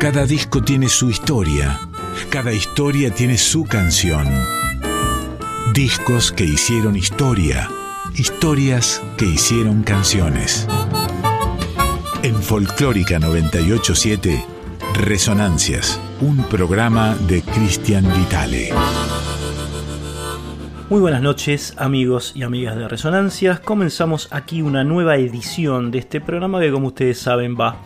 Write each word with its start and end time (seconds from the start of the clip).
Cada 0.00 0.24
disco 0.24 0.62
tiene 0.62 0.88
su 0.88 1.10
historia, 1.10 1.78
cada 2.30 2.54
historia 2.54 3.12
tiene 3.12 3.36
su 3.36 3.64
canción. 3.64 4.26
Discos 5.74 6.32
que 6.32 6.44
hicieron 6.44 6.96
historia, 6.96 7.68
historias 8.14 9.02
que 9.18 9.26
hicieron 9.26 9.82
canciones. 9.82 10.66
En 12.22 12.34
Folclórica 12.34 13.18
987, 13.18 14.42
Resonancias, 14.94 16.00
un 16.22 16.44
programa 16.44 17.14
de 17.28 17.42
Cristian 17.42 18.06
Vitale. 18.16 18.70
Muy 20.88 21.00
buenas 21.00 21.20
noches 21.20 21.74
amigos 21.76 22.32
y 22.34 22.42
amigas 22.42 22.74
de 22.74 22.88
Resonancias. 22.88 23.60
Comenzamos 23.60 24.28
aquí 24.30 24.62
una 24.62 24.82
nueva 24.82 25.16
edición 25.16 25.90
de 25.90 25.98
este 25.98 26.22
programa 26.22 26.58
que 26.58 26.72
como 26.72 26.86
ustedes 26.86 27.18
saben 27.18 27.54
va 27.54 27.82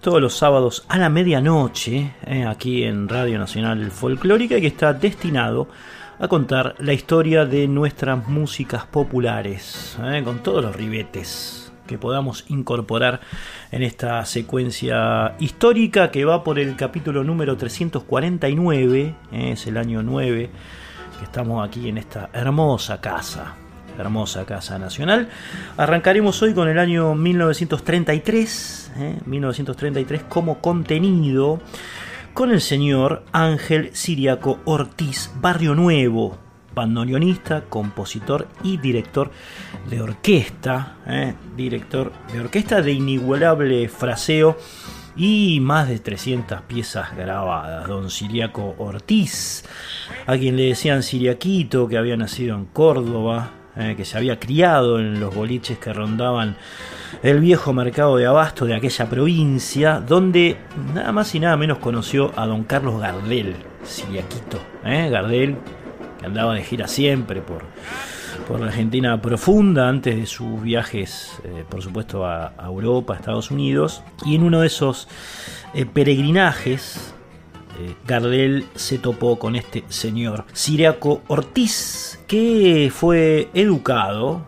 todos 0.00 0.20
los 0.20 0.36
sábados 0.36 0.84
a 0.88 0.98
la 0.98 1.08
medianoche, 1.08 2.12
eh, 2.26 2.44
aquí 2.44 2.84
en 2.84 3.08
Radio 3.08 3.38
Nacional 3.38 3.90
Folclórica, 3.90 4.56
y 4.56 4.60
que 4.60 4.66
está 4.66 4.92
destinado 4.92 5.68
a 6.18 6.28
contar 6.28 6.74
la 6.78 6.92
historia 6.92 7.44
de 7.44 7.68
nuestras 7.68 8.26
músicas 8.28 8.86
populares, 8.86 9.98
eh, 10.02 10.22
con 10.24 10.38
todos 10.42 10.64
los 10.64 10.74
ribetes 10.74 11.72
que 11.86 11.98
podamos 11.98 12.44
incorporar 12.48 13.20
en 13.70 13.82
esta 13.82 14.24
secuencia 14.24 15.36
histórica 15.38 16.10
que 16.10 16.24
va 16.24 16.42
por 16.42 16.58
el 16.58 16.74
capítulo 16.76 17.22
número 17.22 17.56
349, 17.56 19.14
eh, 19.32 19.52
es 19.52 19.66
el 19.66 19.76
año 19.76 20.02
9, 20.02 20.50
que 21.18 21.24
estamos 21.24 21.66
aquí 21.66 21.88
en 21.88 21.98
esta 21.98 22.30
hermosa 22.32 23.00
casa 23.00 23.56
hermosa 23.98 24.44
Casa 24.44 24.78
Nacional. 24.78 25.28
Arrancaremos 25.76 26.42
hoy 26.42 26.54
con 26.54 26.68
el 26.68 26.78
año 26.78 27.14
1933, 27.14 28.92
1933 29.24 30.20
¿eh? 30.20 30.24
como 30.28 30.60
contenido 30.60 31.60
con 32.34 32.50
el 32.50 32.60
señor 32.60 33.24
Ángel 33.32 33.90
Siriaco 33.94 34.58
Ortiz 34.66 35.30
Barrio 35.40 35.74
Nuevo, 35.74 36.36
bandoneonista, 36.74 37.62
compositor 37.62 38.46
y 38.62 38.76
director 38.76 39.30
de 39.88 40.02
orquesta, 40.02 40.98
¿eh? 41.06 41.34
director 41.56 42.12
de 42.32 42.40
orquesta 42.40 42.82
de 42.82 42.92
inigualable 42.92 43.88
fraseo 43.88 44.58
y 45.16 45.60
más 45.60 45.88
de 45.88 45.98
300 45.98 46.60
piezas 46.62 47.16
grabadas. 47.16 47.88
Don 47.88 48.10
Siriaco 48.10 48.74
Ortiz, 48.78 49.64
a 50.26 50.36
quien 50.36 50.56
le 50.56 50.64
decían 50.64 51.02
Siriaquito, 51.02 51.88
que 51.88 51.96
había 51.96 52.18
nacido 52.18 52.54
en 52.54 52.66
Córdoba, 52.66 53.52
eh, 53.78 53.94
que 53.96 54.04
se 54.04 54.16
había 54.16 54.38
criado 54.38 54.98
en 54.98 55.20
los 55.20 55.34
boliches 55.34 55.78
que 55.78 55.92
rondaban 55.92 56.56
el 57.22 57.40
viejo 57.40 57.72
mercado 57.72 58.16
de 58.16 58.26
abasto 58.26 58.64
de 58.64 58.74
aquella 58.74 59.08
provincia, 59.08 60.00
donde 60.00 60.56
nada 60.94 61.12
más 61.12 61.34
y 61.34 61.40
nada 61.40 61.56
menos 61.56 61.78
conoció 61.78 62.32
a 62.36 62.46
don 62.46 62.64
Carlos 62.64 63.00
Gardel, 63.00 63.54
siriaquito, 63.84 64.60
¿eh? 64.84 65.10
Gardel, 65.10 65.56
que 66.18 66.26
andaba 66.26 66.54
de 66.54 66.62
gira 66.62 66.88
siempre 66.88 67.42
por, 67.42 67.64
por 68.48 68.60
la 68.60 68.66
Argentina 68.66 69.20
profunda 69.20 69.88
antes 69.88 70.16
de 70.16 70.26
sus 70.26 70.62
viajes, 70.62 71.38
eh, 71.44 71.64
por 71.68 71.82
supuesto, 71.82 72.26
a, 72.26 72.52
Europa, 72.64 73.12
a 73.12 73.16
Estados 73.16 73.50
Unidos, 73.50 74.02
y 74.24 74.36
en 74.36 74.42
uno 74.42 74.60
de 74.60 74.68
esos 74.68 75.08
peregrinajes, 75.92 77.14
Gardel 78.06 78.66
se 78.74 78.98
topó 78.98 79.38
con 79.38 79.56
este 79.56 79.84
señor, 79.88 80.44
Siriaco 80.52 81.22
Ortiz, 81.28 82.20
que 82.26 82.90
fue 82.94 83.50
educado 83.54 84.46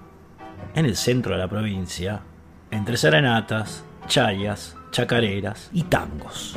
en 0.74 0.86
el 0.86 0.96
centro 0.96 1.32
de 1.32 1.38
la 1.38 1.48
provincia, 1.48 2.22
entre 2.70 2.96
serenatas, 2.96 3.84
chayas, 4.06 4.76
chacareras 4.90 5.70
y 5.72 5.82
tangos. 5.84 6.56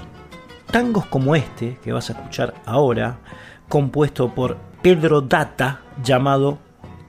Tangos 0.72 1.06
como 1.08 1.36
este 1.36 1.78
que 1.84 1.92
vas 1.92 2.10
a 2.10 2.14
escuchar 2.14 2.54
ahora, 2.66 3.20
compuesto 3.68 4.34
por 4.34 4.58
Pedro 4.82 5.22
Data, 5.22 5.82
llamado 6.04 6.60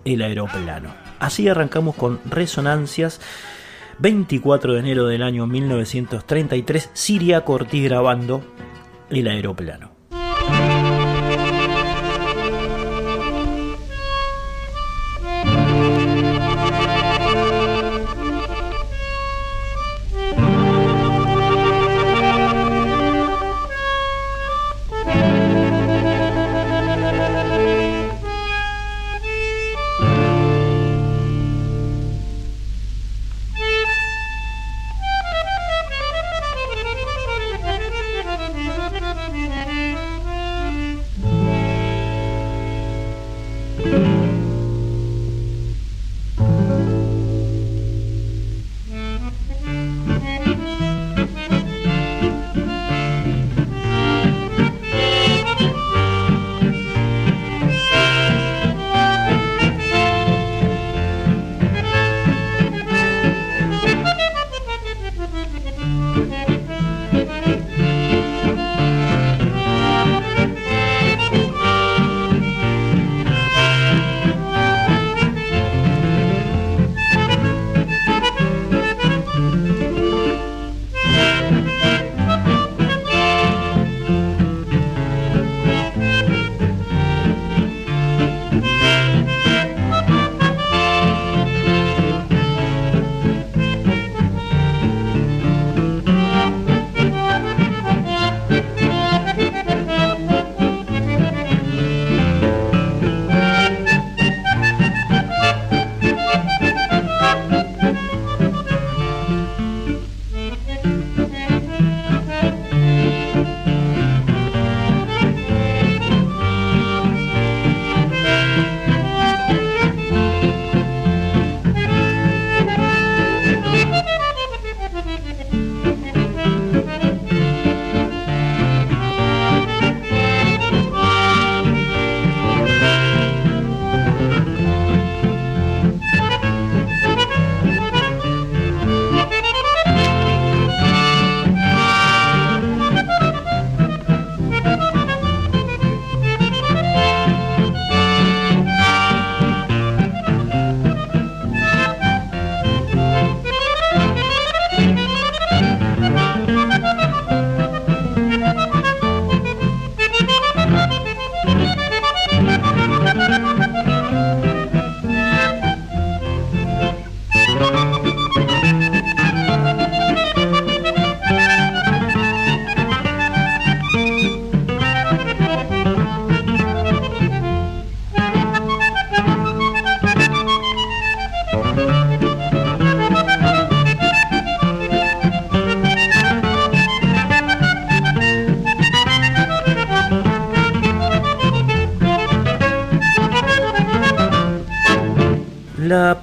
El 0.04 0.22
Aeroplano. 0.22 0.90
Así 1.20 1.48
arrancamos 1.48 1.94
con 1.94 2.20
Resonancias. 2.24 3.20
24 3.98 4.72
de 4.72 4.80
enero 4.80 5.06
del 5.06 5.22
año 5.22 5.46
1933, 5.46 6.90
Siria 6.92 7.44
Cortí 7.44 7.84
grabando 7.84 8.42
El 9.12 9.28
Aeroplano. 9.28 9.91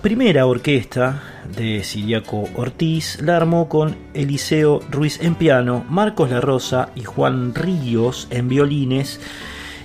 Primera 0.01 0.45
orquesta 0.45 1.21
de 1.57 1.83
Siriaco 1.83 2.47
Ortiz 2.55 3.21
la 3.21 3.35
armó 3.35 3.67
con 3.67 3.97
Eliseo 4.13 4.79
Ruiz 4.89 5.19
en 5.21 5.35
piano, 5.35 5.85
Marcos 5.89 6.29
La 6.29 6.39
Rosa 6.39 6.89
y 6.95 7.03
Juan 7.03 7.53
Ríos 7.53 8.29
en 8.29 8.47
violines 8.47 9.19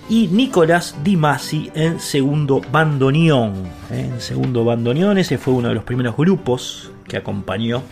y 0.08 0.28
Nicolás 0.28 0.94
Di 1.02 1.16
Masi 1.16 1.68
en 1.74 1.98
segundo 1.98 2.60
bandoneón. 2.70 3.54
En 3.90 4.20
segundo 4.20 4.64
bandoneón, 4.64 5.18
ese 5.18 5.36
fue 5.36 5.54
uno 5.54 5.70
de 5.70 5.74
los 5.74 5.82
primeros 5.82 6.16
grupos 6.16 6.92
que 7.08 7.16
acompañó 7.16 7.82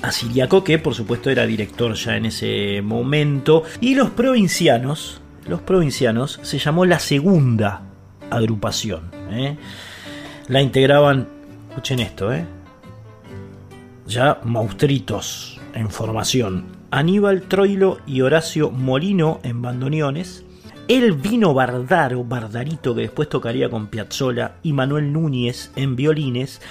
a 0.00 0.12
Siriaco, 0.12 0.64
que 0.64 0.78
por 0.78 0.94
supuesto 0.94 1.28
era 1.28 1.44
director 1.44 1.92
ya 1.92 2.16
en 2.16 2.24
ese 2.24 2.80
momento. 2.82 3.64
Y 3.82 3.96
los 3.96 4.08
provincianos, 4.08 5.20
los 5.46 5.60
provincianos 5.60 6.40
se 6.42 6.58
llamó 6.58 6.86
la 6.86 6.98
segunda 6.98 7.82
agrupación. 8.30 9.10
¿eh? 9.30 9.58
La 10.48 10.62
integraban, 10.62 11.28
escuchen 11.68 12.00
esto, 12.00 12.32
¿eh? 12.32 12.46
ya 14.06 14.40
maustritos 14.44 15.60
en 15.74 15.90
formación. 15.90 16.64
Aníbal 16.90 17.42
Troilo 17.42 17.98
y 18.06 18.22
Horacio 18.22 18.70
Molino 18.70 19.40
en 19.42 19.60
bandoneones. 19.60 20.46
El 20.88 21.12
vino 21.12 21.52
Bardaro, 21.52 22.24
Bardarito, 22.24 22.94
que 22.94 23.02
después 23.02 23.28
tocaría 23.28 23.68
con 23.68 23.88
Piazzolla, 23.88 24.54
y 24.62 24.72
Manuel 24.72 25.12
Núñez 25.12 25.70
en 25.76 25.96
violines. 25.96 26.62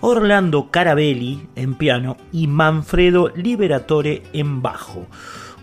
Orlando 0.00 0.70
Carabelli 0.70 1.48
en 1.54 1.74
piano 1.74 2.16
y 2.32 2.46
Manfredo 2.46 3.28
Liberatore 3.36 4.22
en 4.32 4.62
bajo. 4.62 5.06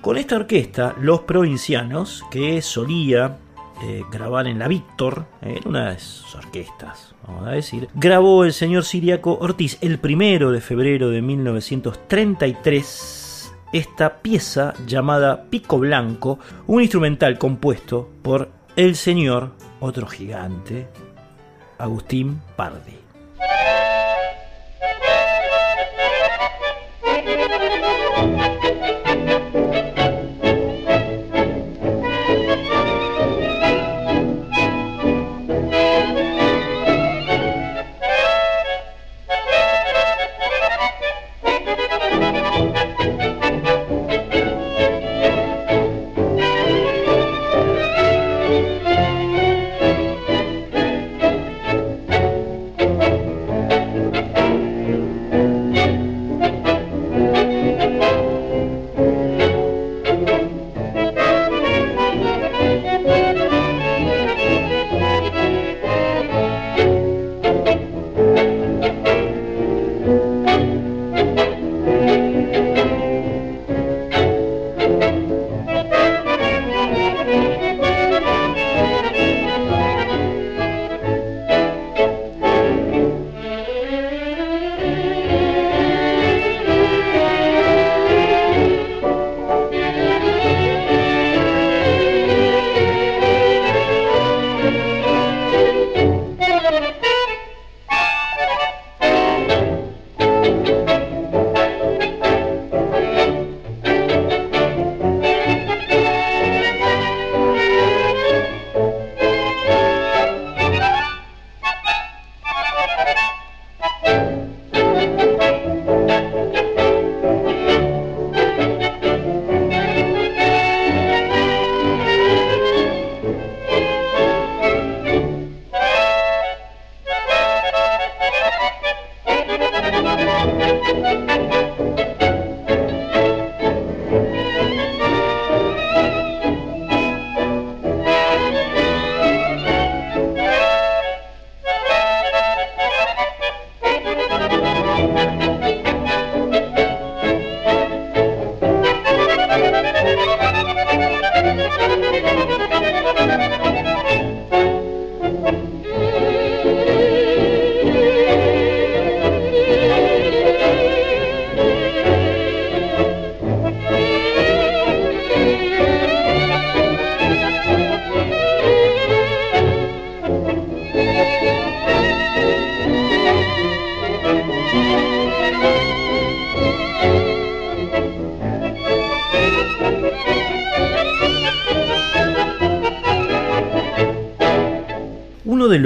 Con 0.01 0.17
esta 0.17 0.35
orquesta, 0.35 0.93
los 1.01 1.21
provincianos, 1.21 2.23
que 2.29 2.61
solía 2.61 3.37
eh, 3.83 4.03
grabar 4.11 4.45
en 4.45 4.59
la 4.59 4.67
Víctor, 4.67 5.25
en 5.41 5.67
una 5.67 5.89
de 5.89 5.99
sus 5.99 6.35
orquestas, 6.35 7.14
vamos 7.27 7.47
a 7.47 7.51
decir, 7.51 7.89
grabó 7.93 8.43
el 8.43 8.53
señor 8.53 8.85
Siriaco 8.85 9.37
Ortiz 9.39 9.77
el 9.81 9.99
primero 9.99 10.51
de 10.51 10.61
febrero 10.61 11.09
de 11.09 11.21
1933 11.21 13.53
esta 13.73 14.21
pieza 14.21 14.73
llamada 14.87 15.43
Pico 15.49 15.77
Blanco, 15.77 16.39
un 16.67 16.81
instrumental 16.81 17.37
compuesto 17.37 18.09
por 18.21 18.49
el 18.77 18.95
señor, 18.95 19.51
otro 19.81 20.07
gigante, 20.07 20.87
Agustín 21.77 22.39
Pardi. 22.55 22.95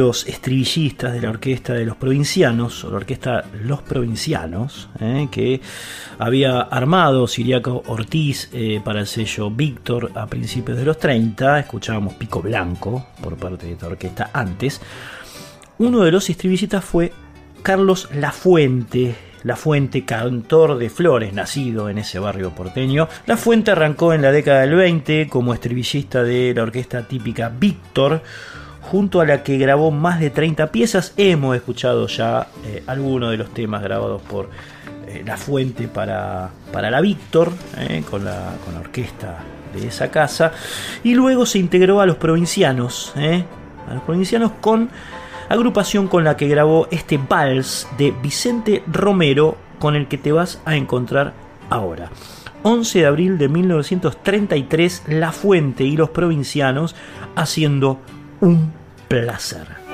Los 0.10 0.26
estribillistas 0.26 1.14
de 1.14 1.22
la 1.22 1.30
orquesta 1.30 1.74
de 1.74 1.86
los 1.86 1.96
provincianos, 1.96 2.84
o 2.84 2.90
la 2.90 2.98
orquesta 2.98 3.46
Los 3.62 3.84
Provincianos, 3.84 4.90
eh, 5.00 5.28
que 5.30 5.62
había 6.18 6.62
armado 6.62 7.28
Siriaco 7.28 7.84
Ortiz 7.86 8.50
eh, 8.52 8.82
para 8.84 9.02
el 9.02 9.06
sello 9.06 9.52
Víctor 9.52 10.12
a 10.16 10.26
principios 10.26 10.80
de 10.80 10.86
los 10.86 10.98
30, 10.98 11.60
escuchábamos 11.60 12.16
Pico 12.16 12.42
Blanco 12.42 13.06
por 13.22 13.38
parte 13.38 13.68
de 13.68 13.74
esta 13.74 13.86
orquesta 13.86 14.32
antes, 14.34 14.82
uno 15.78 16.00
de 16.00 16.12
los 16.12 16.28
estribillistas 16.28 16.84
fue 16.84 17.14
Carlos 17.62 18.10
Lafuente, 18.12 19.16
la 19.44 19.56
Fuente, 19.56 20.06
cantor 20.06 20.80
de 20.80 20.90
flores, 20.90 21.34
nacido 21.34 21.88
en 21.88 22.00
ese 22.00 22.18
barrio 22.18 22.50
porteño. 22.50 23.08
La 23.28 23.38
Fuente 23.38 23.70
arrancó 23.70 24.12
en 24.12 24.24
la 24.24 24.32
década 24.32 24.62
del 24.62 24.74
20 24.74 25.30
como 25.30 25.54
estribillista 25.54 26.24
de 26.24 26.52
la 26.56 26.64
orquesta 26.64 27.08
típica 27.08 27.50
Víctor, 27.50 28.24
junto 28.90 29.22
a 29.22 29.26
la 29.26 29.44
que 29.44 29.60
grabó 29.60 29.92
más 29.92 30.20
de 30.20 30.32
30 30.32 30.72
piezas. 30.72 31.14
Hemos 31.16 31.56
escuchado 31.56 32.08
ya 32.08 32.48
eh, 32.66 32.84
algunos 32.88 33.30
de 33.30 33.38
los 33.38 33.54
temas 33.54 33.84
grabados 33.84 34.20
por 34.24 34.50
eh, 35.08 35.22
La 35.24 35.38
Fuente 35.38 35.88
para, 35.88 36.50
para 36.74 36.90
la 36.90 37.00
Víctor, 37.00 37.52
eh, 37.78 38.04
con, 38.10 38.26
la, 38.26 38.56
con, 38.66 38.74
la, 38.74 38.80
orquesta 38.80 39.44
de 39.76 39.88
esa 39.88 40.10
casa. 40.10 40.54
Y 41.04 41.14
luego 41.14 41.46
se 41.46 41.60
integró 41.60 42.02
a 42.02 42.08
los 42.08 42.16
provincianos, 42.18 43.14
a 43.16 43.94
los 43.94 44.02
provincianos 44.04 44.54
con 44.60 44.90
agrupación 45.50 46.08
con 46.08 46.24
la 46.24 46.36
que 46.36 46.48
grabó 46.48 46.88
este 46.90 47.20
vals 47.20 47.88
de 48.00 48.12
Vicente 48.24 48.84
Romero, 48.88 49.56
con 49.78 49.96
el 49.96 50.08
que 50.08 50.18
te 50.18 50.32
vas 50.32 50.62
a 50.66 50.76
encontrar 50.76 51.34
ahora. 51.70 52.10
11 52.64 53.00
de 53.00 53.06
abril 53.06 53.38
de 53.38 53.50
1933, 53.50 55.04
La 55.10 55.32
Fuente 55.32 55.84
y 55.84 55.96
los 55.96 56.10
provincianos 56.10 56.96
haciendo 57.36 58.00
un 58.42 58.79
placer. 59.10 59.89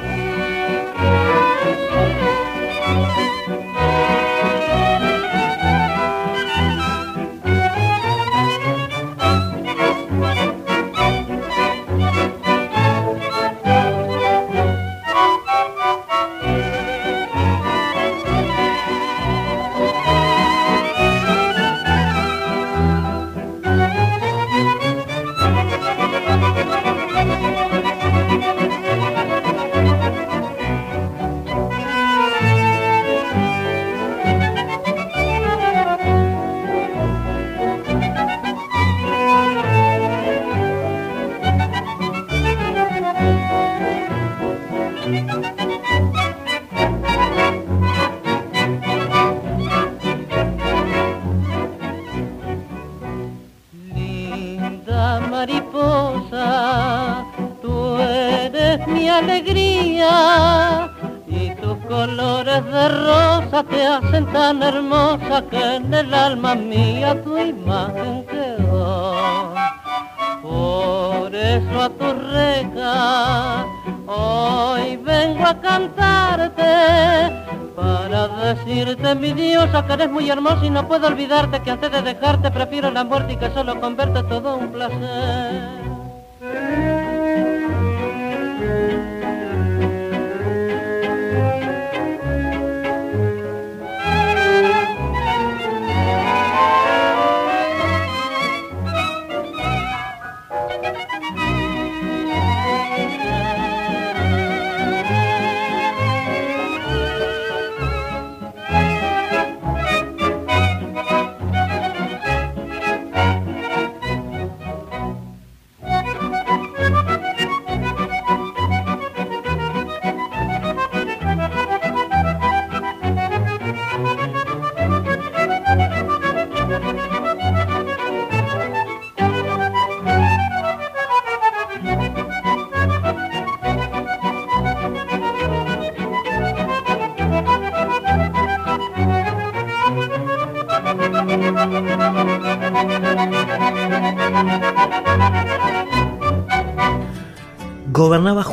Olvidarte 81.26 81.64
que 81.64 81.72
antes 81.72 81.92
de 81.92 82.02
dejarte 82.04 82.52
prefiero 82.52 82.92
la 82.92 83.04
muerte 83.04 83.34
y 83.34 83.38
que 83.38 83.50
solo 83.50 83.82
converte 83.82 84.22
todo 84.24 84.58
un 84.58 84.72
placer. 84.72 85.95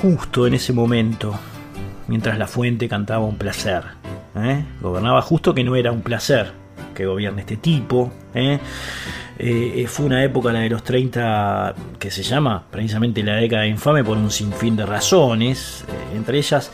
Justo 0.03 0.49
en 0.49 0.55
ese 0.55 0.73
momento, 0.73 1.33
mientras 2.09 2.37
la 2.37 2.49
fuente 2.49 2.89
cantaba 2.89 3.25
un 3.25 3.37
placer. 3.37 3.85
¿eh? 4.35 4.65
Gobernaba 4.81 5.23
justo 5.23 5.55
que 5.55 5.63
no 5.63 5.77
era 5.77 5.93
un 5.93 6.03
placer 6.03 6.53
que 6.93 7.07
gobierne 7.07 7.43
este 7.43 7.57
tipo. 7.57 8.13
¿eh? 8.35 8.59
Eh, 9.39 9.87
fue 9.87 10.07
una 10.07 10.25
época, 10.25 10.53
la 10.53 10.59
de 10.59 10.71
los 10.71 10.83
30, 10.83 11.77
que 12.01 12.11
se 12.11 12.25
llama 12.25 12.65
precisamente 12.69 13.23
la 13.23 13.37
década 13.37 13.65
infame 13.65 14.03
por 14.03 14.19
un 14.19 14.33
sinfín 14.33 14.75
de 14.75 14.87
razones, 14.87 15.85
entre 16.17 16.39
ellas 16.39 16.73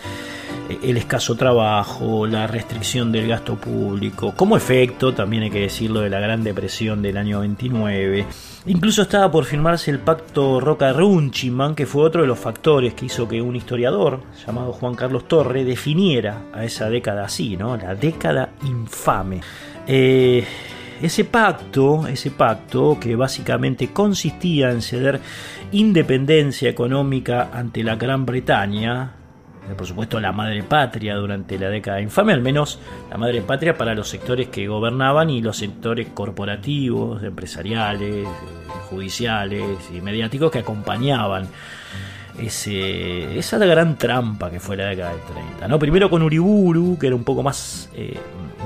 el 0.82 0.97
escaso 0.97 1.35
trabajo, 1.35 2.26
la 2.26 2.47
restricción 2.47 3.12
del 3.12 3.28
gasto 3.28 3.56
público, 3.56 4.32
como 4.35 4.56
efecto, 4.56 5.12
también 5.12 5.42
hay 5.42 5.50
que 5.50 5.61
decirlo, 5.61 6.00
de 6.00 6.08
la 6.08 6.20
Gran 6.20 6.42
Depresión 6.44 7.02
del 7.02 7.18
año 7.18 7.40
29. 7.40 8.26
Incluso 8.66 9.02
estaba 9.02 9.30
por 9.30 9.44
firmarse 9.44 9.90
el 9.90 10.00
pacto 10.00 10.60
Roca-Runchiman, 10.60 11.74
que 11.74 11.86
fue 11.86 12.02
otro 12.02 12.22
de 12.22 12.28
los 12.28 12.38
factores 12.38 12.92
que 12.94 13.06
hizo 13.06 13.26
que 13.26 13.40
un 13.40 13.56
historiador 13.56 14.20
llamado 14.44 14.72
Juan 14.72 14.94
Carlos 14.94 15.26
Torre 15.26 15.64
definiera 15.64 16.42
a 16.52 16.64
esa 16.64 16.90
década 16.90 17.24
así, 17.24 17.56
¿no? 17.56 17.76
La 17.76 17.94
década 17.94 18.50
infame. 18.64 19.40
Eh, 19.86 20.44
ese 21.00 21.24
pacto, 21.24 22.08
ese 22.08 22.32
pacto 22.32 22.98
que 23.00 23.14
básicamente 23.14 23.92
consistía 23.92 24.70
en 24.70 24.82
ceder 24.82 25.20
independencia 25.70 26.68
económica 26.68 27.50
ante 27.52 27.84
la 27.84 27.96
Gran 27.96 28.26
Bretaña, 28.26 29.12
por 29.76 29.87
supuesto 29.87 30.20
la 30.20 30.32
madre 30.32 30.62
patria 30.62 31.14
durante 31.16 31.58
la 31.58 31.68
década 31.68 32.00
infame, 32.00 32.32
al 32.32 32.40
menos 32.40 32.78
la 33.10 33.16
madre 33.16 33.42
patria 33.42 33.76
para 33.76 33.94
los 33.94 34.08
sectores 34.08 34.48
que 34.48 34.66
gobernaban 34.66 35.30
y 35.30 35.42
los 35.42 35.56
sectores 35.56 36.08
corporativos, 36.14 37.22
empresariales, 37.22 38.26
eh, 38.26 38.28
judiciales 38.88 39.78
y 39.92 40.00
mediáticos 40.00 40.50
que 40.50 40.60
acompañaban 40.60 41.48
esa 42.40 43.58
gran 43.58 43.96
trampa 43.96 44.50
que 44.50 44.60
fue 44.60 44.76
la 44.76 44.87
década 44.87 45.10
del 45.10 45.20
30. 45.22 45.68
¿no? 45.68 45.78
Primero 45.78 46.08
con 46.08 46.22
Uriburu, 46.22 46.96
que 46.98 47.08
era 47.08 47.16
un 47.16 47.25
poco 47.25 47.42
más 47.42 47.90
eh, 47.94 48.16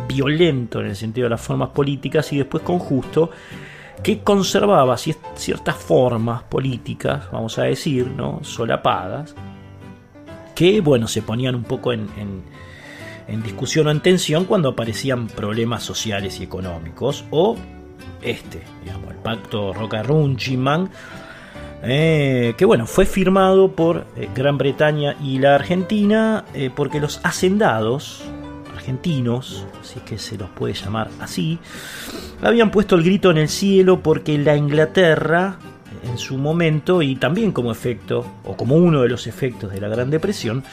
violento 0.06 0.80
en 0.80 0.86
el 0.86 0.96
sentido 0.96 1.26
de 1.26 1.30
las 1.30 1.40
formas 1.40 1.70
políticas, 1.70 2.32
y 2.32 2.38
después 2.38 2.62
con 2.62 2.78
Justo, 2.78 3.30
que 4.02 4.20
conservaba 4.20 4.96
ciertas 4.96 5.76
formas 5.76 6.42
políticas, 6.42 7.30
vamos 7.30 7.58
a 7.58 7.62
decir, 7.64 8.08
¿no? 8.08 8.40
solapadas, 8.42 9.34
que 10.54 10.80
bueno, 10.80 11.08
se 11.08 11.22
ponían 11.22 11.54
un 11.54 11.64
poco 11.64 11.92
en, 11.92 12.08
discusión 13.44 13.86
o 13.86 13.90
en 13.90 14.00
tensión 14.00 14.44
cuando 14.44 14.70
aparecían 14.70 15.26
problemas 15.26 15.82
sociales 15.82 16.38
y 16.40 16.44
económicos, 16.44 17.24
o 17.30 17.56
este, 18.20 18.62
digamos, 18.84 19.10
el 19.10 19.16
pacto 19.16 19.72
Roca-Runchiman, 19.72 20.90
eh, 21.84 22.54
que 22.56 22.64
bueno, 22.64 22.86
fue 22.86 23.06
firmado 23.06 23.72
por 23.72 24.06
eh, 24.16 24.28
Gran 24.34 24.58
Bretaña 24.58 25.16
y 25.20 25.38
la 25.38 25.54
Argentina, 25.54 26.44
eh, 26.54 26.70
porque 26.74 27.00
los 27.00 27.20
hacendados 27.24 28.22
argentinos, 28.72 29.66
si 29.82 29.98
es 29.98 30.04
que 30.04 30.18
se 30.18 30.36
los 30.36 30.50
puede 30.50 30.74
llamar 30.74 31.08
así, 31.20 31.58
habían 32.42 32.70
puesto 32.70 32.96
el 32.96 33.02
grito 33.02 33.30
en 33.30 33.38
el 33.38 33.48
cielo 33.48 34.02
porque 34.02 34.36
la 34.38 34.56
Inglaterra 34.56 35.58
en 36.02 36.18
su 36.18 36.36
momento 36.38 37.02
y 37.02 37.16
también 37.16 37.52
como 37.52 37.72
efecto, 37.72 38.26
o 38.44 38.56
como 38.56 38.76
uno 38.76 39.02
de 39.02 39.08
los 39.08 39.26
efectos 39.26 39.72
de 39.72 39.80
la 39.80 39.88
Gran 39.88 40.10
Depresión, 40.10 40.64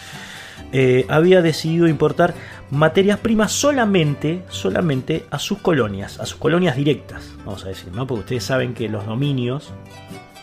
eh, 0.71 1.05
había 1.09 1.41
decidido 1.41 1.87
importar 1.87 2.35
materias 2.69 3.19
primas 3.19 3.51
solamente, 3.51 4.43
solamente 4.49 5.25
a 5.31 5.39
sus 5.39 5.57
colonias, 5.59 6.19
a 6.19 6.25
sus 6.25 6.37
colonias 6.37 6.75
directas, 6.75 7.33
vamos 7.43 7.65
a 7.65 7.69
decir, 7.69 7.91
¿no? 7.91 8.05
Porque 8.05 8.21
ustedes 8.21 8.43
saben 8.43 8.75
que 8.75 8.87
los 8.87 9.05
dominios 9.05 9.73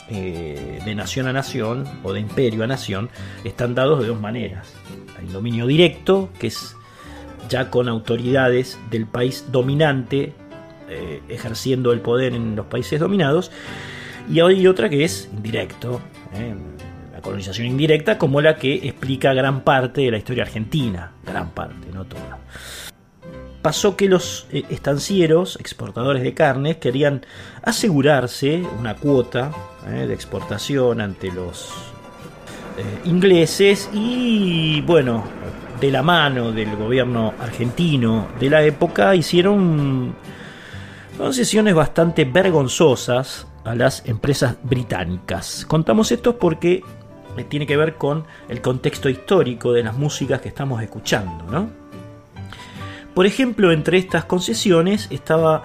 eh, 0.08 0.80
de 0.84 0.94
nación 0.94 1.28
a 1.28 1.32
nación 1.32 1.84
o 2.02 2.12
de 2.12 2.20
imperio 2.20 2.64
a 2.64 2.66
nación 2.66 3.08
están 3.44 3.74
dados 3.74 4.00
de 4.00 4.08
dos 4.08 4.20
maneras. 4.20 4.72
Hay 5.18 5.26
dominio 5.28 5.66
directo, 5.66 6.30
que 6.38 6.48
es 6.48 6.76
ya 7.48 7.70
con 7.70 7.88
autoridades 7.88 8.78
del 8.90 9.06
país 9.06 9.46
dominante 9.52 10.32
eh, 10.88 11.22
ejerciendo 11.28 11.92
el 11.92 12.00
poder 12.00 12.34
en 12.34 12.54
los 12.56 12.66
países 12.66 13.00
dominados, 13.00 13.50
y 14.28 14.40
hay 14.40 14.66
otra 14.66 14.88
que 14.88 15.04
es 15.04 15.28
indirecto, 15.32 16.00
¿eh? 16.34 16.54
la 17.12 17.20
colonización 17.20 17.66
indirecta, 17.66 18.18
como 18.18 18.40
la 18.40 18.56
que 18.56 18.74
explica 18.74 19.32
gran 19.34 19.62
parte 19.62 20.02
de 20.02 20.10
la 20.10 20.18
historia 20.18 20.44
argentina, 20.44 21.12
gran 21.24 21.50
parte, 21.50 21.88
no 21.92 22.04
toda. 22.04 22.38
Pasó 23.62 23.96
que 23.96 24.08
los 24.08 24.46
eh, 24.52 24.64
estancieros, 24.68 25.56
exportadores 25.60 26.22
de 26.22 26.34
carnes, 26.34 26.76
querían 26.76 27.24
asegurarse 27.62 28.62
una 28.78 28.94
cuota 28.94 29.50
¿eh? 29.88 30.06
de 30.06 30.14
exportación 30.14 31.00
ante 31.00 31.30
los 31.30 31.72
ingleses 33.06 33.88
y 33.94 34.82
bueno, 34.82 35.24
de 35.80 35.90
la 35.90 36.02
mano 36.02 36.52
del 36.52 36.76
gobierno 36.76 37.32
argentino 37.40 38.28
de 38.38 38.50
la 38.50 38.62
época 38.62 39.14
hicieron 39.14 40.14
concesiones 41.16 41.74
bastante 41.74 42.26
vergonzosas 42.26 43.46
a 43.66 43.74
las 43.74 44.06
empresas 44.06 44.56
británicas. 44.62 45.66
Contamos 45.66 46.12
esto 46.12 46.38
porque 46.38 46.82
tiene 47.44 47.66
que 47.66 47.76
ver 47.76 47.96
con 47.96 48.24
el 48.48 48.60
contexto 48.60 49.08
histórico 49.08 49.72
de 49.72 49.82
las 49.82 49.96
músicas 49.96 50.40
que 50.40 50.48
estamos 50.48 50.82
escuchando. 50.82 51.44
¿no? 51.50 51.68
Por 53.14 53.26
ejemplo, 53.26 53.72
entre 53.72 53.98
estas 53.98 54.24
concesiones 54.24 55.08
estaba 55.10 55.64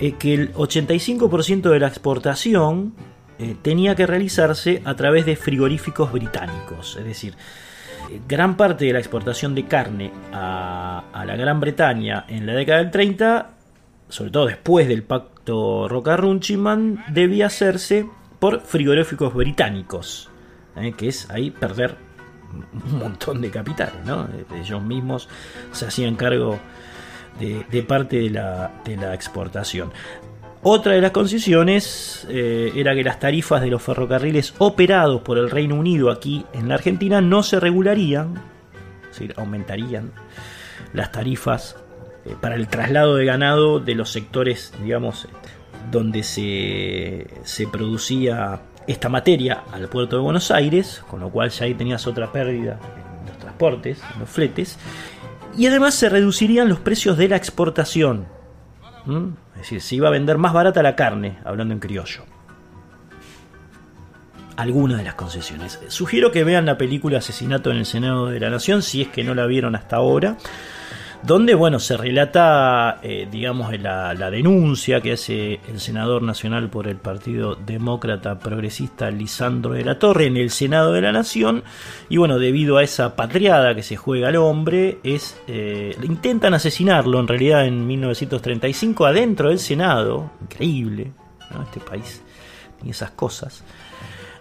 eh, 0.00 0.12
que 0.12 0.34
el 0.34 0.54
85% 0.54 1.70
de 1.70 1.80
la 1.80 1.88
exportación 1.88 2.94
eh, 3.38 3.56
tenía 3.62 3.94
que 3.94 4.06
realizarse 4.06 4.82
a 4.84 4.94
través 4.96 5.24
de 5.24 5.36
frigoríficos 5.36 6.12
británicos. 6.12 6.96
Es 6.98 7.04
decir, 7.04 7.34
gran 8.26 8.56
parte 8.56 8.84
de 8.84 8.92
la 8.92 8.98
exportación 8.98 9.54
de 9.54 9.64
carne 9.66 10.10
a, 10.32 11.04
a 11.12 11.24
la 11.24 11.36
Gran 11.36 11.60
Bretaña 11.60 12.24
en 12.28 12.46
la 12.46 12.54
década 12.54 12.78
del 12.78 12.90
30 12.90 13.57
sobre 14.08 14.30
todo 14.30 14.46
después 14.46 14.88
del 14.88 15.02
pacto 15.02 15.88
Roca-Runchiman, 15.88 17.04
debía 17.08 17.46
hacerse 17.46 18.06
por 18.38 18.60
frigoríficos 18.60 19.34
británicos, 19.34 20.30
¿eh? 20.76 20.92
que 20.96 21.08
es 21.08 21.28
ahí 21.30 21.50
perder 21.50 21.96
un 22.92 22.98
montón 22.98 23.40
de 23.40 23.50
capitales. 23.50 24.04
¿no? 24.04 24.28
Ellos 24.54 24.82
mismos 24.82 25.28
se 25.72 25.86
hacían 25.86 26.16
cargo 26.16 26.58
de, 27.38 27.82
parte 27.82 28.16
de 28.18 28.30
la, 28.30 29.14
exportación. 29.14 29.92
Otra 30.62 30.92
de 30.92 31.00
las 31.00 31.12
concesiones 31.12 32.26
eh, 32.28 32.72
era 32.74 32.94
que 32.94 33.04
las 33.04 33.20
tarifas 33.20 33.62
de 33.62 33.68
los 33.68 33.80
ferrocarriles 33.80 34.54
operados 34.58 35.22
por 35.22 35.38
el 35.38 35.50
Reino 35.50 35.76
Unido 35.76 36.10
aquí 36.10 36.44
en 36.52 36.68
la 36.68 36.74
Argentina 36.74 37.20
no 37.20 37.44
se 37.44 37.60
regularían, 37.60 38.34
es 39.02 39.18
decir, 39.20 39.34
aumentarían 39.36 40.12
las 40.92 41.12
tarifas 41.12 41.76
para 42.40 42.54
el 42.54 42.68
traslado 42.68 43.16
de 43.16 43.24
ganado 43.24 43.80
de 43.80 43.94
los 43.94 44.10
sectores, 44.10 44.72
digamos, 44.82 45.28
donde 45.90 46.22
se, 46.22 47.26
se 47.44 47.66
producía 47.66 48.60
esta 48.86 49.08
materia 49.08 49.64
al 49.72 49.88
puerto 49.88 50.16
de 50.16 50.22
Buenos 50.22 50.50
Aires, 50.50 51.04
con 51.08 51.20
lo 51.20 51.30
cual 51.30 51.50
ya 51.50 51.66
ahí 51.66 51.74
tenías 51.74 52.06
otra 52.06 52.32
pérdida 52.32 52.78
en 53.20 53.28
los 53.28 53.38
transportes, 53.38 54.02
en 54.14 54.20
los 54.20 54.28
fletes, 54.28 54.78
y 55.56 55.66
además 55.66 55.94
se 55.94 56.08
reducirían 56.08 56.68
los 56.68 56.80
precios 56.80 57.16
de 57.18 57.28
la 57.28 57.36
exportación. 57.36 58.26
Es 59.54 59.60
decir, 59.62 59.80
se 59.80 59.94
iba 59.96 60.08
a 60.08 60.10
vender 60.12 60.38
más 60.38 60.52
barata 60.52 60.82
la 60.82 60.96
carne, 60.96 61.38
hablando 61.44 61.74
en 61.74 61.80
criollo. 61.80 62.24
Algunas 64.56 64.98
de 64.98 65.04
las 65.04 65.14
concesiones. 65.14 65.80
Sugiero 65.88 66.32
que 66.32 66.44
vean 66.44 66.66
la 66.66 66.78
película 66.78 67.18
Asesinato 67.18 67.70
en 67.70 67.78
el 67.78 67.86
Senado 67.86 68.26
de 68.26 68.40
la 68.40 68.50
Nación, 68.50 68.82
si 68.82 69.02
es 69.02 69.08
que 69.08 69.24
no 69.24 69.34
la 69.34 69.46
vieron 69.46 69.76
hasta 69.76 69.96
ahora 69.96 70.36
donde 71.22 71.54
bueno, 71.54 71.78
se 71.78 71.96
relata, 71.96 73.00
eh, 73.02 73.28
digamos, 73.30 73.78
la, 73.80 74.14
denuncia 74.30 75.00
que 75.00 75.12
hace 75.12 75.60
el 75.68 75.80
senador 75.80 76.22
nacional 76.22 76.68
por 76.68 76.86
el 76.86 76.96
Partido 76.96 77.54
Demócrata 77.54 78.38
Progresista 78.38 79.10
Lisandro 79.10 79.72
de 79.72 79.84
la 79.84 79.98
Torre 79.98 80.26
en 80.26 80.36
el 80.36 80.50
Senado 80.50 80.92
de 80.92 81.00
la 81.00 81.12
Nación, 81.12 81.64
y 82.08 82.18
bueno, 82.18 82.38
debido 82.38 82.76
a 82.76 82.82
esa 82.82 83.16
patriada 83.16 83.74
que 83.74 83.82
se 83.82 83.96
juega 83.96 84.28
al 84.28 84.36
hombre, 84.36 84.98
es 85.02 85.40
eh, 85.48 85.96
intentan 86.02 86.54
asesinarlo 86.54 87.18
en 87.20 87.28
realidad 87.28 87.66
en 87.66 87.86
1935 87.86 89.06
adentro 89.06 89.48
del 89.48 89.58
Senado, 89.58 90.30
increíble, 90.42 91.12
este 91.62 91.80
país 91.80 92.22
tiene 92.76 92.90
esas 92.92 93.10
cosas. 93.12 93.64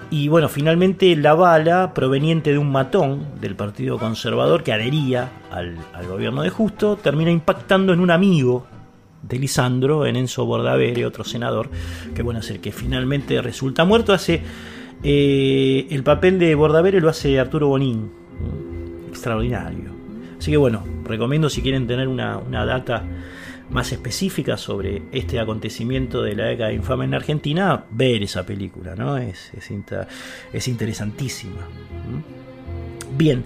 Y 0.09 0.29
bueno, 0.29 0.47
finalmente 0.47 1.13
la 1.17 1.33
bala 1.33 1.93
proveniente 1.93 2.51
de 2.51 2.57
un 2.57 2.71
matón 2.71 3.25
del 3.41 3.55
Partido 3.55 3.97
Conservador 3.97 4.63
que 4.63 4.71
adhería 4.71 5.29
al, 5.51 5.77
gobierno 6.07 6.43
de 6.43 6.49
Justo 6.49 6.95
termina 6.95 7.29
impactando 7.29 7.91
en 7.91 7.99
un 7.99 8.11
amigo 8.11 8.65
de 9.21 9.37
Lisandro, 9.37 10.05
en 10.05 10.15
Enzo 10.15 10.45
Bordavere, 10.45 11.05
otro 11.05 11.25
senador, 11.25 11.69
que 12.15 12.21
bueno, 12.21 12.39
es 12.39 12.49
el 12.49 12.61
que 12.61 12.71
finalmente 12.71 13.41
resulta 13.41 13.83
muerto. 13.83 14.13
Hace 14.13 14.41
eh, 15.03 15.87
el 15.89 16.03
papel 16.03 16.39
de 16.39 16.55
Bordavere 16.55 17.01
lo 17.01 17.09
hace 17.09 17.37
Arturo 17.37 17.67
Bonín, 17.67 18.09
extraordinario. 19.09 19.91
Así 20.39 20.51
que 20.51 20.57
bueno, 20.57 20.83
recomiendo 21.03 21.49
si 21.49 21.61
quieren 21.61 21.85
tener 21.85 22.07
una, 22.07 22.37
una 22.37 22.65
data 22.65 23.03
más 23.69 23.91
específica 23.91 24.57
sobre 24.57 25.03
este 25.11 25.39
acontecimiento 25.39 26.21
de 26.21 26.35
la 26.35 26.45
década 26.45 26.71
infame 26.71 27.05
en 27.05 27.13
Argentina, 27.13 27.85
ver 27.91 28.23
esa 28.23 28.45
película, 28.45 28.95
¿no? 28.95 29.17
Es, 29.17 29.51
es, 29.53 30.67
interesantísima. 30.67 31.67
Bien, 33.17 33.43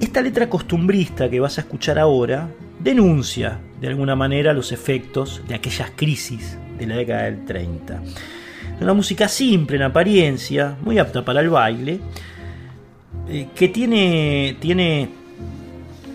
esta 0.00 0.20
letra 0.20 0.48
costumbrista 0.48 1.30
que 1.30 1.40
vas 1.40 1.58
a 1.58 1.62
escuchar 1.62 1.98
ahora 1.98 2.48
denuncia 2.78 3.60
de 3.80 3.88
alguna 3.88 4.16
manera 4.16 4.52
los 4.52 4.72
efectos 4.72 5.42
de 5.46 5.54
aquellas 5.54 5.92
crisis 5.94 6.58
de 6.78 6.86
la 6.86 6.96
década 6.96 7.24
del 7.24 7.44
30. 7.44 8.02
Una 8.80 8.92
música 8.92 9.28
simple 9.28 9.76
en 9.76 9.82
apariencia, 9.82 10.76
muy 10.82 10.98
apta 10.98 11.24
para 11.24 11.40
el 11.40 11.48
baile, 11.48 12.00
eh, 13.28 13.48
que 13.54 13.68
tiene, 13.68 14.56
tiene 14.60 15.08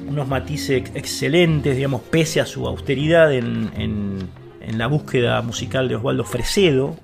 unos 0.07 0.27
matices 0.27 0.83
excelentes, 0.93 1.75
digamos, 1.75 2.01
pese 2.01 2.41
a 2.41 2.45
su 2.45 2.67
austeridad 2.67 3.33
en, 3.33 3.71
en, 3.77 4.77
la 4.77 4.87
búsqueda 4.87 5.41
musical 5.41 5.89
de 5.89 5.95
Osvaldo 5.95 6.23
Fresedo, 6.23 6.95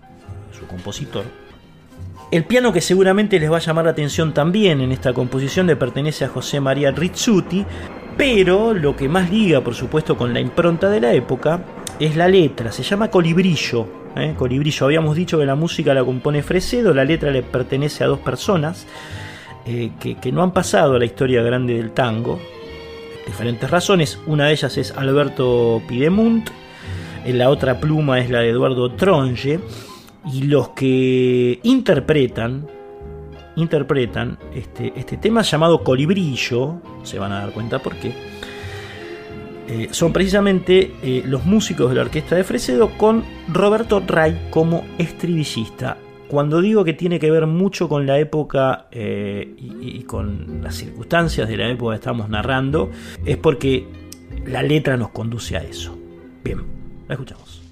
su 0.57 0.65
compositor. 0.67 1.25
El 2.31 2.45
piano 2.45 2.71
que 2.71 2.81
seguramente 2.81 3.39
les 3.39 3.51
va 3.51 3.57
a 3.57 3.61
llamar 3.61 3.85
la 3.85 3.91
atención 3.91 4.33
también 4.33 4.81
en 4.81 4.91
esta 4.91 5.13
composición 5.13 5.67
le 5.67 5.75
pertenece 5.75 6.25
a 6.25 6.29
José 6.29 6.59
María 6.59 6.91
Rizzuti, 6.91 7.65
pero 8.17 8.73
lo 8.73 8.95
que 8.95 9.07
más 9.07 9.29
liga, 9.29 9.61
por 9.61 9.75
supuesto, 9.75 10.17
con 10.17 10.33
la 10.33 10.39
impronta 10.39 10.89
de 10.89 11.01
la 11.01 11.13
época 11.13 11.61
es 11.99 12.15
la 12.15 12.27
letra, 12.27 12.71
se 12.71 12.83
llama 12.83 13.09
Colibrillo. 13.09 13.87
¿eh? 14.15 14.33
Colibrillo, 14.37 14.85
habíamos 14.85 15.15
dicho 15.15 15.37
que 15.37 15.45
la 15.45 15.55
música 15.55 15.93
la 15.93 16.03
compone 16.03 16.41
Fresedo, 16.41 16.93
la 16.93 17.05
letra 17.05 17.31
le 17.31 17.43
pertenece 17.43 18.03
a 18.03 18.07
dos 18.07 18.19
personas 18.19 18.87
eh, 19.65 19.91
que, 19.99 20.15
que 20.15 20.31
no 20.31 20.41
han 20.41 20.51
pasado 20.51 20.95
a 20.95 20.99
la 20.99 21.05
historia 21.05 21.43
grande 21.43 21.75
del 21.75 21.91
tango, 21.91 22.39
diferentes 23.27 23.69
razones. 23.69 24.19
Una 24.25 24.47
de 24.47 24.53
ellas 24.53 24.77
es 24.77 24.91
Alberto 24.91 25.81
Pidemunt, 25.87 26.49
la 27.25 27.49
otra 27.49 27.79
pluma 27.79 28.19
es 28.19 28.29
la 28.29 28.39
de 28.39 28.49
Eduardo 28.49 28.91
Tronje, 28.93 29.59
y 30.33 30.43
los 30.43 30.69
que 30.69 31.59
interpretan 31.63 32.67
interpretan 33.57 34.37
este, 34.53 34.93
este 34.95 35.17
tema 35.17 35.41
llamado 35.41 35.83
Colibrillo, 35.83 36.75
se 37.03 37.19
van 37.19 37.31
a 37.31 37.39
dar 37.39 37.51
cuenta 37.51 37.79
por 37.79 37.95
qué, 37.95 38.13
eh, 39.67 39.89
son 39.91 40.13
precisamente 40.13 40.93
eh, 41.03 41.23
los 41.25 41.45
músicos 41.45 41.89
de 41.89 41.95
la 41.95 42.01
orquesta 42.03 42.35
de 42.35 42.43
Fresedo 42.43 42.97
con 42.97 43.25
Roberto 43.49 44.01
Ray 44.05 44.47
como 44.49 44.85
estribillista. 44.97 45.97
Cuando 46.29 46.61
digo 46.61 46.83
que 46.83 46.93
tiene 46.93 47.19
que 47.19 47.31
ver 47.31 47.47
mucho 47.47 47.87
con 47.87 48.05
la 48.05 48.19
época 48.19 48.87
eh, 48.91 49.55
y, 49.57 50.01
con 50.03 50.61
las 50.61 50.75
circunstancias 50.75 51.47
de 51.47 51.57
la 51.57 51.69
época 51.69 51.93
que 51.93 51.99
estamos 51.99 52.29
narrando, 52.29 52.91
es 53.25 53.37
porque 53.37 53.87
la 54.45 54.61
letra 54.61 54.97
nos 54.97 55.09
conduce 55.09 55.55
a 55.55 55.63
eso. 55.63 55.97
Bien, 56.43 56.61
la 57.07 57.15
escuchamos. 57.15 57.66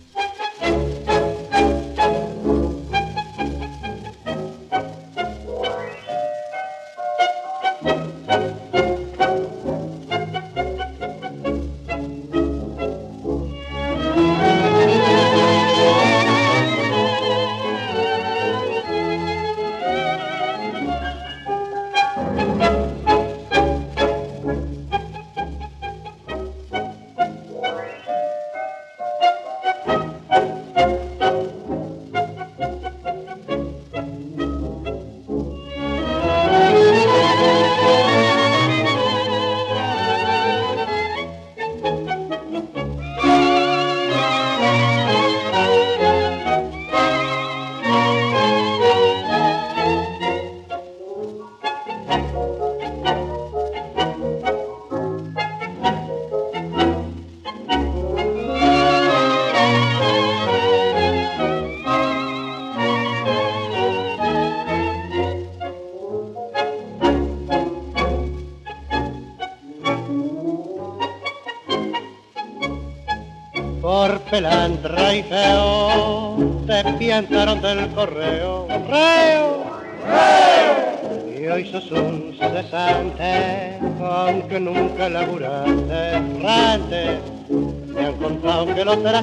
Piantaron 76.97 77.61
del 77.61 77.87
correo, 77.91 78.67
correo, 78.67 79.63
correo. 80.01 81.39
Y 81.39 81.47
hoy 81.47 81.71
sos 81.71 81.89
un 81.91 82.35
cesante, 82.37 83.79
aunque 84.01 84.59
nunca 84.59 85.07
laburaste, 85.07 85.93
errante. 85.93 87.19
Me 87.49 88.05
han 88.07 88.13
contado 88.15 88.65
que 88.73 88.83
los 88.83 89.03
de 89.03 89.11
la 89.11 89.21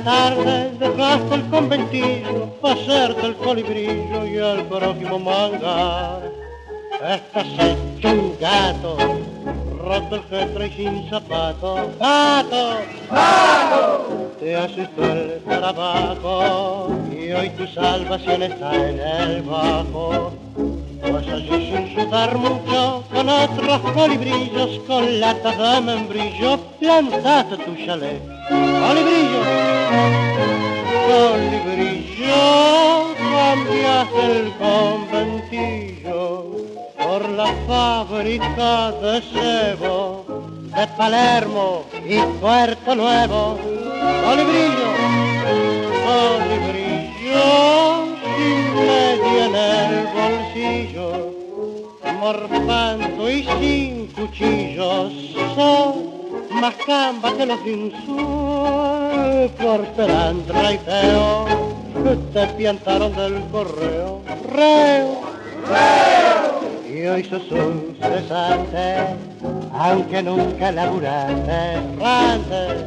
dejaste 0.78 1.34
el 1.34 1.42
conventillo, 1.50 2.56
hacerte 2.62 3.26
el 3.26 3.34
colibrillo 3.36 4.26
y 4.26 4.36
el 4.36 4.64
próximo 4.64 5.18
mangar. 5.18 6.22
Estás 6.94 7.46
hecho 7.58 8.08
un 8.08 8.36
gato, 8.40 8.96
roto 9.92 10.16
el 10.16 10.22
cetro 10.22 10.64
y 10.64 10.70
sin 10.70 11.10
zapato. 11.10 11.90
¡Pato! 11.98 12.78
¡Pato! 13.10 14.30
Te 14.40 14.56
asustó 14.56 15.04
el 15.04 15.42
trabajo 15.44 16.88
y 17.10 17.30
hoy 17.30 17.50
tu 17.50 17.66
salvación 17.66 18.42
está 18.42 18.74
en 18.74 18.98
el 19.00 19.42
bajo. 19.42 20.32
Pues 21.02 21.28
así 21.28 21.70
sin 21.70 21.94
sudar 21.94 22.36
mucho, 22.38 23.04
con 23.12 23.28
otros 23.28 23.80
colibrillos, 23.92 24.80
con 24.86 25.20
latas 25.20 25.58
de 25.58 25.80
membrillo, 25.82 26.58
plantaste 26.80 27.56
tu 27.58 27.76
chalet. 27.84 28.22
¡Colibrillo! 28.48 29.42
Colibrillo, 31.06 32.34
cambiaste 33.34 34.22
el 34.40 34.52
conventillo 34.58 36.41
fábrica 37.66 38.92
de 38.92 39.20
cebo 39.32 40.24
de 40.74 40.86
Palermo 40.96 41.84
y 42.06 42.18
Puerto 42.40 42.94
Nuevo. 42.94 43.58
Colibrillo, 44.24 44.88
colibrillo, 46.06 47.46
sin 48.36 48.74
medio 48.74 49.44
en 49.46 49.54
el 49.54 49.92
bolsillo, 50.16 51.10
morfando 52.20 53.30
y 53.30 53.44
sin 53.44 54.06
cuchillos, 54.08 55.12
son 55.54 56.12
más 56.60 56.74
camba 56.86 57.36
que 57.36 57.46
los 57.46 57.64
de 57.64 59.50
por 59.60 59.84
Perandra 59.96 60.72
y 60.72 60.78
feo, 60.78 61.46
te 62.32 62.46
piantaron 62.58 63.14
del 63.14 63.42
correo, 63.50 64.22
reo, 64.54 65.20
reo. 65.22 65.41
Y 66.88 67.06
hoy 67.06 67.24
sos 67.24 67.50
un 67.50 67.96
cesante, 68.00 69.16
aunque 69.72 70.22
nunca 70.22 70.70
laburaste, 70.72 71.80
rante. 71.98 72.86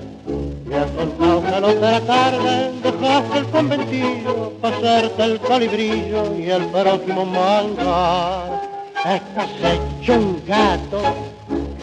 Me 0.66 0.76
has 0.76 0.92
contado 0.92 1.42
que 1.42 1.86
a 1.86 1.92
la 1.92 2.02
tarde 2.02 2.72
dejaste 2.84 3.38
el 3.38 3.46
conventillo, 3.48 4.52
pasarte 4.62 5.24
el 5.24 5.40
colibrillo 5.40 6.36
y 6.36 6.50
el 6.50 6.66
próximo 6.66 7.26
mangar. 7.26 8.62
Estás 9.06 9.50
hecho 9.62 10.14
un 10.14 10.42
gato 10.48 11.35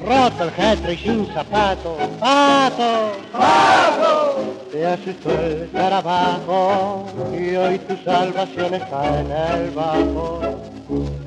roto 0.05 0.45
el 0.45 0.51
jetro 0.53 0.93
y 0.93 0.97
sin 0.97 1.27
zapato, 1.33 1.97
pato, 2.19 3.13
pato, 3.33 4.37
te 4.71 4.87
asustó 4.87 5.31
el 5.31 5.71
abajo 5.75 7.07
y 7.33 7.57
hoy 7.57 7.79
tu 7.79 7.97
salvación 8.05 8.75
está 8.75 9.21
en 9.21 9.31
el 9.31 9.71
bajo. 9.71 10.41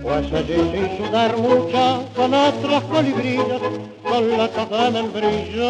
Pues 0.02 0.32
allí 0.34 0.56
sin 0.72 0.98
sudar 0.98 1.36
mucho, 1.38 2.06
con 2.16 2.34
otros 2.34 2.84
colibrillos, 2.84 3.62
con 4.04 4.38
la 4.38 4.48
caja 4.50 4.88
en 4.88 5.14
brillo, 5.14 5.70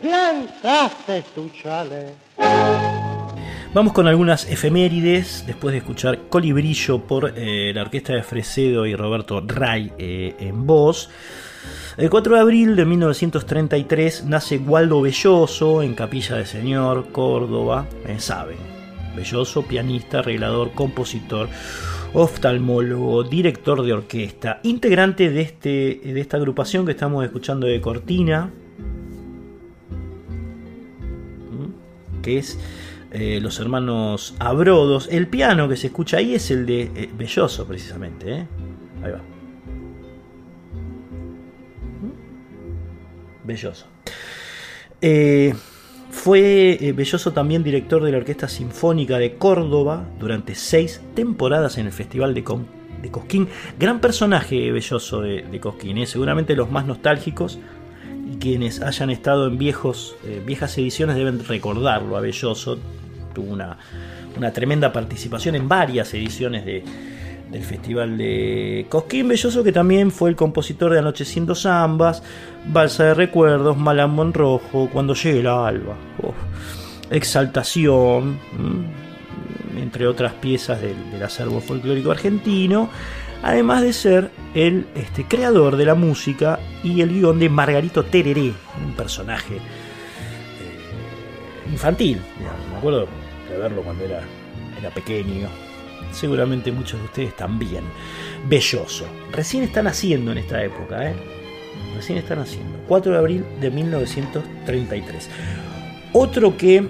plantaste 0.00 1.22
tu 1.34 1.48
chale. 1.50 2.14
Vamos 3.76 3.92
con 3.92 4.08
algunas 4.08 4.50
efemérides 4.50 5.44
después 5.46 5.72
de 5.72 5.80
escuchar 5.80 6.30
Colibrillo 6.30 7.00
por 7.00 7.34
eh, 7.36 7.72
la 7.74 7.82
orquesta 7.82 8.14
de 8.14 8.22
Fresedo 8.22 8.86
y 8.86 8.96
Roberto 8.96 9.42
Ray 9.46 9.92
eh, 9.98 10.34
en 10.38 10.66
voz. 10.66 11.10
El 11.98 12.08
4 12.08 12.36
de 12.36 12.40
abril 12.40 12.74
de 12.74 12.86
1933 12.86 14.24
nace 14.24 14.56
Waldo 14.56 15.02
Belloso 15.02 15.82
en 15.82 15.92
Capilla 15.92 16.36
de 16.36 16.46
Señor, 16.46 17.12
Córdoba, 17.12 17.86
eh, 18.06 18.18
saben. 18.18 18.56
Belloso, 19.14 19.60
pianista, 19.66 20.20
arreglador, 20.20 20.72
compositor, 20.72 21.50
oftalmólogo, 22.14 23.24
director 23.24 23.84
de 23.84 23.92
orquesta, 23.92 24.60
integrante 24.62 25.28
de, 25.28 25.42
este, 25.42 26.00
de 26.02 26.18
esta 26.18 26.38
agrupación 26.38 26.86
que 26.86 26.92
estamos 26.92 27.22
escuchando 27.22 27.66
de 27.66 27.78
Cortina, 27.82 28.50
que 32.22 32.38
es 32.38 32.58
eh, 33.10 33.38
los 33.40 33.60
hermanos 33.60 34.34
Abrodos. 34.38 35.08
El 35.10 35.28
piano 35.28 35.68
que 35.68 35.76
se 35.76 35.88
escucha 35.88 36.18
ahí 36.18 36.34
es 36.34 36.50
el 36.50 36.66
de 36.66 36.82
eh, 36.94 37.10
Belloso, 37.16 37.66
precisamente. 37.66 38.32
¿eh? 38.32 38.46
Ahí 39.02 39.12
va. 39.12 39.20
¿Mm? 42.02 42.12
Belloso. 43.44 43.86
fue 46.10 46.92
Belloso 46.94 47.32
también 47.32 47.62
director 47.62 48.02
de 48.02 48.12
la 48.12 48.18
Orquesta 48.18 48.48
Sinfónica 48.48 49.18
de 49.18 49.36
Córdoba 49.36 50.08
durante 50.18 50.54
seis 50.54 51.00
temporadas 51.14 51.78
en 51.78 51.86
el 51.86 51.92
Festival 51.92 52.34
de, 52.34 52.42
de 53.02 53.10
Cosquín. 53.10 53.48
Gran 53.78 54.00
personaje 54.00 54.72
Belloso 54.72 55.20
de, 55.20 55.42
de 55.42 55.60
Cosquín, 55.60 56.04
seguramente 56.06 56.56
los 56.56 56.70
más 56.70 56.86
nostálgicos 56.86 57.58
y 58.30 58.36
quienes 58.38 58.82
hayan 58.82 59.10
estado 59.10 59.46
en 59.46 59.56
viejos, 59.56 60.16
viejas 60.44 60.76
ediciones 60.78 61.16
deben 61.16 61.44
recordarlo 61.46 62.16
a 62.16 62.20
Belloso 62.20 62.78
tuvo 63.36 63.52
una, 63.52 63.76
tremenda 64.52 64.92
participación 64.92 65.54
en 65.54 65.68
varias 65.68 66.14
ediciones 66.14 66.64
del 66.64 67.62
Festival 67.62 68.16
de 68.16 68.86
Cosquín. 68.88 69.28
Belloso, 69.28 69.62
que 69.62 69.72
también 69.72 70.10
fue 70.10 70.30
el 70.30 70.36
compositor 70.36 70.92
de 70.92 71.00
Anocheciendo 71.00 71.54
Zambas, 71.54 72.22
Balsa 72.66 73.04
de 73.04 73.14
Recuerdos, 73.14 73.76
Malambo 73.76 74.24
Rojo, 74.32 74.88
Cuando 74.90 75.14
llegue 75.14 75.42
la 75.42 75.68
alba, 75.68 75.96
Exaltación, 77.10 78.38
entre 79.78 80.06
otras 80.06 80.32
piezas 80.32 80.80
del, 80.80 81.22
acervo 81.22 81.60
folclórico 81.60 82.10
argentino, 82.10 82.88
además 83.42 83.82
de 83.82 83.92
ser 83.92 84.30
el 84.54 84.86
este, 84.94 85.24
creador 85.24 85.76
de 85.76 85.84
la 85.84 85.94
música 85.94 86.58
y 86.82 87.00
el 87.00 87.10
guion 87.10 87.38
de 87.38 87.48
Margarito 87.48 88.04
Tereré, 88.04 88.52
un 88.84 88.92
personaje 88.96 89.56
eh, 89.56 89.60
infantil, 91.70 92.20
me 92.70 92.78
acuerdo 92.78 93.06
de 93.50 93.58
verlo 93.58 93.82
cuando 93.82 94.04
era, 94.04 94.20
era 94.78 94.90
pequeño. 94.90 95.48
Seguramente 96.12 96.72
muchos 96.72 97.00
de 97.00 97.06
ustedes 97.06 97.36
también. 97.36 97.84
Belloso. 98.48 99.06
Recién 99.32 99.64
están 99.64 99.86
haciendo 99.86 100.32
en 100.32 100.38
esta 100.38 100.62
época, 100.62 101.10
¿eh? 101.10 101.14
Recién 101.94 102.18
están 102.18 102.38
haciendo. 102.38 102.78
4 102.86 103.12
de 103.12 103.18
abril 103.18 103.44
de 103.60 103.70
1933. 103.70 105.30
Otro 106.12 106.56
que 106.56 106.86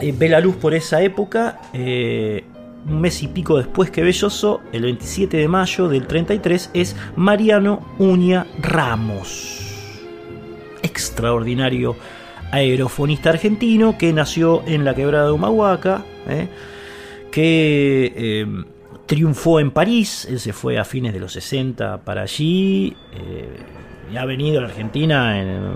eh, 0.00 0.14
ve 0.16 0.28
la 0.28 0.40
luz 0.40 0.56
por 0.56 0.74
esa 0.74 1.02
época, 1.02 1.60
eh, 1.72 2.44
un 2.86 3.00
mes 3.00 3.22
y 3.22 3.28
pico 3.28 3.58
después 3.58 3.90
que 3.90 4.02
Belloso, 4.02 4.60
el 4.72 4.82
27 4.82 5.36
de 5.36 5.48
mayo 5.48 5.88
del 5.88 6.06
33, 6.06 6.70
es 6.74 6.96
Mariano 7.16 7.94
Uña 7.98 8.46
Ramos. 8.60 10.00
Extraordinario 10.82 11.96
aerofonista 12.50 13.30
argentino 13.30 13.96
que 13.96 14.12
nació 14.12 14.62
en 14.66 14.84
la 14.84 14.94
quebrada 14.94 15.26
de 15.26 15.32
Humahuaca, 15.32 16.04
¿eh? 16.28 16.48
que 17.30 18.12
eh, 18.14 18.46
triunfó 19.06 19.58
en 19.58 19.70
París, 19.70 20.26
él 20.28 20.38
se 20.38 20.52
fue 20.52 20.78
a 20.78 20.84
fines 20.84 21.14
de 21.14 21.20
los 21.20 21.32
60 21.32 22.02
para 22.04 22.22
allí, 22.22 22.94
eh, 23.14 23.48
y 24.12 24.16
ha 24.16 24.24
venido 24.26 24.58
a 24.58 24.62
la 24.62 24.68
Argentina 24.68 25.40
en 25.40 25.72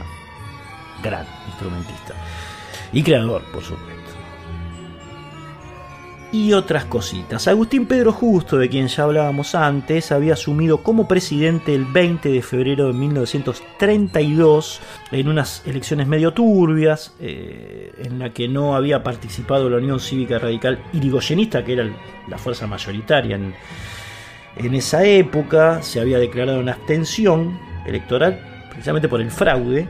Gran 1.04 1.26
instrumentista. 1.48 2.14
Y 2.94 3.04
creador, 3.04 3.44
por 3.52 3.64
supuesto 3.64 3.97
y 6.32 6.54
otras 6.54 6.86
cositas. 6.86 7.48
Agustín 7.48 7.86
Pedro 7.86 8.12
Justo, 8.12 8.58
de 8.58 8.70
quien 8.70 8.88
ya 8.88 9.04
hablábamos 9.04 9.56
antes, 9.56 10.12
había 10.12 10.34
asumido 10.34 10.84
como 10.84 11.08
presidente 11.08 11.74
el 11.74 11.86
20 11.86 12.30
de 12.30 12.42
febrero 12.42 12.88
de 12.88 12.94
1932 12.94 14.82
en 15.12 15.28
unas 15.28 15.64
elecciones 15.66 16.08
medio 16.08 16.34
turbias, 16.34 17.14
eh, 17.20 17.94
en 18.04 18.20
la 18.20 18.32
que 18.34 18.48
no 18.48 18.76
había 18.76 19.04
participado 19.04 19.70
la 19.70 19.78
Unión 19.78 20.00
Cívica 20.00 20.40
Radical 20.40 20.80
Irigoyenista, 20.94 21.64
que 21.64 21.74
era 21.74 21.90
la 22.28 22.38
fuerza 22.38 22.68
mayoritaria 22.68 23.36
en, 23.36 23.54
en 24.58 24.76
esa 24.76 25.04
época, 25.06 25.82
se 25.82 26.00
había 26.00 26.20
declarado 26.20 26.60
una 26.60 26.74
abstención 26.74 27.60
electoral 27.86 28.40
precisamente 28.70 29.08
por 29.08 29.22
el 29.22 29.32
fraude. 29.32 29.88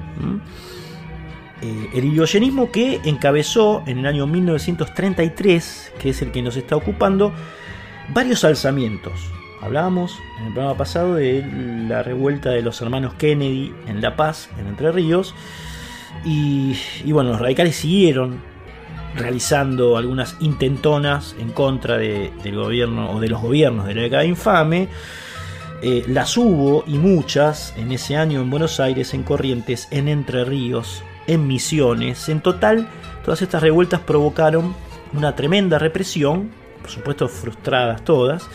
Eh, 1.61 1.89
el 1.93 2.05
irigoyenismo 2.05 2.71
que 2.71 3.01
encabezó 3.03 3.83
en 3.87 3.99
el 3.99 4.05
año 4.05 4.27
1933, 4.27 5.93
que 5.99 6.09
es 6.09 6.21
el 6.21 6.31
que 6.31 6.41
nos 6.41 6.55
está 6.55 6.75
ocupando, 6.75 7.33
varios 8.13 8.43
alzamientos. 8.43 9.31
Hablábamos 9.61 10.19
en 10.39 10.47
el 10.47 10.53
programa 10.53 10.77
pasado 10.77 11.15
de 11.15 11.43
la 11.87 12.03
revuelta 12.03 12.51
de 12.51 12.61
los 12.61 12.79
hermanos 12.81 13.15
Kennedy 13.15 13.73
en 13.87 14.01
La 14.01 14.15
Paz, 14.15 14.49
en 14.59 14.67
Entre 14.67 14.91
Ríos, 14.91 15.33
y, 16.23 16.75
bueno, 17.11 17.31
los 17.31 17.39
radicales 17.39 17.75
siguieron 17.75 18.41
realizando 19.15 19.97
algunas 19.97 20.35
intentonas 20.39 21.35
en 21.39 21.51
contra 21.51 21.97
del 21.97 22.55
gobierno 22.55 23.11
o 23.11 23.19
de 23.19 23.29
los 23.29 23.41
gobiernos 23.41 23.87
de 23.87 23.95
la 23.95 24.01
década 24.03 24.25
infame. 24.25 24.89
Eh, 25.81 26.03
las 26.07 26.37
hubo 26.37 26.83
y 26.87 26.97
muchas 26.97 27.73
en 27.77 27.91
ese 27.91 28.15
año 28.15 28.41
en 28.41 28.49
Buenos 28.49 28.79
Aires, 28.79 29.13
en 29.13 29.23
Corrientes, 29.23 29.87
en 29.91 30.07
Entre 30.07 30.43
Ríos, 30.43 31.03
en 31.27 31.47
Misiones. 31.47 32.29
En 32.29 32.41
total, 32.41 32.87
todas 33.23 33.41
estas 33.41 33.61
revueltas 33.61 33.99
provocaron 33.99 34.75
una 35.13 35.35
tremenda 35.35 35.77
represión, 35.79 36.49
por 36.81 36.89
supuesto 36.89 37.27
frustradas 37.27 38.03
todas, 38.03 38.49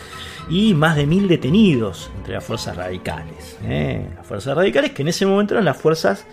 y 0.49 0.73
más 0.73 0.95
de 0.95 1.05
mil 1.05 1.27
detenidos 1.27 2.11
entre 2.17 2.33
las 2.33 2.43
fuerzas 2.43 2.75
radicales. 2.75 3.57
¿eh? 3.63 4.09
Las 4.15 4.25
fuerzas 4.25 4.55
radicales 4.55 4.91
que 4.91 5.03
en 5.03 5.07
ese 5.07 5.25
momento 5.25 5.53
eran 5.53 5.65
las 5.65 5.77
fuerzas 5.77 6.25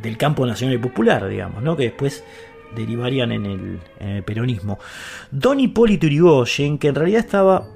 del 0.00 0.16
campo 0.16 0.46
nacional 0.46 0.76
y 0.76 0.78
popular, 0.78 1.28
digamos, 1.28 1.62
¿no? 1.62 1.76
que 1.76 1.84
después 1.84 2.22
derivarían 2.74 3.32
en 3.32 3.80
el, 3.98 4.22
peronismo. 4.22 4.78
Don 5.30 5.58
Hipólito 5.58 6.06
Yrigoyen, 6.06 6.78
que 6.78 6.88
en 6.88 6.94
realidad 6.94 7.20
estaba 7.20 7.68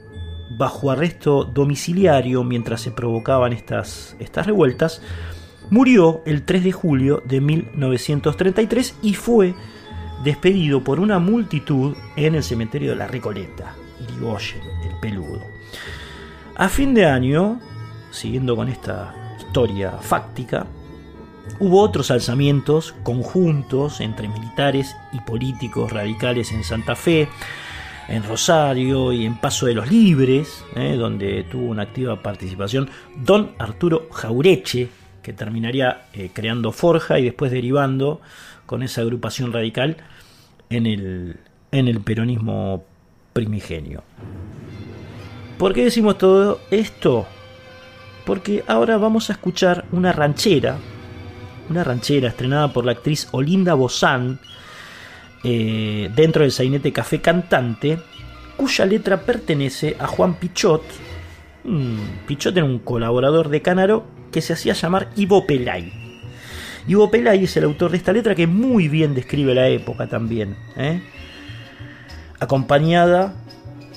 bajo 0.50 0.90
arresto 0.90 1.44
domiciliario 1.44 2.44
mientras 2.44 2.82
se 2.82 2.90
provocaban 2.90 3.52
estas, 3.52 4.16
estas 4.20 4.46
revueltas, 4.46 5.00
murió 5.70 6.22
el 6.26 6.42
3 6.42 6.64
de 6.64 6.72
julio 6.72 7.22
de 7.24 7.40
1933 7.40 8.96
y 9.02 9.14
fue 9.14 9.54
despedido 10.24 10.84
por 10.84 11.00
una 11.00 11.18
multitud 11.18 11.96
en 12.16 12.34
el 12.34 12.42
cementerio 12.42 12.90
de 12.90 12.96
la 12.96 13.08
Recoleta, 13.08 13.74
Irigoyen, 14.00 14.62
el 14.84 14.98
peludo. 15.00 15.42
A 16.56 16.68
fin 16.68 16.94
de 16.94 17.06
año, 17.06 17.60
siguiendo 18.10 18.54
con 18.54 18.68
esta 18.68 19.14
historia 19.38 19.92
fáctica, 19.92 20.66
hubo 21.58 21.80
otros 21.80 22.10
alzamientos 22.10 22.94
conjuntos 23.02 24.00
entre 24.00 24.28
militares 24.28 24.94
y 25.12 25.20
políticos 25.20 25.92
radicales 25.92 26.52
en 26.52 26.62
Santa 26.62 26.94
Fe, 26.94 27.28
en 28.08 28.22
Rosario 28.24 29.12
y 29.12 29.24
en 29.24 29.36
Paso 29.36 29.66
de 29.66 29.74
los 29.74 29.90
Libres, 29.90 30.64
eh, 30.76 30.96
donde 30.96 31.44
tuvo 31.44 31.66
una 31.66 31.82
activa 31.82 32.22
participación 32.22 32.90
don 33.16 33.52
Arturo 33.58 34.08
Jaureche, 34.12 34.88
que 35.22 35.32
terminaría 35.32 36.02
eh, 36.12 36.30
creando 36.32 36.72
Forja 36.72 37.18
y 37.18 37.24
después 37.24 37.50
derivando 37.50 38.20
con 38.66 38.82
esa 38.82 39.02
agrupación 39.02 39.52
radical 39.52 39.96
en 40.70 40.86
el, 40.86 41.36
en 41.70 41.88
el 41.88 42.00
peronismo 42.00 42.84
primigenio. 43.32 44.02
¿Por 45.58 45.72
qué 45.74 45.84
decimos 45.84 46.18
todo 46.18 46.60
esto? 46.70 47.26
Porque 48.24 48.64
ahora 48.66 48.96
vamos 48.96 49.30
a 49.30 49.34
escuchar 49.34 49.84
una 49.92 50.12
ranchera, 50.12 50.76
una 51.70 51.84
ranchera 51.84 52.28
estrenada 52.28 52.72
por 52.72 52.84
la 52.84 52.92
actriz 52.92 53.28
Olinda 53.32 53.74
Bozán, 53.74 54.40
eh, 55.44 56.10
dentro 56.14 56.42
del 56.42 56.52
sainete 56.52 56.92
Café 56.92 57.20
Cantante, 57.20 57.98
cuya 58.56 58.86
letra 58.86 59.20
pertenece 59.20 59.96
a 59.98 60.06
Juan 60.06 60.34
Pichot. 60.34 60.82
Pichot 62.26 62.56
era 62.56 62.66
un 62.66 62.80
colaborador 62.80 63.48
de 63.48 63.62
Canaro 63.62 64.04
que 64.32 64.40
se 64.40 64.54
hacía 64.54 64.72
llamar 64.72 65.10
Ivo 65.14 65.46
Pelay. 65.46 65.92
Ivo 66.88 67.10
Pelay 67.10 67.44
es 67.44 67.56
el 67.56 67.64
autor 67.64 67.92
de 67.92 67.98
esta 67.98 68.12
letra 68.12 68.34
que 68.34 68.48
muy 68.48 68.88
bien 68.88 69.14
describe 69.14 69.54
la 69.54 69.68
época 69.68 70.08
también. 70.08 70.56
¿eh? 70.76 71.00
Acompañada 72.40 73.34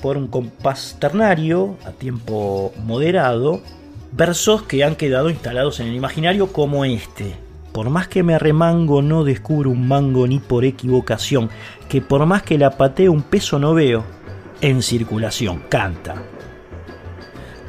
por 0.00 0.16
un 0.16 0.28
compás 0.28 0.96
ternario 1.00 1.76
a 1.84 1.90
tiempo 1.90 2.72
moderado, 2.84 3.60
versos 4.12 4.62
que 4.62 4.84
han 4.84 4.94
quedado 4.94 5.30
instalados 5.30 5.80
en 5.80 5.88
el 5.88 5.94
imaginario 5.94 6.52
como 6.52 6.84
este. 6.84 7.34
Por 7.72 7.90
más 7.90 8.06
que 8.06 8.22
me 8.22 8.34
arremango 8.34 9.02
no 9.02 9.24
descubro 9.24 9.70
un 9.70 9.88
mango 9.88 10.26
ni 10.26 10.38
por 10.38 10.64
equivocación, 10.64 11.50
que 11.88 12.00
por 12.00 12.24
más 12.24 12.42
que 12.42 12.56
la 12.56 12.70
pateo 12.70 13.12
un 13.12 13.22
peso 13.22 13.58
no 13.58 13.74
veo, 13.74 14.04
en 14.60 14.82
circulación 14.82 15.62
canta. 15.68 16.14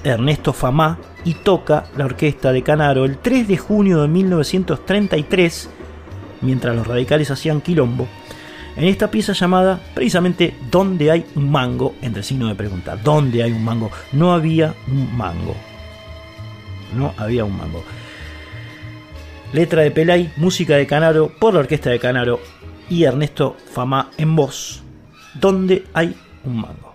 Ernesto 0.08 0.54
Famá 0.54 0.98
y 1.26 1.34
toca 1.34 1.86
la 1.98 2.06
orquesta 2.06 2.52
de 2.52 2.64
Canaro 2.64 3.06
el 3.06 3.18
3 3.18 3.48
de 3.48 3.58
junio 3.58 4.02
de 4.02 4.08
1933, 4.08 5.70
mientras 6.42 6.76
los 6.76 6.88
radicales 6.88 7.30
hacían 7.32 7.62
quilombo, 7.62 8.08
en 8.78 8.86
esta 8.86 9.10
pieza 9.10 9.34
llamada 9.34 9.80
precisamente 9.94 10.54
¿Dónde 10.70 11.12
hay 11.12 11.26
un 11.36 11.52
mango? 11.52 11.96
Entre 12.02 12.24
signo 12.24 12.48
de 12.48 12.56
pregunta, 12.56 12.96
¿dónde 12.96 13.44
hay 13.44 13.52
un 13.52 13.64
mango? 13.64 13.92
No 14.12 14.34
había 14.34 14.76
un 14.88 15.18
mango. 15.18 15.56
No 16.96 17.14
había 17.18 17.44
un 17.44 17.58
mango. 17.58 17.84
Letra 19.52 19.82
de 19.82 19.92
Pelay, 19.92 20.32
música 20.38 20.76
de 20.76 20.88
Canaro 20.88 21.32
por 21.40 21.54
la 21.54 21.62
orquesta 21.62 21.90
de 21.90 22.00
Canaro 22.00 22.40
y 22.90 23.04
Ernesto 23.04 23.58
Famá 23.74 24.12
en 24.18 24.36
voz. 24.36 24.84
¿Dónde 25.34 25.86
hay 25.94 26.16
un 26.46 26.62
mango? 26.62 26.87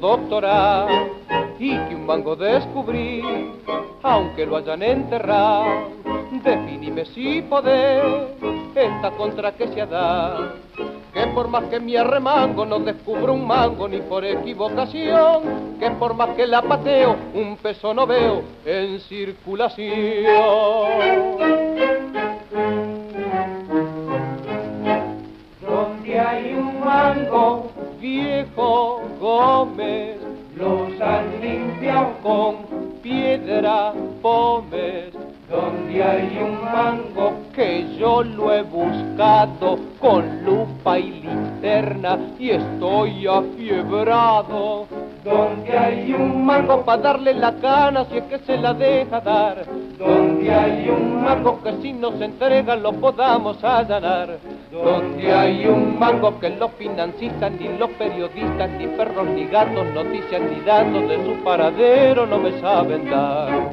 Doctorado 0.00 0.88
y 1.58 1.76
que 1.76 1.94
un 1.94 2.06
mango 2.06 2.36
descubrí, 2.36 3.22
aunque 4.02 4.46
lo 4.46 4.56
hayan 4.56 4.82
enterrado. 4.82 5.64
Definime 6.42 7.04
si 7.06 7.42
poder 7.42 8.36
esta 8.74 9.10
contra 9.12 9.52
que 9.52 9.68
se 9.68 9.80
ha 9.80 9.86
dado, 9.86 10.52
que 11.12 11.26
por 11.28 11.48
más 11.48 11.64
que 11.64 11.80
mi 11.80 11.96
arremango 11.96 12.66
no 12.66 12.78
descubro 12.78 13.32
un 13.32 13.46
mango 13.46 13.88
ni 13.88 13.98
por 14.00 14.24
equivocación, 14.24 15.78
que 15.80 15.90
por 15.92 16.14
más 16.14 16.30
que 16.30 16.46
la 16.46 16.62
pateo 16.62 17.16
un 17.34 17.56
peso 17.56 17.94
no 17.94 18.06
veo 18.06 18.42
en 18.64 19.00
circulación. 19.00 19.88
Donde 25.60 26.20
hay 26.20 26.54
un 26.54 26.80
mango 26.80 27.70
viejo 27.98 29.02
Gómez 29.20 30.18
los 30.56 31.00
han 31.00 31.40
limpiado 31.40 32.12
con 32.22 32.56
piedra 33.02 33.92
pómez 34.22 35.12
donde 35.48 36.02
hay 36.02 36.38
un 36.42 36.64
mango 36.64 37.34
que 37.54 37.96
yo 37.98 38.22
lo 38.22 38.52
he 38.52 38.62
buscado 38.62 39.78
con 40.00 40.44
lupa 40.44 40.98
y 40.98 41.22
linterna 41.22 42.18
y 42.38 42.50
estoy 42.50 43.26
afiebrado. 43.26 44.86
Donde 45.24 45.76
hay 45.76 46.12
un 46.12 46.44
mango 46.44 46.84
para 46.84 47.02
darle 47.02 47.34
la 47.34 47.52
cana 47.54 48.04
si 48.06 48.18
es 48.18 48.24
que 48.24 48.38
se 48.40 48.56
la 48.56 48.74
deja 48.74 49.20
dar. 49.20 49.64
Donde 49.98 50.52
hay 50.52 50.88
un 50.88 51.22
mango 51.22 51.62
que 51.62 51.72
si 51.80 51.92
nos 51.92 52.20
entrega 52.20 52.76
lo 52.76 52.92
podamos 52.92 53.62
allanar 53.62 54.38
donde 54.84 55.32
hay 55.32 55.66
un 55.66 55.98
mango 55.98 56.38
que 56.38 56.50
los 56.50 56.70
financistas 56.72 57.52
ni 57.52 57.68
los 57.78 57.90
periodistas 57.90 58.70
ni 58.72 58.86
perros 58.86 59.26
ni 59.28 59.46
gatos 59.46 59.86
noticias 59.94 60.40
ni 60.42 60.60
datos 60.60 61.08
de 61.08 61.16
su 61.24 61.42
paradero 61.42 62.26
no 62.26 62.38
me 62.38 62.60
saben 62.60 63.10
dar 63.10 63.70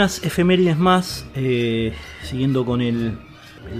algunas 0.00 0.24
efemérides 0.24 0.78
más, 0.78 1.26
eh, 1.34 1.92
siguiendo 2.22 2.64
con 2.64 2.80
el, 2.80 3.18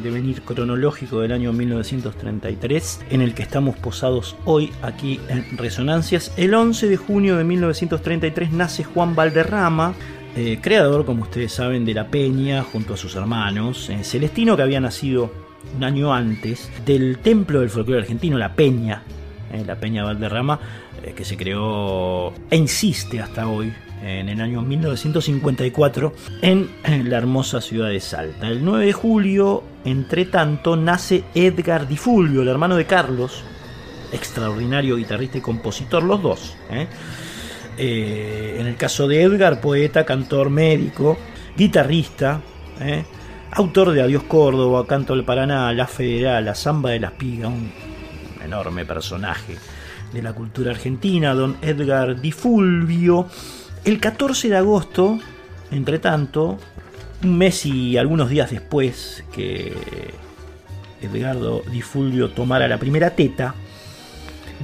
devenir 0.03 0.43
cronológico 0.43 1.21
del 1.21 1.33
año 1.33 1.51
1933, 1.55 3.01
en 3.09 3.23
el 3.23 3.33
que 3.33 3.43
estamos 3.43 3.77
posados 3.77 4.37
hoy 4.45 4.71
aquí 4.83 5.19
en 5.31 5.57
Resonancias. 5.57 6.35
El 6.37 6.53
11 6.53 6.89
de 6.91 6.97
junio 6.99 7.39
de 7.39 7.45
1933 7.45 8.53
nace 8.53 8.85
Juan 8.85 9.15
Valderrama, 9.15 9.95
eh, 10.37 10.59
creador, 10.61 11.07
como 11.07 11.23
ustedes 11.23 11.53
saben, 11.53 11.87
de 11.87 11.95
La 11.95 12.09
Peña 12.09 12.65
junto 12.65 12.93
a 12.93 12.97
sus 12.99 13.17
hermanos. 13.17 13.89
Eh, 13.89 14.05
Celestino, 14.05 14.59
que 14.59 14.63
había 14.63 14.81
nacido 14.81 15.33
un 15.75 15.85
año 15.85 16.13
antes, 16.13 16.71
del 16.85 17.17
templo 17.17 17.61
del 17.61 17.71
folclore 17.71 18.03
argentino, 18.03 18.37
La 18.37 18.55
Peña, 18.55 19.03
La 19.67 19.77
Peña 19.77 20.05
Valderrama, 20.05 20.61
que 21.17 21.25
se 21.25 21.39
creó 21.39 22.35
e 22.51 22.57
insiste 22.57 23.21
hasta 23.21 23.49
hoy 23.49 23.73
en 24.03 24.29
el 24.29 24.41
año 24.41 24.63
1954 24.63 26.13
en 26.43 26.71
la 27.09 27.19
hermosa 27.19 27.61
ciudad 27.61 27.89
de 27.89 28.01
Salta. 28.01 28.49
El 28.49 28.65
9 28.65 28.87
de 28.87 28.93
julio, 28.93 29.63
entre 29.85 30.25
tanto, 30.25 30.77
nace 30.77 31.25
Edgar 31.35 31.87
Di 31.87 31.97
Fulvio, 31.97 32.43
el 32.43 32.49
hermano 32.49 32.77
de 32.77 32.87
Carlos, 32.87 33.45
extraordinario 34.13 34.97
guitarrista 34.97 35.39
y 35.39 35.41
compositor, 35.41 36.03
los 36.03 36.23
dos. 36.23 36.57
¿eh? 36.71 36.87
Eh, 37.79 38.57
en 38.59 38.67
el 38.67 38.77
caso 38.77 39.07
de 39.07 39.23
Edgar, 39.23 39.61
poeta, 39.61 40.05
cantor, 40.05 40.51
médico, 40.51 41.19
guitarrista, 41.57 42.41
¿eh? 42.81 43.05
autor 43.53 43.93
de 43.93 44.03
Adiós 44.03 44.25
Córdoba, 44.25 44.87
Canto 44.87 45.15
del 45.15 45.25
Paraná, 45.25 45.73
La 45.73 45.87
Federal, 45.87 46.45
La 46.45 46.55
Zamba 46.55 46.91
de 46.91 47.01
las 47.01 47.13
Pigas, 47.13 47.49
un 47.49 47.73
enorme 48.43 48.85
personaje 48.85 49.57
de 50.13 50.23
la 50.23 50.33
cultura 50.33 50.73
argentina, 50.73 51.35
don 51.35 51.57
Edgar 51.63 52.21
Di 52.21 52.33
Fulvio. 52.33 53.29
El 53.85 53.99
14 53.99 54.49
de 54.49 54.57
agosto, 54.57 55.19
entre 55.71 55.99
tanto, 55.99 56.59
un 57.23 57.39
mes 57.39 57.65
y 57.65 57.97
algunos 57.97 58.29
días 58.29 58.51
después 58.51 59.25
que 59.33 59.73
Edgardo 61.01 61.63
Di 61.71 61.83
Fulvio 61.83 62.31
tomara 62.31 62.69
la 62.69 62.79
primera 62.79 63.11
teta, 63.11 63.55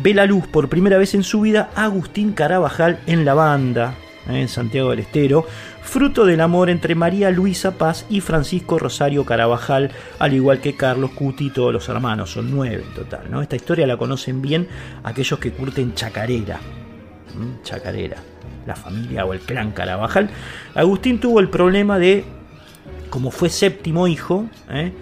ve 0.03 0.15
la 0.15 0.27
luz 0.27 0.47
por 0.47 0.69
primera 0.69 0.99
vez 0.99 1.15
en 1.15 1.23
su 1.23 1.41
vida 1.41 1.71
Agustín 1.75 2.33
Carabajal 2.33 3.01
en 3.07 3.25
la 3.25 3.35
banda, 3.35 3.95
¿eh? 4.29 4.41
en 4.41 4.49
Santiago 4.49 4.91
del 4.91 5.01
Estero, 5.01 5.47
fruto 5.83 6.27
del 6.27 6.41
amor 6.41 6.69
entre 6.69 6.95
María 6.95 7.31
Luisa 7.31 7.79
Paz 7.79 8.05
y 8.11 8.21
Francisco 8.21 8.79
Rosario 8.79 9.25
Carabajal, 9.25 9.93
al 10.19 10.35
igual 10.35 10.61
que 10.61 10.77
Carlos 10.77 11.13
Cuti 11.13 11.47
y 11.47 11.51
todos 11.51 11.73
los 11.73 11.89
hermanos, 11.89 12.33
son 12.33 12.51
nueve 12.51 12.85
en 12.87 12.95
total. 12.95 13.31
¿no? 13.31 13.41
Esta 13.41 13.57
historia 13.57 13.87
la 13.87 13.97
conocen 13.97 14.43
bien 14.43 14.69
aquellos 15.05 15.39
que 15.39 15.53
curten 15.53 15.95
chacarera. 15.95 16.61
Chacarera, 17.63 18.17
la 18.67 18.77
familia 18.77 19.25
o 19.25 19.33
el 19.33 19.41
clan 19.41 19.73
Carabajal. 19.73 20.31
Agustín 20.75 21.21
tuvo 21.21 21.41
el 21.41 21.49
problema 21.49 21.99
de, 21.99 22.25
como 23.11 23.31
fue 23.31 23.49
séptimo 23.49 24.09
hijo, 24.09 24.47
¿eh? 24.71 24.93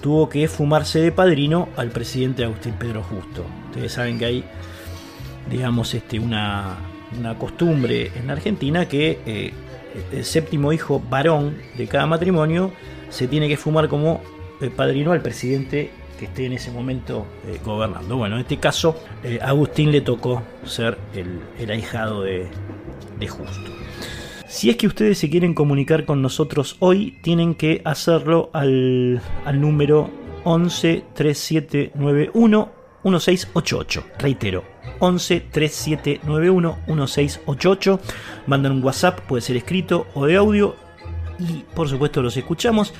tuvo 0.00 0.28
que 0.28 0.46
fumarse 0.48 1.00
de 1.00 1.12
padrino 1.12 1.68
al 1.76 1.88
presidente 1.88 2.44
Agustín 2.44 2.74
Pedro 2.78 3.02
Justo. 3.02 3.44
Ustedes 3.70 3.92
saben 3.92 4.18
que 4.18 4.24
hay, 4.26 4.44
digamos, 5.50 5.94
este, 5.94 6.18
una, 6.18 6.76
una 7.18 7.36
costumbre 7.36 8.12
en 8.14 8.30
Argentina 8.30 8.86
que 8.86 9.18
eh, 9.26 9.52
el 10.12 10.24
séptimo 10.24 10.72
hijo 10.72 11.00
varón 11.00 11.56
de 11.76 11.86
cada 11.86 12.06
matrimonio 12.06 12.72
se 13.08 13.26
tiene 13.26 13.48
que 13.48 13.56
fumar 13.56 13.88
como 13.88 14.20
eh, 14.60 14.70
padrino 14.70 15.12
al 15.12 15.22
presidente 15.22 15.90
que 16.18 16.26
esté 16.26 16.46
en 16.46 16.54
ese 16.54 16.70
momento 16.70 17.26
gobernando. 17.62 18.16
Bueno, 18.16 18.36
en 18.36 18.40
este 18.40 18.56
caso, 18.56 18.98
Agustín 19.42 19.92
le 19.92 20.00
tocó 20.00 20.42
ser 20.64 20.96
el, 21.14 21.40
el 21.58 21.70
ahijado 21.70 22.22
de, 22.22 22.48
de 23.18 23.28
Justo. 23.28 23.70
Si 24.48 24.70
es 24.70 24.76
que 24.76 24.86
ustedes 24.86 25.18
se 25.18 25.28
quieren 25.28 25.54
comunicar 25.54 26.04
con 26.04 26.22
nosotros 26.22 26.76
hoy, 26.78 27.18
tienen 27.22 27.54
que 27.54 27.82
hacerlo 27.84 28.50
al, 28.52 29.20
al 29.44 29.60
número 29.60 30.10
11 30.44 31.04
3791 31.14 32.70
1688. 33.02 34.04
Reitero, 34.18 34.64
11 35.00 35.40
3791 35.50 36.78
1688. 36.86 38.00
Mandan 38.46 38.72
un 38.72 38.84
WhatsApp, 38.84 39.20
puede 39.20 39.42
ser 39.42 39.56
escrito 39.56 40.06
o 40.14 40.26
de 40.26 40.36
audio. 40.36 40.76
Y 41.38 41.64
por 41.74 41.88
supuesto 41.88 42.22
los 42.22 42.36
escuchamos. 42.36 42.94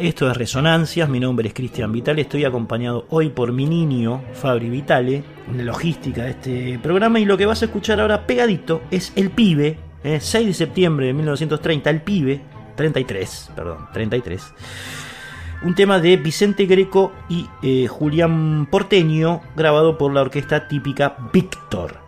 Esto 0.00 0.30
es 0.30 0.36
Resonancias, 0.38 1.10
mi 1.10 1.20
nombre 1.20 1.48
es 1.48 1.52
Cristian 1.52 1.92
Vitale, 1.92 2.22
estoy 2.22 2.46
acompañado 2.46 3.04
hoy 3.10 3.28
por 3.28 3.52
mi 3.52 3.66
niño 3.66 4.22
Fabri 4.32 4.70
Vitale, 4.70 5.22
en 5.46 5.58
la 5.58 5.64
logística 5.64 6.22
de 6.22 6.30
este 6.30 6.78
programa 6.82 7.20
y 7.20 7.26
lo 7.26 7.36
que 7.36 7.44
vas 7.44 7.60
a 7.60 7.66
escuchar 7.66 8.00
ahora 8.00 8.26
pegadito 8.26 8.80
es 8.90 9.12
El 9.14 9.28
Pibe, 9.28 9.76
eh, 10.02 10.18
6 10.18 10.46
de 10.46 10.54
septiembre 10.54 11.04
de 11.04 11.12
1930, 11.12 11.90
El 11.90 12.00
Pibe, 12.00 12.40
33, 12.76 13.50
perdón, 13.54 13.88
33. 13.92 14.54
Un 15.64 15.74
tema 15.74 16.00
de 16.00 16.16
Vicente 16.16 16.64
Greco 16.64 17.12
y 17.28 17.46
eh, 17.62 17.86
Julián 17.86 18.68
Porteño, 18.70 19.42
grabado 19.54 19.98
por 19.98 20.14
la 20.14 20.22
orquesta 20.22 20.66
típica 20.66 21.14
Víctor. 21.30 21.98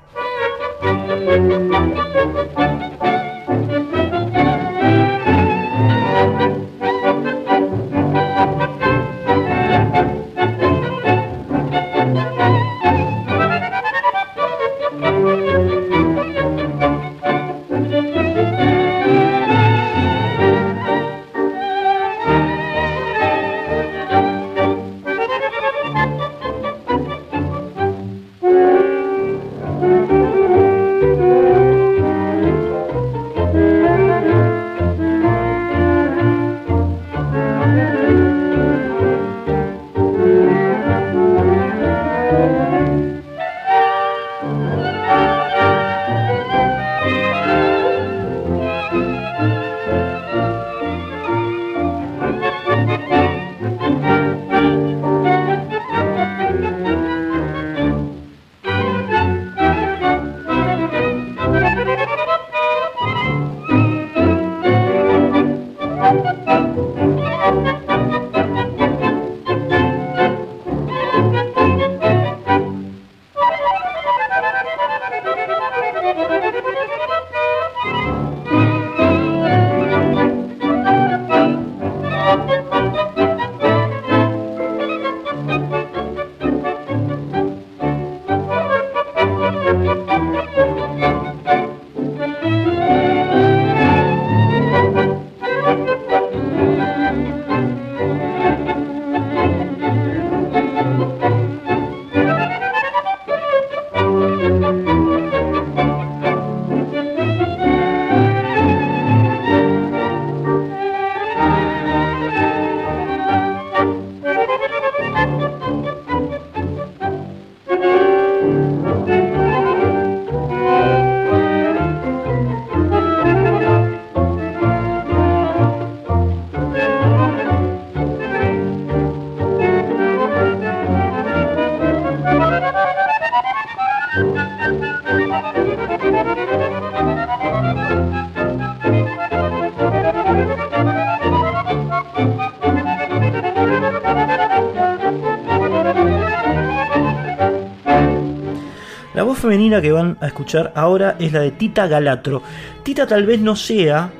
Que 149.81 149.93
van 149.93 150.19
a 150.21 150.27
escuchar 150.27 150.73
ahora 150.75 151.17
es 151.19 151.33
la 151.33 151.41
de 151.41 151.53
Tita 151.53 151.87
Galatro. 151.87 152.43
Tita 152.83 153.07
tal 153.07 153.27
vez 153.27 153.41
no 153.41 153.57
sea 153.57 154.11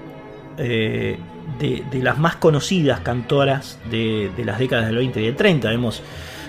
eh, 0.59 1.19
de, 1.59 2.03
las 2.03 2.19
más 2.19 2.37
conocidas 2.37 3.01
cantoras 3.01 3.79
de, 3.91 4.31
las 4.45 4.59
décadas 4.59 4.87
del 4.87 4.97
20 4.97 5.21
y 5.21 5.25
del 5.27 5.37
30. 5.37 5.73
Hemos, 5.73 6.03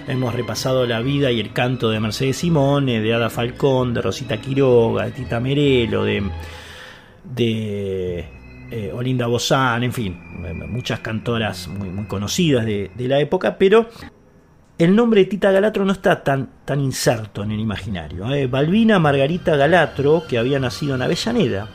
hemos 0.07 0.33
repasado 0.33 0.85
la 0.85 1.01
vida 1.01 1.31
y 1.31 1.39
el 1.39 1.53
canto 1.53 1.89
de 1.89 1.99
Mercedes 1.99 2.37
Simone, 2.37 3.01
de 3.01 3.13
Ada 3.13 3.29
Falcón, 3.29 3.93
de 3.93 4.01
Rosita 4.01 4.37
Quiroga, 4.37 5.05
de 5.05 5.11
Tita 5.11 5.39
Merelo, 5.39 6.03
de, 6.03 6.23
de 7.23 8.25
eh, 8.71 8.91
Olinda 8.91 9.27
Bozán, 9.27 9.83
en 9.83 9.93
fin, 9.93 10.17
muchas 10.67 10.99
cantoras 10.99 11.67
muy, 11.67 11.89
muy 11.89 12.05
conocidas 12.05 12.65
de, 12.65 12.89
la 12.97 13.19
época, 13.19 13.57
pero 13.59 13.87
el 14.77 14.95
nombre 14.95 15.21
de 15.21 15.25
Tita 15.25 15.51
Galatro 15.51 15.85
no 15.85 15.91
está 15.91 16.23
tan, 16.23 16.49
tan 16.65 16.79
inserto 16.79 17.43
en 17.43 17.51
el 17.51 17.59
imaginario. 17.59 18.29
¿eh? 18.33 18.47
Balbina 18.47 18.99
Margarita 18.99 19.55
Galatro, 19.55 20.23
que 20.27 20.37
había 20.37 20.59
nacido 20.59 20.95
en 20.95 21.01
Avellaneda 21.01 21.67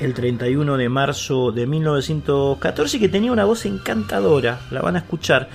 el 0.00 0.14
31 0.14 0.76
de 0.76 0.88
marzo 0.88 1.52
de 1.52 1.66
1914 1.66 2.96
y 2.96 3.00
que 3.00 3.08
tenía 3.08 3.30
una 3.30 3.44
voz 3.44 3.66
encantadora, 3.66 4.60
la 4.70 4.82
van 4.82 4.96
a 4.96 5.00
escuchar. 5.00 5.48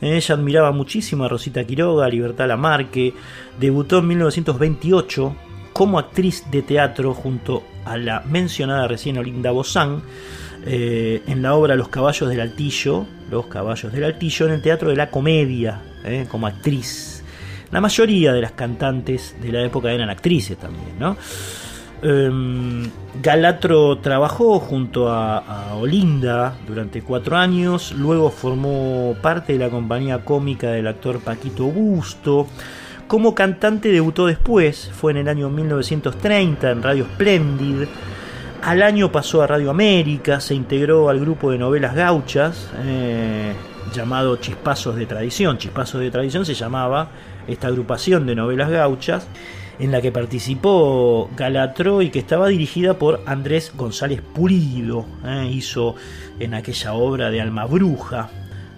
Ella 0.00 0.34
admiraba 0.34 0.72
muchísimo 0.72 1.24
a 1.24 1.28
Rosita 1.28 1.64
Quiroga, 1.64 2.08
Libertad 2.08 2.48
Lamarque, 2.48 3.12
debutó 3.60 3.98
en 3.98 4.08
1928 4.08 5.36
como 5.72 5.98
actriz 5.98 6.44
de 6.50 6.62
teatro 6.62 7.14
junto 7.14 7.62
a 7.84 7.96
la 7.96 8.20
mencionada 8.20 8.88
recién 8.88 9.18
Olinda 9.18 9.50
Bozán 9.50 10.02
eh, 10.64 11.22
en 11.26 11.42
la 11.42 11.54
obra 11.54 11.76
Los 11.76 11.88
caballos 11.88 12.28
del 12.28 12.40
Altillo, 12.40 13.06
Los 13.30 13.46
caballos 13.46 13.92
del 13.92 14.04
Altillo 14.04 14.46
en 14.46 14.52
el 14.52 14.62
Teatro 14.62 14.88
de 14.90 14.96
la 14.96 15.10
Comedia, 15.10 15.80
eh, 16.04 16.26
como 16.28 16.46
actriz. 16.46 17.22
La 17.70 17.80
mayoría 17.80 18.32
de 18.32 18.42
las 18.42 18.52
cantantes 18.52 19.34
de 19.40 19.52
la 19.52 19.62
época 19.62 19.90
eran 19.90 20.10
actrices 20.10 20.58
también. 20.58 21.16
Em, 22.02 22.90
Galatro 23.22 23.98
trabajó 23.98 24.58
junto 24.58 25.08
a, 25.08 25.38
a, 25.38 25.74
Olinda 25.76 26.56
durante 26.66 27.00
cuatro 27.00 27.36
años, 27.36 27.92
luego 27.92 28.30
formó 28.30 29.14
parte 29.22 29.52
de 29.52 29.60
la 29.60 29.70
compañía 29.70 30.24
cómica 30.24 30.72
del 30.72 30.88
actor 30.88 31.20
Paquito 31.20 31.64
Busto, 31.66 32.48
como 33.12 33.34
cantante 33.34 33.90
debutó 33.90 34.24
después, 34.24 34.90
fue 34.90 35.12
en 35.12 35.18
el 35.18 35.28
año 35.28 35.50
1930 35.50 36.70
en 36.70 36.82
Radio 36.82 37.04
Splendid. 37.04 37.86
Al 38.62 38.82
año 38.82 39.12
pasó 39.12 39.42
a 39.42 39.46
Radio 39.46 39.68
América, 39.68 40.40
se 40.40 40.54
integró 40.54 41.10
al 41.10 41.20
grupo 41.20 41.50
de 41.50 41.58
novelas 41.58 41.94
gauchas 41.94 42.70
eh, 42.86 43.52
llamado 43.92 44.36
Chispazos 44.36 44.96
de 44.96 45.06
Tradición. 45.06 45.58
Chispazos 45.58 46.00
de 46.00 46.10
Tradición 46.10 46.44
se 46.44 46.54
llamaba 46.54 47.08
esta 47.46 47.68
agrupación 47.68 48.26
de 48.26 48.34
novelas 48.34 48.70
gauchas 48.70 49.26
en 49.78 49.90
la 49.90 50.00
que 50.00 50.12
participó 50.12 51.30
Galatro 51.36 52.02
y 52.02 52.10
que 52.10 52.18
estaba 52.18 52.48
dirigida 52.48 52.98
por 52.98 53.22
Andrés 53.26 53.72
González 53.76 54.20
Pulido. 54.20 55.06
Eh, 55.24 55.50
hizo 55.52 55.94
en 56.38 56.54
aquella 56.54 56.94
obra 56.94 57.30
de 57.30 57.40
Alma 57.40 57.66
Bruja. 57.66 58.28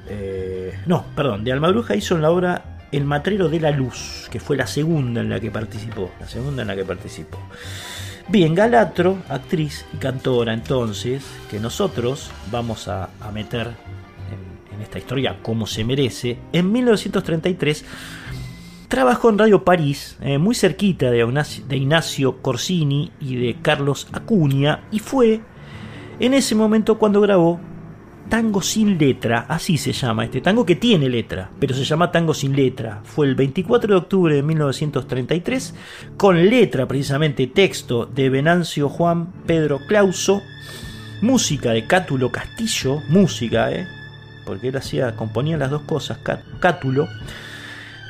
Eh, 0.09 0.79
no, 0.87 1.05
perdón, 1.15 1.45
de 1.45 1.53
Alma 1.53 1.69
Bruja 1.69 1.97
hizo 1.97 2.15
en 2.15 2.23
la 2.23 2.31
obra 2.31 2.79
el 2.93 3.05
Matrero 3.05 3.49
de 3.49 3.61
la 3.61 3.71
Luz, 3.71 4.29
que 4.31 4.39
fue 4.39 4.57
la 4.57 4.67
segunda 4.67 5.21
en 5.21 5.29
la 5.29 5.41
que 5.41 5.51
participó. 5.51 6.11
La 6.21 6.29
segunda 6.29 6.63
en 6.63 6.69
la 6.69 6.77
que 6.77 6.85
participó. 6.85 7.39
Bien, 8.29 8.55
Galatro, 8.55 9.19
actriz 9.29 9.85
y 9.93 9.99
cantora 9.99 10.55
entonces, 10.55 11.25
que 11.51 11.61
nosotros 11.61 12.31
vamos 12.51 12.89
a, 12.89 13.11
meter 13.35 13.73
en, 14.75 14.83
esta 14.83 14.99
historia 14.99 15.39
como 15.43 15.67
se 15.67 15.85
merece, 15.85 16.39
en 16.53 16.73
1933 16.73 17.85
trabajó 18.89 19.31
en 19.31 19.39
Radio 19.39 19.65
París, 19.65 20.17
eh, 20.21 20.39
muy 20.39 20.55
cerquita 20.55 21.11
de 21.11 21.25
de 21.67 21.77
Ignacio 21.77 22.43
Corsini 22.43 23.11
y 23.21 23.37
de 23.37 23.57
Carlos 23.61 24.09
Acuña, 24.13 24.85
y 24.91 24.99
fue 24.99 25.41
en 26.21 26.35
ese 26.35 26.55
momento 26.55 26.99
cuando 26.99 27.21
grabó 27.21 27.61
Tango 28.29 28.63
sin 28.63 28.97
letra, 28.97 29.45
así 29.49 29.77
se 29.77 29.93
llama 29.93 30.25
este 30.25 30.41
tango 30.41 30.65
que 30.65 30.77
tiene 30.77 31.09
letra, 31.09 31.51
pero 31.61 31.75
se 31.75 31.85
llama 31.85 32.11
Tango 32.11 32.33
sin 32.33 32.57
letra. 32.57 33.03
Fue 33.05 33.27
el 33.27 33.35
24 33.35 33.95
de 33.95 33.99
octubre 33.99 34.35
de 34.35 34.43
1933, 34.43 35.75
con 36.17 36.49
letra 36.49 36.89
precisamente, 36.89 37.47
texto 37.47 38.07
de 38.07 38.31
Venancio 38.31 38.89
Juan 38.89 39.31
Pedro 39.47 39.79
Clauso, 39.87 40.41
música 41.21 41.73
de 41.73 41.87
Cátulo 41.87 42.33
Castillo, 42.33 43.01
música, 43.09 43.71
¿eh? 43.71 43.87
Porque 44.45 44.69
él 44.69 44.77
hacía, 44.77 45.17
componía 45.17 45.57
las 45.57 45.71
dos 45.71 45.83
cosas, 45.83 46.19
Cátulo, 46.61 47.09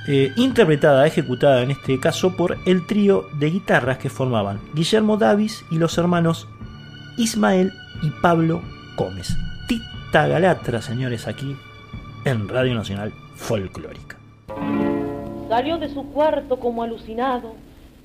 eh, 0.07 0.33
interpretada, 0.37 1.07
ejecutada 1.07 1.63
en 1.63 1.71
este 1.71 1.99
caso 1.99 2.37
por 2.37 2.59
el 2.67 2.87
trío 2.87 3.27
de 3.39 3.51
guitarras 3.51 3.99
que 3.99 4.11
formaban 4.11 4.61
Guillermo 4.75 5.17
Davis 5.17 5.65
y 5.71 5.79
los 5.79 5.97
hermanos 5.97 6.47
Ismael 7.17 7.73
y 8.03 8.11
Pablo 8.21 8.63
Gómez. 8.97 9.35
Galatra, 10.23 10.81
señores, 10.81 11.27
aquí 11.27 11.57
en 12.25 12.49
Radio 12.49 12.75
Nacional 12.75 13.13
Folclórica. 13.35 14.17
Salió 15.49 15.77
de 15.79 15.93
su 15.93 16.05
cuarto 16.13 16.61
como 16.61 16.85
alucinado, 16.85 17.57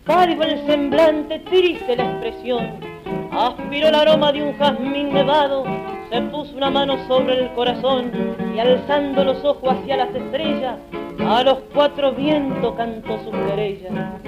pálido 0.06 0.44
el 0.44 0.66
semblante, 0.66 1.40
triste 1.40 1.96
la 1.96 2.12
expresión. 2.12 3.19
Aspiró 3.32 3.90
el 3.90 3.96
aroma 3.96 4.32
de 4.32 4.44
un 4.44 4.58
jazmín 4.58 5.14
nevado, 5.14 5.64
se 6.10 6.22
puso 6.22 6.58
una 6.58 6.70
mano 6.70 6.98
sobre 7.08 7.40
el 7.40 7.54
corazón 7.54 8.12
y 8.56 8.60
alzando 8.60 9.24
los 9.24 9.44
ojos 9.46 9.72
hacia 9.72 9.98
las 9.98 10.14
estrellas, 10.16 10.78
a 11.20 11.44
los 11.44 11.60
cuatro 11.74 12.12
vientos 12.14 12.74
cantó 12.76 13.20
su 13.24 13.32
querella. 13.32 14.20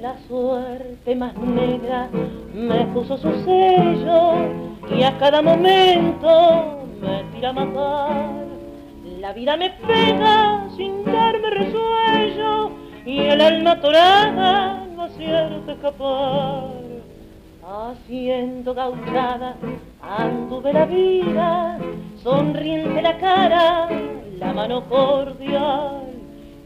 La 0.00 0.16
suerte 0.28 1.16
más 1.16 1.34
negra 1.36 2.08
me 2.54 2.84
puso 2.86 3.16
su 3.16 3.32
sello 3.44 4.34
y 4.94 5.02
a 5.02 5.18
cada 5.18 5.42
momento 5.42 6.84
me 7.00 7.24
tira 7.34 7.48
a 7.48 7.52
matar. 7.54 8.44
La 9.20 9.32
vida 9.32 9.56
me 9.56 9.70
pega 9.70 10.68
sin 10.76 11.04
darme 11.06 11.50
resuello 11.50 12.70
y 13.06 13.18
el 13.20 13.40
alma 13.40 13.72
atorada 13.72 14.84
no 14.94 15.02
acierta 15.04 15.72
escapar. 15.72 16.93
Haciendo 17.66 18.74
gauchada 18.74 19.56
anduve 20.02 20.70
la 20.74 20.84
vida, 20.84 21.78
sonriente 22.22 23.00
la 23.00 23.16
cara, 23.16 23.88
la 24.38 24.52
mano 24.52 24.84
cordial 24.86 26.02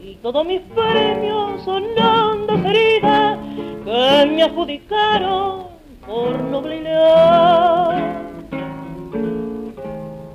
y 0.01 0.15
todos 0.15 0.45
mis 0.45 0.59
premios 0.59 1.61
son 1.63 1.85
hondas 1.97 2.65
heridas 2.65 3.39
que 3.85 4.25
me 4.29 4.43
adjudicaron 4.43 5.67
por 6.05 6.37
noble 6.41 6.81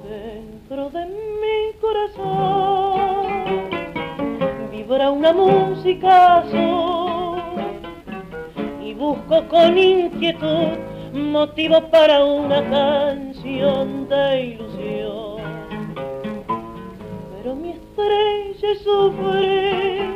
Dentro 0.09 0.89
de 0.89 1.07
mi 1.07 1.75
corazón 1.79 3.27
vibra 4.73 5.11
una 5.11 5.35
música 5.35 6.39
azul 6.39 6.94
y 6.94 6.94
busco 9.05 9.47
con 9.49 9.77
inquietud 9.77 10.79
motivo 11.13 11.79
para 11.91 12.25
una 12.25 12.61
canción 12.71 14.09
de 14.09 14.43
ilusión. 14.51 15.43
Pero 17.33 17.55
mi 17.55 17.71
estrella 17.79 18.71
sufre 18.83 20.09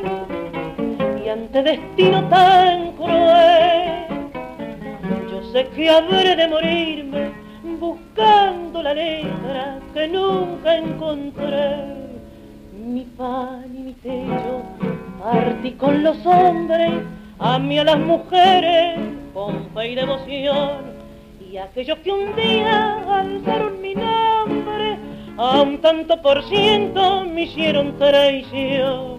y 1.23 1.29
ante 1.29 1.63
destino 1.63 2.19
tan 2.29 2.93
cruel 2.93 4.09
sé 5.53 5.67
que 5.75 5.89
habré 5.91 6.37
de 6.37 6.47
morirme 6.49 7.33
buscando 7.81 8.83
la 8.83 8.95
letra 8.95 9.79
que 9.95 10.09
nunca 10.09 10.77
encontré. 10.77 11.69
Mi 12.73 13.05
pan 13.19 13.65
y 13.75 13.79
mi 13.87 13.93
techo 13.95 14.63
partí 15.23 15.73
con 15.73 16.03
los 16.03 16.25
hombres, 16.27 16.93
a 17.39 17.59
mí 17.59 17.79
a 17.79 17.85
las 17.85 17.99
mujeres 17.99 18.99
con 19.35 19.71
fe 19.75 19.89
y 19.89 19.95
devoción. 19.95 20.99
Y 21.51 21.57
aquellos 21.57 21.99
que 22.01 22.13
un 22.13 22.35
día 22.37 22.99
alzaron 23.09 23.81
mi 23.81 23.95
nombre, 23.95 24.99
a 25.37 25.63
un 25.63 25.81
tanto 25.81 26.21
por 26.21 26.43
ciento 26.45 27.25
me 27.25 27.43
hicieron 27.43 27.97
traición 27.99 29.19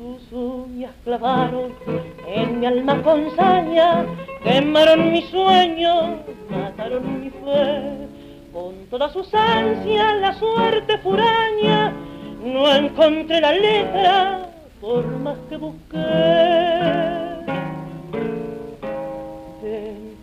sus 0.00 0.32
uñas 0.32 0.92
clavaron 1.04 1.74
en 2.26 2.60
mi 2.60 2.66
alma 2.66 3.02
con 3.02 3.30
saña, 3.36 4.06
quemaron 4.42 5.12
mi 5.12 5.22
sueño, 5.22 6.20
mataron 6.48 7.20
mi 7.20 7.30
fe. 7.30 8.08
Con 8.50 8.86
todas 8.90 9.12
sus 9.12 9.32
ansias, 9.34 10.20
la 10.20 10.32
suerte 10.34 10.96
furaña, 10.98 11.92
no 12.42 12.74
encontré 12.74 13.40
la 13.42 13.52
letra 13.52 14.48
por 14.80 15.06
más 15.06 15.36
que 15.50 15.56
busqué. 15.58 17.29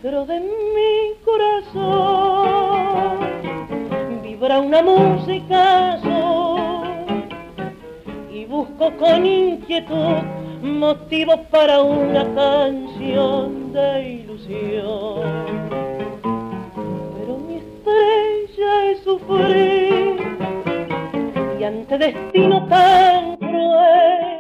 Dentro 0.08 0.26
de 0.26 0.40
mi 0.40 1.16
corazón 1.26 3.18
vibra 4.24 4.60
una 4.60 4.82
música 4.82 5.96
azul 5.96 6.68
busco 8.48 8.90
con 8.96 9.26
inquietud 9.26 10.24
motivo 10.62 11.44
para 11.52 11.82
una 11.82 12.24
canción 12.34 13.74
de 13.74 14.22
ilusión. 14.22 15.22
Pero 17.18 17.38
mi 17.46 17.56
estrella 17.58 18.92
es 18.92 19.00
sufrir 19.04 20.16
y 21.60 21.64
ante 21.66 21.98
destino 21.98 22.66
tan 22.68 23.36
cruel, 23.36 24.37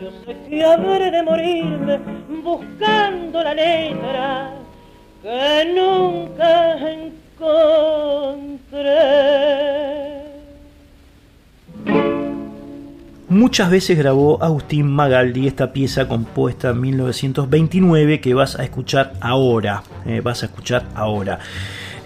yo 0.00 0.10
que 0.48 0.64
habré 0.64 1.10
de 1.10 1.22
morirme 1.22 1.98
buscando 2.42 3.42
la 3.42 3.54
letra 3.54 4.52
que 5.22 5.72
nunca 5.74 6.78
encontré. 6.78 7.98
Muchas 13.28 13.70
veces 13.70 13.98
grabó 13.98 14.42
Agustín 14.42 14.86
Magaldi 14.90 15.46
esta 15.46 15.72
pieza 15.72 16.08
compuesta 16.08 16.70
en 16.70 16.80
1929 16.80 18.20
que 18.20 18.32
vas 18.32 18.58
a 18.58 18.64
escuchar 18.64 19.12
ahora. 19.20 19.82
eh, 20.06 20.20
vas 20.22 20.42
a 20.42 20.46
escuchar 20.46 20.84
ahora. 20.94 21.38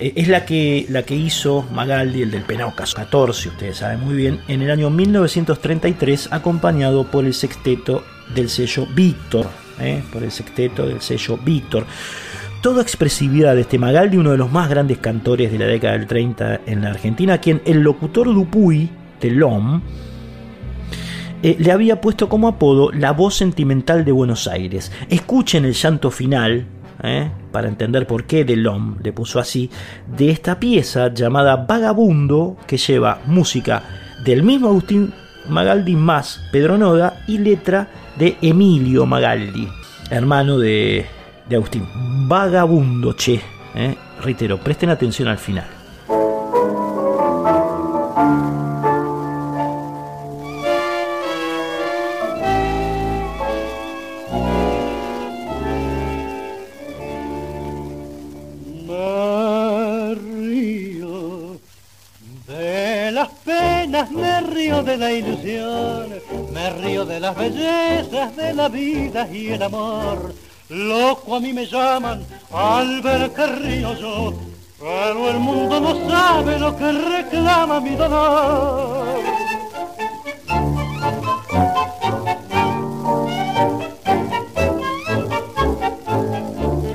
Eh, 0.02 0.14
es 0.16 0.26
la 0.26 0.44
que, 0.44 0.84
la 0.88 1.04
que 1.04 1.14
hizo 1.14 1.64
Magaldi, 1.72 2.22
el 2.22 2.32
del 2.32 2.42
Penao 2.42 2.74
Caso 2.74 2.96
14, 2.96 3.50
ustedes 3.50 3.76
saben 3.76 4.00
muy 4.00 4.16
bien, 4.16 4.40
en 4.48 4.60
el 4.60 4.72
año 4.72 4.90
1933, 4.90 6.32
acompañado 6.32 7.04
por 7.04 7.24
el 7.24 7.34
sexteto 7.34 8.02
del 8.34 8.48
sello 8.48 8.86
Víctor. 8.96 9.46
eh, 9.78 10.02
por 10.12 10.24
el 10.24 10.32
sexteto 10.32 10.86
del 10.86 11.00
sello 11.00 11.38
Víctor. 11.38 11.86
Toda 12.62 12.82
expresividad 12.82 13.54
de 13.54 13.62
este 13.62 13.78
Magaldi, 13.78 14.16
uno 14.16 14.32
de 14.32 14.38
los 14.38 14.50
más 14.50 14.68
grandes 14.68 14.98
cantores 14.98 15.52
de 15.52 15.58
la 15.58 15.66
década 15.66 15.96
del 15.96 16.08
30 16.08 16.62
en 16.66 16.82
la 16.82 16.90
Argentina, 16.90 17.34
a 17.34 17.38
quien 17.38 17.62
el 17.64 17.80
locutor 17.80 18.26
Dupuy 18.26 18.90
de 19.20 19.30
LOM 19.30 19.82
eh, 21.44 21.56
le 21.58 21.72
había 21.72 22.00
puesto 22.00 22.28
como 22.28 22.48
apodo 22.48 22.90
la 22.90 23.12
voz 23.12 23.36
sentimental 23.36 24.04
de 24.04 24.12
Buenos 24.12 24.48
Aires. 24.48 24.90
Escuchen 25.08 25.64
el 25.64 25.74
llanto 25.74 26.10
final, 26.10 26.66
eh, 27.02 27.30
para 27.50 27.68
entender 27.68 28.06
por 28.06 28.24
qué 28.24 28.44
Delom 28.44 28.96
le 29.02 29.12
puso 29.12 29.38
así, 29.38 29.70
de 30.06 30.30
esta 30.30 30.58
pieza 30.58 31.12
llamada 31.12 31.56
Vagabundo, 31.56 32.56
que 32.66 32.76
lleva 32.76 33.20
música 33.26 33.82
del 34.24 34.42
mismo 34.42 34.68
Agustín 34.68 35.12
Magaldi 35.48 35.96
más 35.96 36.40
Pedro 36.52 36.78
Noda 36.78 37.24
y 37.26 37.38
letra 37.38 37.88
de 38.16 38.36
Emilio 38.40 39.06
Magaldi, 39.06 39.68
hermano 40.10 40.58
de, 40.58 41.06
de 41.48 41.56
Agustín. 41.56 41.86
Vagabundo, 42.28 43.14
che. 43.14 43.40
eh. 43.74 43.96
Reitero, 44.22 44.58
presten 44.58 44.90
atención 44.90 45.26
al 45.28 45.38
final. 45.38 45.81
Las 67.32 67.36
bellezas 67.36 68.36
de 68.36 68.54
la 68.54 68.68
vida 68.68 69.28
y 69.32 69.48
el 69.48 69.62
amor. 69.62 70.34
Loco 70.68 71.36
a 71.36 71.40
mí 71.40 71.52
me 71.52 71.66
llaman 71.66 72.24
al 72.52 73.00
ver 73.02 73.30
que 73.32 73.46
río 73.46 73.94
yo, 73.94 74.34
pero 74.78 75.30
el 75.30 75.38
mundo 75.38 75.80
no 75.80 76.10
sabe 76.10 76.58
lo 76.58 76.76
que 76.76 76.92
reclama 76.92 77.80
mi 77.80 77.94
dolor. 77.94 79.20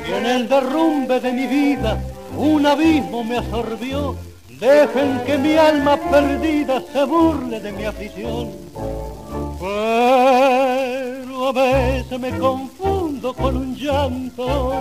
Y 0.07 0.11
en 0.11 0.25
el 0.25 0.49
derrumbe 0.49 1.19
de 1.19 1.31
mi 1.33 1.47
vida 1.47 1.99
un 2.35 2.65
abismo 2.65 3.23
me 3.23 3.37
absorbió. 3.37 4.15
Dejen 4.59 5.21
que 5.25 5.37
mi 5.37 5.55
alma 5.55 5.97
perdida 5.97 6.81
se 6.91 7.03
burle 7.05 7.59
de 7.59 7.71
mi 7.71 7.85
aflicción. 7.85 8.51
Pero 9.67 11.49
a 11.49 11.51
veces 11.51 12.19
me 12.19 12.37
confundo 12.37 13.33
con 13.33 13.57
un 13.57 13.75
llanto 13.75 14.73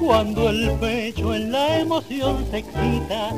cuando 0.00 0.48
el 0.48 0.72
pecho 0.80 1.32
en 1.32 1.52
la 1.52 1.78
emoción 1.78 2.44
se 2.50 2.58
excita 2.58 3.30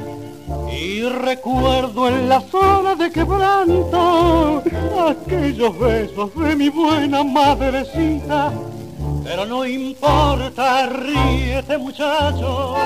y 0.73 1.03
recuerdo 1.03 2.09
en 2.09 2.29
las 2.29 2.55
horas 2.55 2.99
de 2.99 3.11
quebranto 3.11 4.63
aquellos 5.11 5.79
besos 5.79 6.35
de 6.35 6.57
mi 6.57 6.71
buena 6.71 7.23
madrecita. 7.23 8.51
Pero 9.25 9.45
no 9.45 9.67
importa, 9.67 10.87
ríete 10.87 11.77
muchacho, 11.77 12.77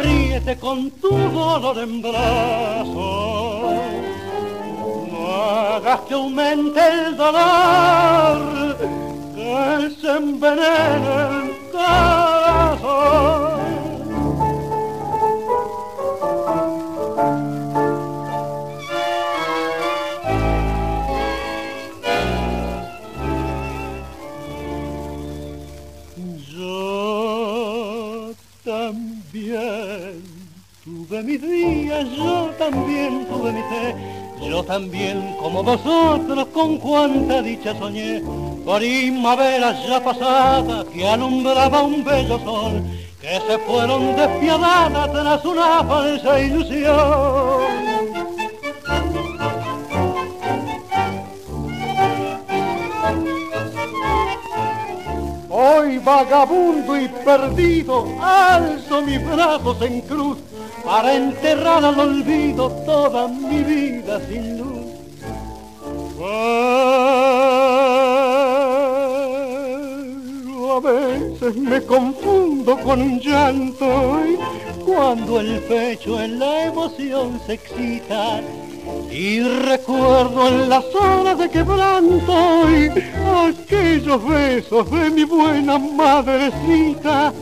ríete 0.00 0.56
con 0.56 0.88
tu 0.92 1.08
dolor 1.08 1.78
en 1.78 2.00
brazos. 2.00 3.43
No 5.44 5.50
hagas 5.50 6.00
que 6.08 6.14
aumente 6.14 6.80
el 6.80 7.16
dolor, 7.18 8.78
que 9.34 9.90
se 10.00 10.10
envenene 10.16 11.16
el 11.28 11.48
corazón. 11.70 13.04
Yo 26.56 28.32
también 28.64 30.22
tuve 30.84 31.22
mis 31.22 31.42
días, 31.42 32.08
yo 32.16 32.50
también 32.58 33.26
tuve 33.26 33.52
mi 33.52 33.60
fe, 33.60 33.94
yo 34.48 34.62
también 34.62 35.36
como 35.40 35.62
vosotros 35.62 36.46
con 36.52 36.78
cuánta 36.78 37.42
dicha 37.42 37.76
soñé, 37.78 38.22
primaveras 38.64 39.86
ya 39.86 40.02
pasadas 40.02 40.86
que 40.86 41.06
alumbraba 41.06 41.82
un 41.82 42.04
bello 42.04 42.38
sol, 42.40 42.82
que 43.20 43.40
se 43.46 43.58
fueron 43.58 44.16
despiadadas 44.16 45.12
tras 45.12 45.44
una 45.44 45.84
falsa 45.84 46.40
ilusión. 46.40 48.23
Hoy 55.56 55.98
vagabundo 55.98 56.98
y 56.98 57.06
perdido, 57.06 58.04
alzo 58.20 59.02
mis 59.02 59.24
brazos 59.24 59.80
en 59.82 60.00
cruz 60.00 60.38
para 60.84 61.14
enterrar 61.14 61.84
al 61.84 62.00
olvido 62.00 62.72
toda 62.84 63.28
mi 63.28 63.62
vida 63.62 64.20
sin 64.26 64.58
luz. 64.58 64.84
A 70.72 70.80
veces 70.80 71.54
me 71.54 71.80
confundo 71.82 72.76
con 72.80 73.00
un 73.00 73.20
llanto 73.20 74.18
y 74.26 74.36
cuando 74.84 75.38
el 75.38 75.60
pecho 75.60 76.20
en 76.20 76.40
la 76.40 76.64
emoción 76.64 77.40
se 77.46 77.52
excita 77.52 78.40
y 79.10 79.40
recuerdo 79.40 80.48
en 80.48 80.68
las 80.68 80.84
horas 80.94 81.38
de 81.38 81.48
quebranto 81.48 82.68
y 82.70 82.90
aquellos 83.48 84.26
besos 84.26 84.90
de 84.90 85.10
mi 85.10 85.24
buena 85.24 85.78
madrecita. 85.78 87.32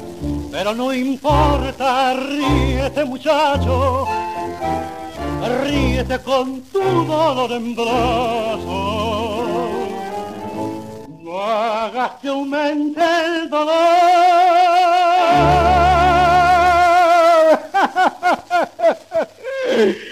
Pero 0.50 0.74
no 0.74 0.92
importa, 0.92 2.14
ríete 2.14 3.04
muchacho, 3.04 4.06
ríete 5.62 6.18
con 6.20 6.60
tu 6.62 6.78
dolor 6.78 7.52
en 7.52 7.74
brazos. 7.74 9.48
No 11.22 11.42
hagas 11.42 12.10
que 12.20 12.28
aumente 12.28 13.00
el 13.00 13.48
dolor. 13.48 13.72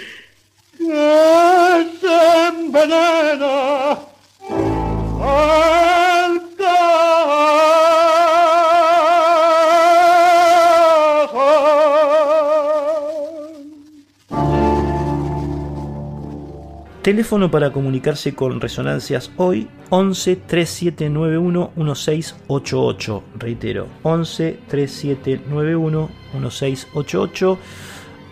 Teléfono 17.01 17.49
para 17.49 17.71
comunicarse 17.71 18.33
con 18.35 18.61
Resonancias 18.61 19.31
hoy 19.37 19.67
11 19.89 20.35
3791 20.35 21.71
1688. 21.75 23.23
Reitero, 23.37 23.87
11 24.03 24.59
3791 24.67 26.09
1688. 26.33 27.57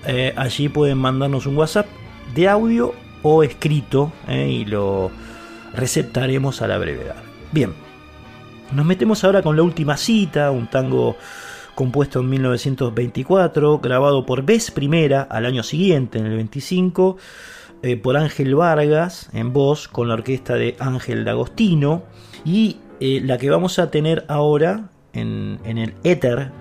Eh, 0.08 0.34
allí 0.36 0.70
pueden 0.70 0.98
mandarnos 0.98 1.46
un 1.46 1.58
WhatsApp 1.58 1.88
de 2.34 2.48
audio 2.48 2.94
o 3.22 3.44
escrito 3.44 4.12
eh, 4.28 4.50
y 4.50 4.66
lo 4.66 5.12
receptaremos 5.74 6.62
a 6.62 6.68
la 6.68 6.78
brevedad. 6.78 7.18
Bien, 7.52 7.74
nos 8.72 8.86
metemos 8.86 9.24
ahora 9.24 9.42
con 9.42 9.56
la 9.56 9.64
última 9.64 9.98
cita, 9.98 10.52
un 10.52 10.68
tango 10.68 11.16
compuesto 11.76 12.20
en 12.20 12.30
1924, 12.30 13.80
grabado 13.80 14.26
por 14.26 14.44
vez 14.44 14.72
primera 14.72 15.22
al 15.22 15.46
año 15.46 15.64
siguiente, 15.64 16.20
en 16.20 16.26
el 16.26 16.36
25, 16.36 17.18
eh, 17.82 17.96
por 17.96 18.18
Ángel 18.18 18.56
Vargas 18.56 19.30
en 19.32 19.54
voz 19.54 19.88
con 19.88 20.10
la 20.10 20.16
orquesta 20.16 20.56
de 20.56 20.76
Ángel 20.80 21.24
D'Agostino 21.24 22.04
y 22.44 22.78
eh, 23.00 23.22
la 23.24 23.38
que 23.38 23.50
vamos 23.50 23.80
a 23.80 23.90
tener 23.90 24.26
ahora 24.28 24.90
en, 25.14 25.60
el 25.64 25.94
éter 26.04 26.52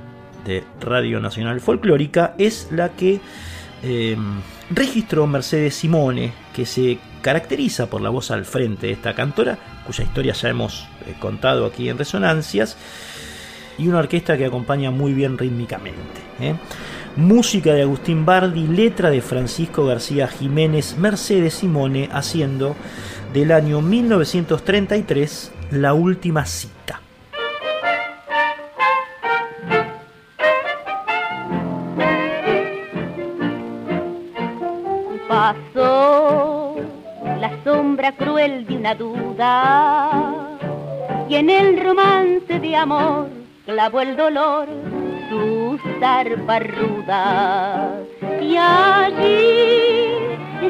de 0.44 0.62
Radio 0.80 1.18
Nacional 1.18 1.60
Folclórica 1.60 2.36
es 2.38 2.68
la 2.70 2.90
que 2.90 3.20
em, 3.82 4.40
registró 4.70 5.26
Mercedes 5.26 5.74
Simone, 5.74 6.32
que 6.54 6.66
se 6.66 6.98
caracteriza 7.22 7.88
por 7.88 8.00
la 8.00 8.10
voz 8.10 8.30
al 8.30 8.44
frente 8.44 8.88
de 8.88 8.92
esta 8.92 9.14
cantora, 9.14 9.58
cuya 9.86 10.04
historia 10.04 10.32
ya 10.32 10.48
hemos 10.48 10.88
eh, 11.06 11.14
contado 11.18 11.66
aquí 11.66 11.88
en 11.88 11.98
Resonancias, 11.98 12.76
y 13.78 13.88
una 13.88 13.98
orquesta 13.98 14.36
que 14.36 14.46
acompaña 14.46 14.90
muy 14.90 15.12
bien 15.12 15.38
rítmicamente. 15.38 16.20
Música 17.16 17.72
de 17.72 17.82
Agustín 17.82 18.26
Bardi, 18.26 18.66
letra 18.66 19.10
de 19.10 19.22
Francisco 19.22 19.86
García 19.86 20.28
Jiménez, 20.28 20.96
Mercedes 20.98 21.54
Simone, 21.54 22.08
haciendo 22.12 22.76
del 23.32 23.52
año 23.52 23.80
1933 23.80 25.52
la 25.70 25.94
última 25.94 26.44
cita. 26.44 27.00
Cruel 38.12 38.66
de 38.66 38.76
una 38.76 38.94
duda 38.94 40.58
y 41.28 41.34
en 41.34 41.50
el 41.50 41.78
romance 41.84 42.58
de 42.58 42.76
amor 42.76 43.28
clavó 43.66 44.00
el 44.00 44.16
dolor 44.16 44.68
tus 45.28 45.80
zarpas 46.00 46.62
rudas. 46.66 48.00
Y 48.40 48.56
allí, 48.56 50.14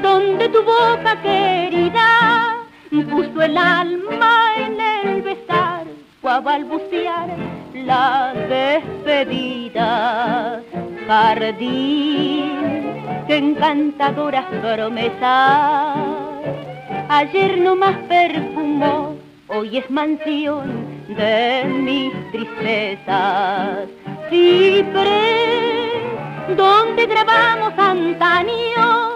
donde 0.03 0.49
tu 0.49 0.63
boca 0.63 1.21
querida 1.23 2.57
puso 2.91 3.43
el 3.43 3.57
alma 3.57 4.53
en 4.57 4.81
el 4.81 5.23
besar, 5.23 5.85
fue 6.21 6.33
a 6.33 6.41
balbucear 6.41 7.29
la 7.75 8.35
despedida. 8.49 9.89
Jardín, 11.07 12.53
que 13.27 13.37
encantadoras 13.37 14.47
promesas, 14.61 15.97
ayer 17.09 17.59
no 17.59 17.75
más 17.77 17.97
perfumó, 18.09 19.17
hoy 19.49 19.79
es 19.79 19.91
mansión 19.91 20.87
de 21.09 21.65
mis 21.65 22.13
tristezas. 22.33 23.89
Cifre 24.31 25.89
donde 26.57 27.07
grabamos 27.07 27.73
antaño 27.79 29.09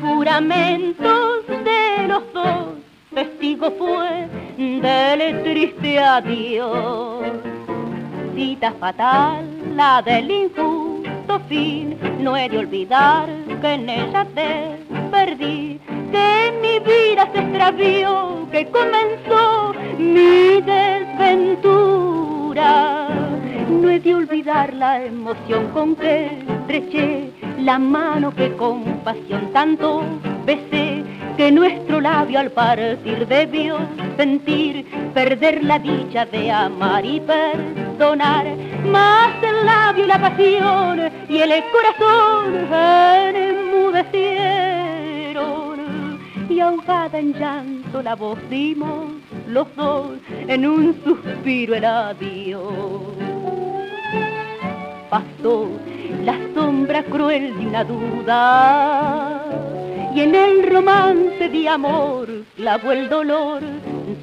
juramentos 0.00 1.46
de 1.46 2.06
los 2.06 2.32
dos, 2.32 2.66
testigo 3.12 3.70
fue 3.72 4.28
del 4.56 5.42
triste 5.42 5.98
adiós. 5.98 7.26
Cita 8.34 8.72
fatal, 8.78 9.44
la 9.76 10.02
del 10.02 10.30
injusto 10.30 10.91
fin, 11.40 11.98
no 12.20 12.36
he 12.36 12.48
de 12.48 12.58
olvidar 12.58 13.28
que 13.60 13.74
en 13.74 13.88
ella 13.88 14.26
te 14.34 14.76
perdí, 15.10 15.80
que 16.10 16.52
mi 16.60 16.78
vida 16.80 17.28
se 17.32 17.40
extravió, 17.40 18.48
que 18.50 18.66
comenzó 18.68 19.74
mi 19.98 20.60
desventura. 20.60 21.92
No 23.68 23.90
he 23.90 24.00
de 24.00 24.14
olvidar 24.14 24.74
la 24.74 25.02
emoción 25.02 25.68
con 25.72 25.96
que 25.96 26.26
estreché 26.48 27.32
la 27.58 27.78
mano 27.78 28.34
que 28.34 28.54
con 28.56 28.82
pasión 29.04 29.52
tanto 29.52 30.02
besé, 30.44 31.01
que 31.36 31.50
nuestro 31.50 32.00
labio 32.00 32.40
al 32.40 32.50
partir 32.50 33.26
debió 33.26 33.78
sentir, 34.16 34.86
perder 35.14 35.62
la 35.64 35.78
dicha 35.78 36.24
de 36.26 36.50
amar 36.50 37.04
y 37.04 37.20
perdonar, 37.20 38.46
más 38.84 39.30
el 39.42 39.66
labio 39.66 40.04
y 40.04 40.08
la 40.08 40.20
pasión 40.20 41.00
y 41.28 41.38
el 41.38 41.64
corazón 41.72 42.68
enmudecieron, 43.34 46.18
y 46.48 46.60
ahogada 46.60 47.18
en 47.18 47.32
llanto 47.32 48.02
la 48.02 48.14
voz 48.14 48.38
dimos 48.50 49.10
los 49.46 49.66
dos 49.76 50.18
en 50.30 50.66
un 50.66 50.94
suspiro 51.04 51.74
el 51.74 51.84
adiós. 51.84 52.62
Pasó 55.10 55.68
la 56.24 56.36
sombra 56.54 57.02
cruel 57.04 57.56
de 57.58 57.66
una 57.66 57.84
duda. 57.84 59.44
Y 60.14 60.20
en 60.20 60.34
el 60.34 60.70
romance 60.70 61.48
de 61.48 61.68
amor 61.68 62.28
clavó 62.56 62.92
el 62.92 63.08
dolor 63.08 63.62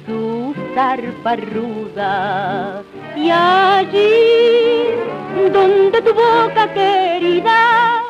su 0.06 0.54
zarpa 0.74 1.36
ruda. 1.36 2.82
Y 3.16 3.30
allí, 3.30 4.86
donde 5.52 6.00
tu 6.02 6.14
boca 6.14 6.72
querida 6.72 8.02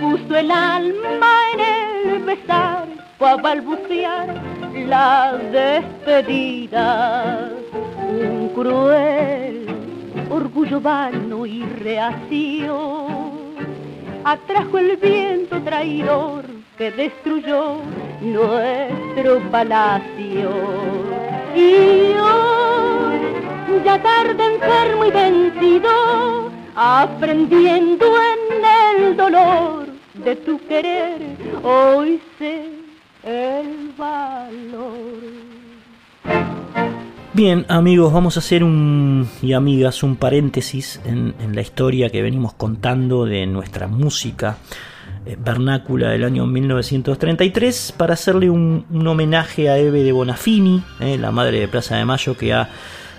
puso 0.00 0.36
el 0.36 0.50
alma 0.50 1.32
en 1.54 1.60
el 1.60 2.18
besar, 2.24 2.86
fue 3.18 3.30
a 3.30 3.36
balbucear 3.36 4.40
la 4.86 5.38
despedida. 5.52 7.50
Un 8.08 8.48
cruel 8.54 9.66
orgullo 10.30 10.80
vano 10.80 11.44
y 11.44 11.64
reacio, 11.64 13.00
atrajo 14.24 14.78
el 14.78 14.96
viento 14.96 15.60
traidor 15.62 16.44
que 16.78 16.90
destruyó 16.92 17.78
nuestro 18.20 19.40
palacio. 19.50 20.50
Y 21.54 22.14
hoy, 22.16 23.82
ya 23.84 24.00
tarde 24.00 24.44
enfermo 24.54 25.04
y 25.04 25.10
vencido, 25.10 26.50
aprendiendo 26.76 28.06
en 28.06 28.98
el 29.04 29.16
dolor 29.16 29.86
de 30.14 30.36
tu 30.36 30.58
querer, 30.66 31.20
hoy 31.64 32.20
sé 32.38 32.68
el 33.24 33.92
valor. 33.98 35.49
Bien, 37.40 37.64
amigos, 37.68 38.12
vamos 38.12 38.36
a 38.36 38.40
hacer 38.40 38.62
un 38.62 39.26
y 39.40 39.54
amigas 39.54 40.02
un 40.02 40.16
paréntesis 40.16 41.00
en, 41.06 41.34
la 41.54 41.62
historia 41.62 42.10
que 42.10 42.20
venimos 42.20 42.52
contando 42.52 43.24
de 43.24 43.46
nuestra 43.46 43.88
música 43.88 44.58
eh, 45.24 45.38
vernácula 45.40 46.10
del 46.10 46.24
año 46.24 46.44
1933 46.44 47.94
para 47.96 48.12
hacerle 48.12 48.50
un, 48.50 48.84
homenaje 49.06 49.70
a 49.70 49.78
Eve 49.78 50.02
de 50.02 50.12
Bonafini, 50.12 50.84
eh, 51.00 51.16
la 51.16 51.30
madre 51.30 51.60
de 51.60 51.68
Plaza 51.68 51.96
de 51.96 52.04
Mayo 52.04 52.36
que 52.36 52.52
ha 52.52 52.68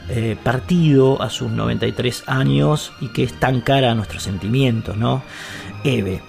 eh, 0.07 0.37
partido 0.43 1.19
a 1.19 1.31
sus 1.31 1.49
93 1.49 2.25
años 2.27 2.93
y 3.01 3.07
que 3.07 3.23
es 3.23 3.33
tan 3.39 3.61
cara 3.61 3.89
a 3.89 3.95
nuestros 3.95 4.21
sentimientos, 4.21 4.95
¿no? 4.97 5.23
Eve, 5.83 6.21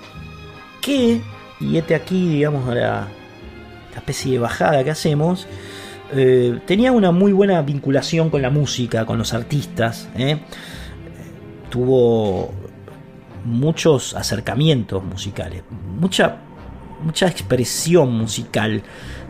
que, 0.80 1.20
y 1.60 1.76
este 1.76 1.94
aquí, 1.94 2.26
digamos, 2.26 2.66
la, 2.68 3.06
la 3.92 3.96
especie 3.98 4.32
de 4.32 4.38
bajada 4.38 4.82
que 4.82 4.90
hacemos, 4.90 5.46
eh, 6.14 6.60
tenía 6.66 6.92
una 6.92 7.10
muy 7.10 7.32
buena 7.32 7.62
vinculación 7.62 8.30
con 8.30 8.42
la 8.42 8.50
música, 8.50 9.06
con 9.06 9.18
los 9.18 9.32
artistas. 9.32 10.08
¿eh? 10.16 10.38
Tuvo 11.70 12.52
muchos 13.44 14.14
acercamientos 14.14 15.02
musicales, 15.02 15.62
mucha, 15.98 16.36
mucha 17.02 17.26
expresión 17.26 18.12
musical, 18.12 18.82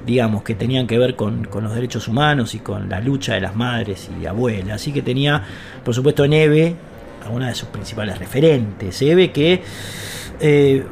digamos, 0.05 0.43
que 0.43 0.55
tenían 0.55 0.87
que 0.87 0.99
ver 0.99 1.15
con, 1.15 1.49
los 1.53 1.75
derechos 1.75 2.09
humanos 2.09 2.55
y 2.55 2.59
con 2.59 2.89
la 2.89 3.01
lucha 3.01 3.35
de 3.35 3.41
las 3.41 3.55
madres 3.55 4.11
y 4.21 4.27
abuelas. 4.27 4.83
Así 4.83 4.93
que 4.93 5.03
tenía, 5.03 5.43
por 5.85 5.95
supuesto, 5.95 6.25
en 6.25 6.33
Eve 6.33 6.77
a 7.25 7.31
una 7.31 7.49
de 7.49 7.55
sus 7.55 7.69
principales 7.69 8.19
referentes. 8.19 9.01
Eve 9.01 9.31
que 9.31 9.63
eh, 10.41 10.85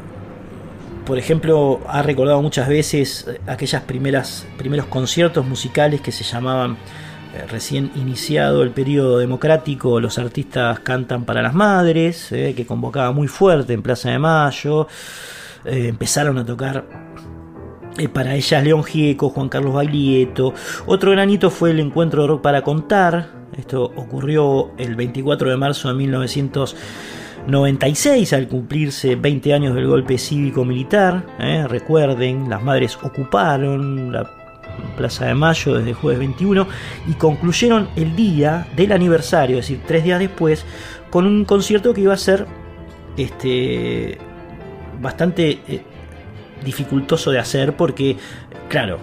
por 1.11 1.18
ejemplo, 1.18 1.80
ha 1.88 2.02
recordado 2.02 2.40
muchas 2.40 2.68
veces 2.68 3.26
eh, 3.26 3.40
aquellas 3.48 3.82
primeras 3.82 4.46
primeros 4.56 4.86
conciertos 4.86 5.44
musicales 5.44 6.00
que 6.00 6.12
se 6.12 6.22
llamaban 6.22 6.76
eh, 7.34 7.46
recién 7.48 7.90
iniciado 7.96 8.62
el 8.62 8.70
periodo 8.70 9.18
democrático, 9.18 9.98
los 9.98 10.20
artistas 10.20 10.78
cantan 10.78 11.24
para 11.24 11.42
las 11.42 11.52
madres, 11.52 12.30
eh, 12.30 12.54
que 12.56 12.64
convocaba 12.64 13.11
muy 13.11 13.26
fuerte 13.26 13.72
en 13.72 13.82
Plaza 13.82 14.11
de 14.11 14.20
Mayo. 14.20 14.86
empezaron 15.64 16.38
a 16.38 16.46
tocar 16.46 16.84
para 18.12 18.36
ellas 18.36 18.62
León 18.62 18.84
Gieco, 18.84 19.30
Juan 19.30 19.48
Carlos 19.48 19.74
Baglietto. 19.74 20.54
Otro 20.86 21.11
granito 21.11 21.50
fue 21.50 21.72
el 21.72 21.80
encuentro 21.80 22.22
de 22.22 22.28
rock 22.28 22.40
para 22.40 22.62
contar. 22.62 23.30
Esto 23.58 23.82
ocurrió 23.82 24.70
el 24.78 24.94
24 24.94 25.50
de 25.50 25.56
marzo 25.56 25.88
de 25.88 25.94
1900. 25.94 26.76
96 27.47 28.32
al 28.32 28.49
cumplirse 28.49 29.16
20 29.16 29.55
años 29.55 29.74
del 29.74 29.86
golpe 29.86 30.18
cívico-militar. 30.18 31.26
¿eh? 31.38 31.66
Recuerden, 31.68 32.49
las 32.49 32.62
madres 32.62 32.99
ocuparon 33.03 34.12
la 34.12 34.30
Plaza 34.97 35.26
de 35.26 35.34
Mayo 35.34 35.74
desde 35.74 35.93
jueves 35.93 36.18
21 36.20 36.66
y 37.09 37.12
concluyeron 37.14 37.88
el 37.97 38.14
día 38.16 38.66
del 38.76 38.93
aniversario, 38.93 39.59
es 39.59 39.68
decir, 39.68 39.82
tres 39.86 40.05
días 40.05 40.18
después, 40.18 40.64
con 41.11 41.26
un 41.26 41.45
concierto 41.45 41.93
que 41.93 42.03
iba 42.03 42.14
a 42.14 42.18
ser 42.18 42.47
este, 43.16 44.18
bastante 45.01 45.59
eh, 45.68 45.82
dificultoso 46.64 47.30
de 47.30 47.38
hacer 47.38 47.76
porque, 47.76 48.16
claro, 48.68 48.99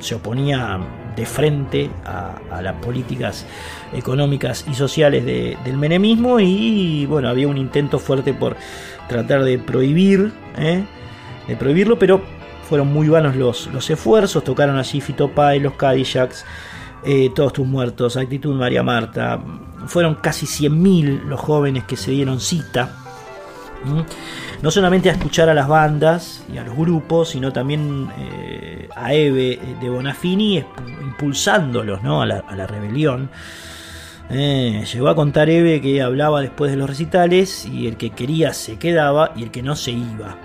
se 0.00 0.14
oponía 0.14 0.80
de 1.20 1.26
frente 1.26 1.90
a, 2.04 2.62
las 2.62 2.74
políticas 2.76 3.46
económicas 3.92 4.64
y 4.70 4.74
sociales 4.74 5.24
del 5.24 5.76
menemismo 5.76 6.40
y 6.40 7.04
bueno, 7.06 7.28
había 7.28 7.46
un 7.46 7.58
intento 7.58 7.98
fuerte 7.98 8.32
por 8.32 8.56
tratar 9.06 9.44
de 9.44 9.58
prohibir, 9.58 10.32
¿eh? 10.56 10.82
de 11.46 11.56
prohibirlo, 11.56 11.98
pero 11.98 12.22
fueron 12.68 12.92
muy 12.92 13.08
vanos 13.08 13.36
los, 13.36 13.66
los 13.68 13.88
esfuerzos, 13.90 14.42
tocaron 14.42 14.78
allí 14.78 15.00
Fito 15.00 15.28
Pai, 15.28 15.60
los 15.60 15.74
Cadillacs, 15.74 16.44
eh, 17.04 17.30
Todos 17.34 17.52
tus 17.54 17.66
muertos, 17.66 18.16
Actitud 18.16 18.54
María 18.54 18.82
Marta, 18.82 19.40
fueron 19.86 20.16
casi 20.16 20.46
100.000 20.46 21.24
los 21.24 21.40
jóvenes 21.40 21.84
que 21.84 21.96
se 21.96 22.10
dieron 22.12 22.40
cita 22.40 22.96
no 24.62 24.70
solamente 24.70 25.08
a 25.08 25.12
escuchar 25.12 25.48
a 25.48 25.54
las 25.54 25.68
bandas 25.68 26.44
y 26.52 26.58
a 26.58 26.64
los 26.64 26.76
grupos, 26.76 27.30
sino 27.30 27.52
también 27.52 28.08
eh, 28.18 28.88
a 28.94 29.14
Eve 29.14 29.58
de 29.80 29.88
Bonafini 29.88 30.64
impulsándolos 31.02 32.00
a, 32.04 32.26
la, 32.26 32.66
rebelión. 32.66 33.30
Eh, 34.28 34.84
llegó 34.92 35.08
a 35.08 35.16
contar 35.16 35.48
Eve 35.48 35.80
que 35.80 36.02
hablaba 36.02 36.40
después 36.40 36.70
de 36.70 36.76
los 36.76 36.88
recitales 36.88 37.66
y 37.66 37.86
el 37.86 37.96
que 37.96 38.10
quería 38.10 38.52
se 38.52 38.78
quedaba 38.78 39.32
y 39.34 39.42
el 39.42 39.50
que 39.50 39.62
no 39.62 39.76
se 39.76 39.92
iba. 39.92 40.36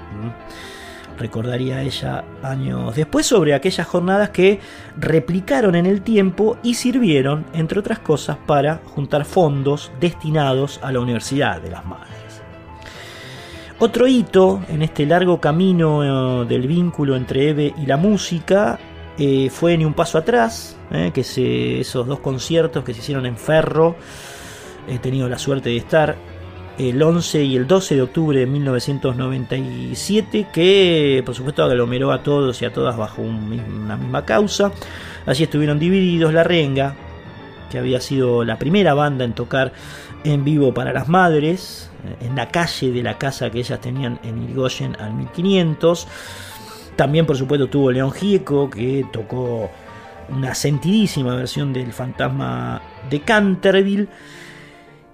Recordaría 1.18 1.82
ella 1.82 2.26
años 2.44 2.96
después 2.96 3.26
sobre 3.26 3.54
aquellas 3.54 3.88
jornadas 3.88 4.30
que 4.30 4.60
replicaron 4.98 5.76
en 5.76 5.86
el 5.86 6.02
tiempo 6.02 6.58
y 6.62 6.74
sirvieron, 6.74 7.46
entre 7.54 7.80
otras 7.80 8.00
cosas, 8.00 8.38
para 8.46 8.82
juntar 8.86 9.24
fondos 9.24 9.92
destinados 10.00 10.80
a 10.84 10.92
la 10.92 11.00
Universidad 11.00 11.62
de 11.62 11.72
las 11.72 11.86
Madres. 11.86 12.25
Otro 13.78 14.08
hito 14.08 14.62
en 14.70 14.84
este 14.84 15.06
largo 15.06 15.42
camino 15.42 16.44
eh, 16.44 16.46
del 16.48 16.66
vínculo 16.66 17.18
entre 17.18 17.50
Eve 17.50 17.74
y 17.78 17.86
la 17.86 17.98
música 17.98 18.80
eh, 19.18 19.50
fue 19.50 19.78
Ni 19.78 19.84
un 19.84 19.94
paso 19.94 20.18
atrás, 20.18 20.78
eh, 20.92 21.12
que 21.14 21.26
se, 21.26 21.82
esos 21.82 22.08
dos 22.08 22.20
conciertos 22.20 22.86
que 22.86 22.94
se 22.94 23.02
hicieron 23.02 23.26
en 23.26 23.36
Ferro, 23.36 23.98
he 24.88 24.98
tenido 25.00 25.28
la 25.28 25.38
suerte 25.38 25.70
de 25.70 25.78
estar 25.78 26.16
el 26.78 27.02
11 27.02 27.44
y 27.44 27.58
el 27.58 27.68
12 27.68 27.96
de 27.96 28.02
octubre 28.02 28.40
de 28.40 28.46
1997, 28.46 30.48
que 30.54 31.22
por 31.26 31.36
supuesto 31.36 31.64
aglomeró 31.64 32.14
a 32.14 32.24
todos 32.24 32.62
y 32.62 32.66
a 32.66 32.72
todas 32.72 32.96
bajo 32.96 33.22
una 33.22 33.98
misma 33.98 34.26
causa. 34.26 34.72
Allí 35.26 35.44
estuvieron 35.44 35.80
divididos 35.80 36.34
La 36.34 36.44
Renga, 36.44 36.96
que 37.70 37.78
había 37.78 38.00
sido 38.00 38.46
la 38.46 38.58
primera 38.58 38.94
banda 38.94 39.26
en 39.26 39.34
tocar 39.34 39.74
en 40.24 40.44
vivo 40.44 40.74
para 40.74 40.92
las 40.92 41.08
madres, 41.08 41.90
en 42.20 42.36
la 42.36 42.50
calle 42.50 42.92
de 42.92 43.04
la 43.04 43.18
casa 43.18 43.50
que 43.50 43.60
ellas 43.60 43.80
tenían 43.82 44.20
en 44.24 44.44
Irigoyen 44.44 44.96
al 45.00 45.14
1500. 45.14 46.08
También, 46.96 47.26
por 47.26 47.38
supuesto, 47.38 47.68
tuvo 47.68 47.92
León 47.92 48.12
Gieco, 48.12 48.70
que 48.70 49.06
tocó 49.12 49.70
una 50.30 50.56
sentidísima 50.56 51.36
versión 51.36 51.74
del 51.74 51.94
Fantasma 51.94 52.82
de 53.10 53.22
Canterville. 53.22 54.08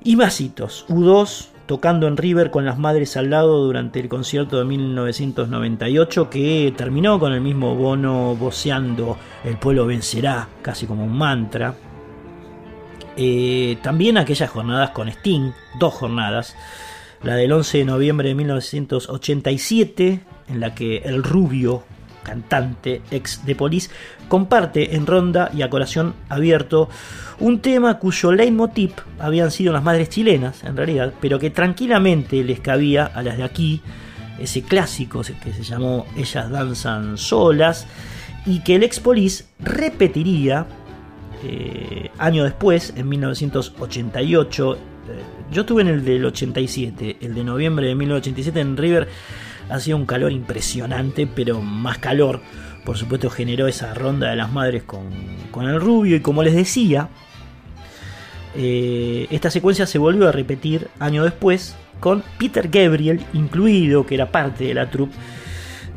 Y 0.03 0.15
masitos, 0.15 0.85
U2 0.89 1.51
tocando 1.71 2.07
en 2.07 2.17
River 2.17 2.51
con 2.51 2.65
las 2.65 2.77
madres 2.77 3.15
al 3.15 3.29
lado 3.29 3.63
durante 3.63 4.01
el 4.01 4.09
concierto 4.09 4.57
de 4.57 4.65
1998 4.65 6.29
que 6.29 6.73
terminó 6.75 7.17
con 7.17 7.31
el 7.31 7.39
mismo 7.39 7.75
Bono 7.75 8.35
voceando 8.35 9.17
El 9.45 9.57
pueblo 9.57 9.85
vencerá, 9.85 10.49
casi 10.61 10.85
como 10.85 11.05
un 11.05 11.17
mantra. 11.17 11.73
Eh, 13.17 13.77
también 13.81 14.17
aquellas 14.17 14.49
jornadas 14.49 14.91
con 14.91 15.09
Sting, 15.09 15.51
dos 15.79 15.93
jornadas, 15.93 16.55
la 17.23 17.35
del 17.35 17.51
11 17.51 17.79
de 17.79 17.85
noviembre 17.85 18.29
de 18.29 18.35
1987, 18.35 20.21
en 20.47 20.59
la 20.59 20.73
que 20.73 20.97
el 20.97 21.23
rubio 21.23 21.83
cantante 22.23 23.01
ex 23.11 23.45
de 23.45 23.55
Police 23.55 23.89
comparte 24.27 24.95
en 24.95 25.05
ronda 25.07 25.49
y 25.53 25.63
a 25.63 25.69
corazón 25.69 26.13
abierto 26.29 26.87
un 27.39 27.59
tema 27.59 27.97
cuyo 27.97 28.31
leitmotiv 28.31 28.93
habían 29.19 29.51
sido 29.51 29.73
las 29.73 29.83
madres 29.83 30.09
chilenas, 30.09 30.63
en 30.63 30.77
realidad, 30.77 31.13
pero 31.19 31.39
que 31.39 31.49
tranquilamente 31.49 32.43
les 32.43 32.59
cabía 32.59 33.05
a 33.05 33.23
las 33.23 33.37
de 33.37 33.43
aquí, 33.43 33.81
ese 34.39 34.61
clásico 34.61 35.21
que 35.43 35.53
se 35.53 35.63
llamó 35.63 36.05
Ellas 36.15 36.49
danzan 36.49 37.17
solas, 37.17 37.87
y 38.45 38.59
que 38.59 38.75
el 38.75 38.83
ex 38.83 38.99
Police 38.99 39.45
repetiría 39.59 40.65
eh, 41.43 42.11
año 42.17 42.43
después, 42.43 42.93
en 42.95 43.09
1988. 43.09 44.73
Eh, 44.73 44.77
yo 45.51 45.61
estuve 45.61 45.81
en 45.81 45.87
el 45.87 46.05
del 46.05 46.25
87, 46.25 47.17
el 47.21 47.33
de 47.33 47.43
noviembre 47.43 47.87
de 47.87 47.95
1987 47.95 48.59
en 48.59 48.77
River. 48.77 49.07
Hacía 49.69 49.95
un 49.95 50.05
calor 50.05 50.31
impresionante, 50.31 51.27
pero 51.27 51.61
más 51.61 51.97
calor, 51.97 52.41
por 52.85 52.97
supuesto, 52.97 53.29
generó 53.29 53.67
esa 53.67 53.93
ronda 53.93 54.29
de 54.29 54.35
las 54.35 54.51
madres 54.51 54.83
con, 54.83 55.09
el 55.61 55.81
rubio. 55.81 56.17
Y 56.17 56.19
como 56.19 56.43
les 56.43 56.53
decía, 56.53 57.09
eh, 58.55 59.27
esta 59.31 59.49
secuencia 59.49 59.85
se 59.85 59.97
volvió 59.97 60.27
a 60.27 60.31
repetir 60.31 60.89
año 60.99 61.23
después 61.23 61.75
con 61.99 62.23
Peter 62.37 62.67
Gabriel 62.67 63.21
incluido, 63.33 64.05
que 64.05 64.15
era 64.15 64.31
parte 64.31 64.65
de 64.65 64.73
la 64.73 64.89
troupe 64.89 65.15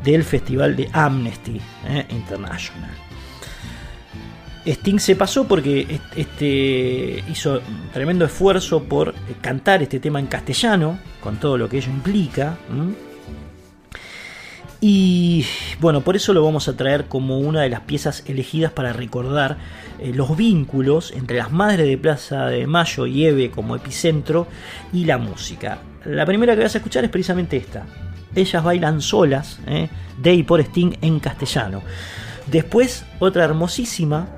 del 0.05 0.23
festival 0.23 0.77
de 0.77 0.89
Amnesty 0.93 1.61
International. 2.11 3.04
Sting 4.67 4.99
se 4.99 5.15
pasó 5.15 5.47
porque 5.47 6.01
este 6.17 7.23
hizo 7.31 7.61
tremendo 7.93 8.25
esfuerzo 8.25 8.85
por 8.85 9.15
cantar 9.43 9.83
este 9.83 10.01
tema 10.01 10.21
en 10.21 10.27
castellano, 10.27 10.99
con 11.21 11.37
todo 11.37 11.59
lo 11.59 11.69
que 11.69 11.79
ello 11.79 11.91
implica. 11.91 12.57
Y 14.81 15.45
bueno, 15.81 16.03
por 16.03 16.17
eso 16.17 16.33
lo 16.33 16.45
vamos 16.45 16.69
a 16.69 16.77
traer 16.77 17.07
como 17.07 17.39
una 17.39 17.63
de 17.63 17.71
las 17.71 17.81
piezas 17.81 18.23
elegidas 18.27 18.73
para 18.73 18.93
recordar 18.93 19.57
eh, 19.99 20.13
los 20.15 20.37
vínculos 20.37 21.13
entre 21.13 21.39
las 21.39 21.51
madres 21.53 21.87
de 21.87 21.97
Plaza 21.97 22.47
de 22.47 22.67
Mayo 22.67 23.07
y 23.07 23.25
Eve 23.25 23.51
como 23.51 23.77
epicentro 23.77 24.47
y 24.93 25.07
la 25.07 25.17
música. 25.17 25.79
La 26.05 26.27
primera 26.27 26.55
que 26.55 26.63
vas 26.63 26.75
a 26.75 26.79
escuchar 26.79 27.05
es 27.05 27.11
precisamente 27.11 27.57
esta. 27.57 27.87
Ellas 28.35 28.63
bailan 28.63 29.01
solas, 29.01 29.59
¿eh? 29.67 29.89
de 30.19 30.35
y 30.35 30.43
por 30.43 30.61
Sting 30.61 30.97
en 31.01 31.19
castellano. 31.19 31.83
Después, 32.47 33.07
otra 33.21 33.45
hermosísima 33.45 34.29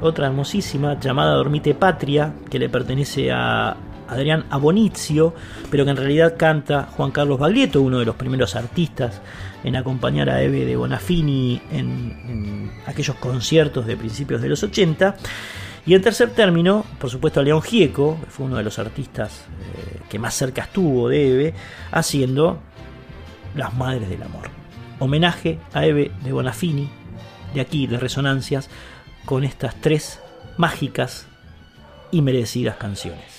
otra 0.00 0.26
hermosísima 0.26 0.98
llamada 1.00 1.34
Dormite 1.34 1.74
Patria, 1.74 2.32
que 2.50 2.58
le 2.58 2.68
pertenece 2.68 3.30
a 3.30 3.76
Adrián 4.08 4.44
Abonizio, 4.50 5.34
pero 5.70 5.84
que 5.84 5.90
en 5.90 5.96
realidad 5.96 6.34
canta 6.36 6.88
Juan 6.96 7.10
Carlos 7.10 7.38
Baglietto, 7.38 7.82
uno 7.82 7.98
de 7.98 8.04
los 8.04 8.16
primeros 8.16 8.54
artistas 8.56 9.20
en 9.64 9.76
acompañar 9.76 10.30
a 10.30 10.42
Eve 10.42 10.64
de 10.64 10.76
Bonafini 10.76 11.60
en, 11.72 12.70
aquellos 12.86 13.16
conciertos 13.16 13.86
de 13.86 13.96
principios 13.96 14.40
de 14.40 14.48
los 14.48 14.62
80. 14.62 15.16
Y 15.86 15.94
en 15.94 16.02
tercer 16.02 16.30
término, 16.30 16.84
por 16.98 17.10
supuesto, 17.10 17.40
a 17.40 17.42
León 17.42 17.62
Gieco, 17.62 18.18
que 18.20 18.30
fue 18.30 18.46
uno 18.46 18.56
de 18.56 18.64
los 18.64 18.78
artistas 18.78 19.44
eh, 19.60 20.00
que 20.08 20.18
más 20.18 20.34
cerca 20.34 20.62
estuvo 20.62 21.08
de 21.08 21.32
Eve, 21.32 21.54
haciendo 21.92 22.58
Las 23.54 23.74
Madres 23.74 24.08
del 24.08 24.22
Amor. 24.22 24.50
Homenaje 24.98 25.58
a 25.72 25.84
Eve 25.84 26.10
de 26.24 26.32
Bonafini, 26.32 26.88
de 27.54 27.60
aquí, 27.60 27.86
de 27.86 27.98
Resonancias, 27.98 28.68
con 29.26 29.44
estas 29.44 29.74
tres 29.80 30.20
mágicas 30.56 31.26
y 32.10 32.22
merecidas 32.22 32.76
canciones. 32.76 33.35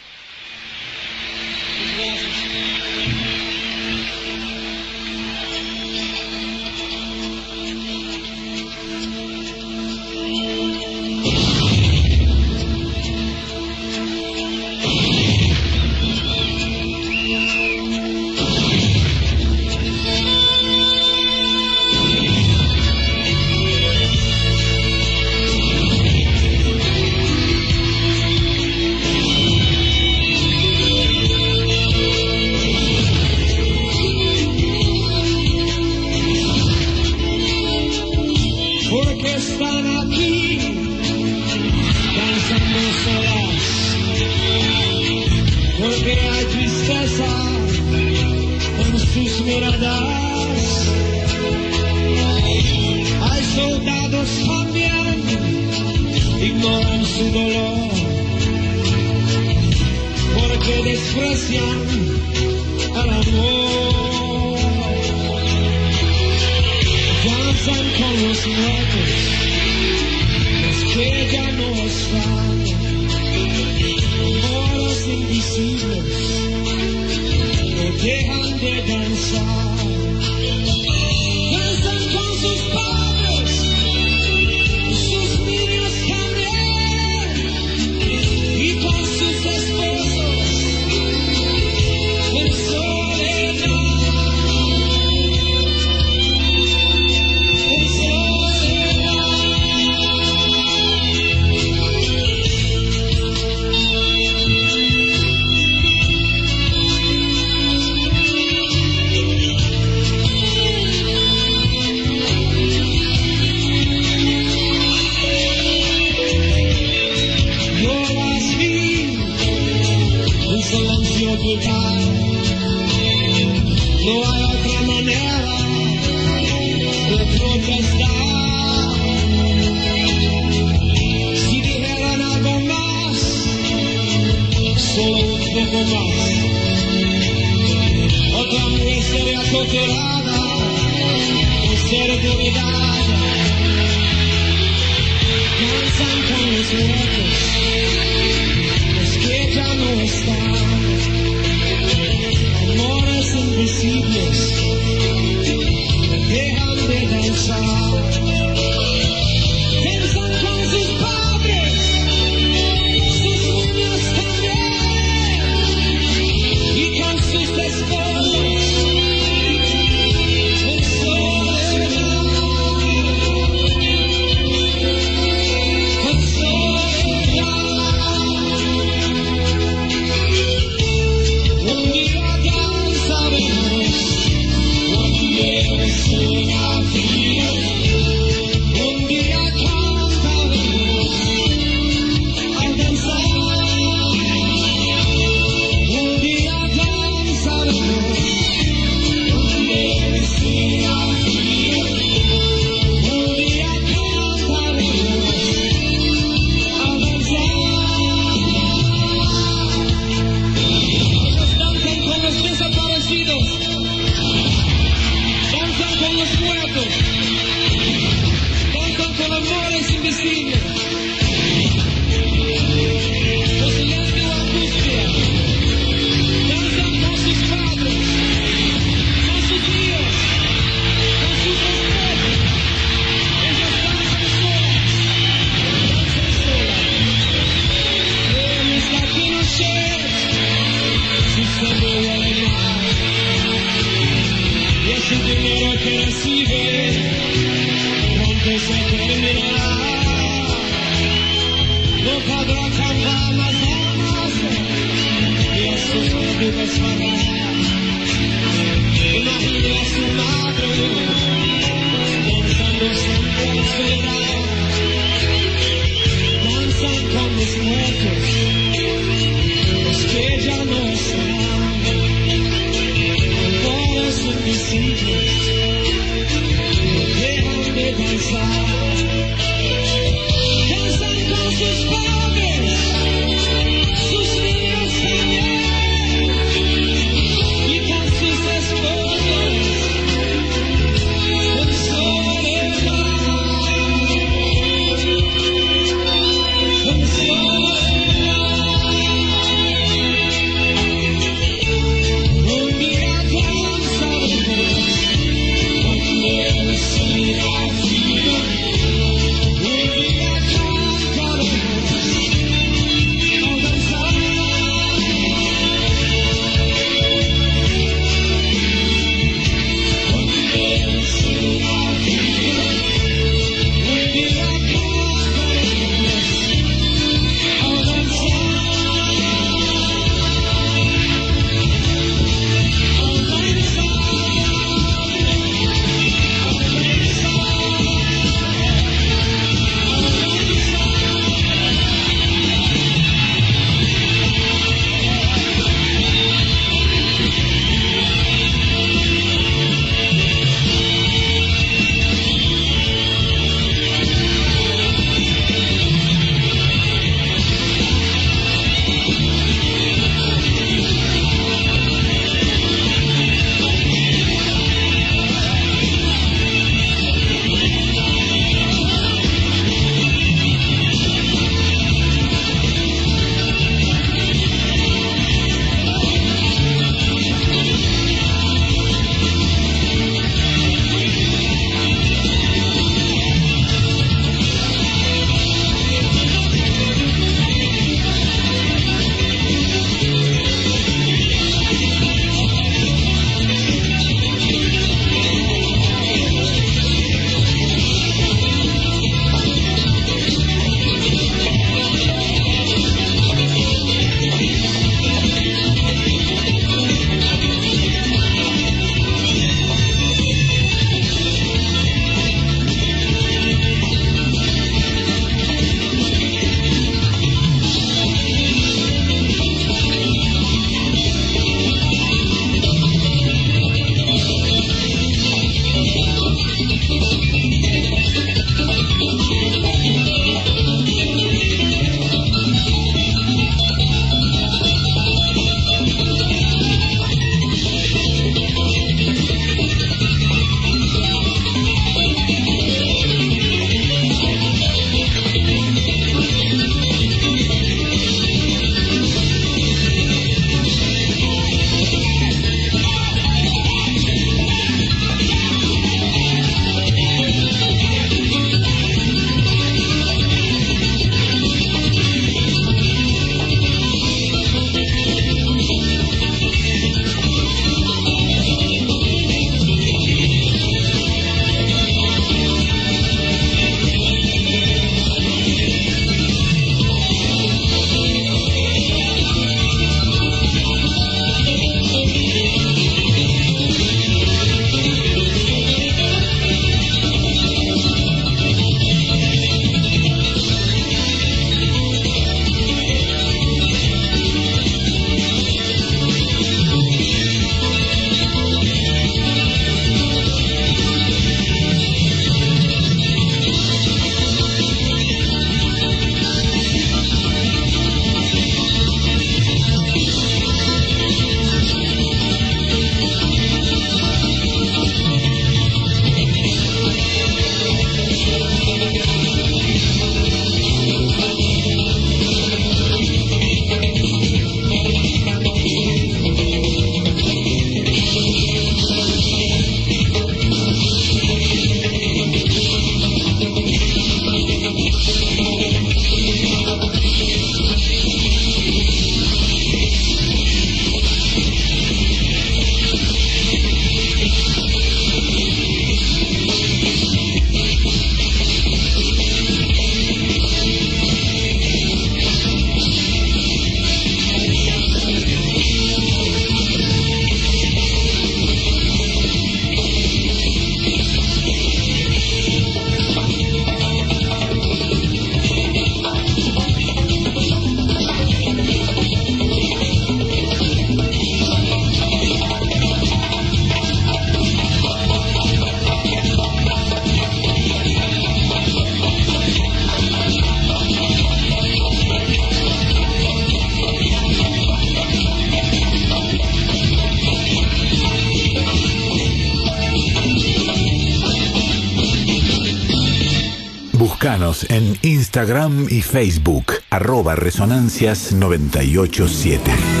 Instagram 595.31 595.87
y 595.89 596.01
Facebook, 596.01 596.73
arroba 596.89 597.37
resonancias987. 597.37 600.00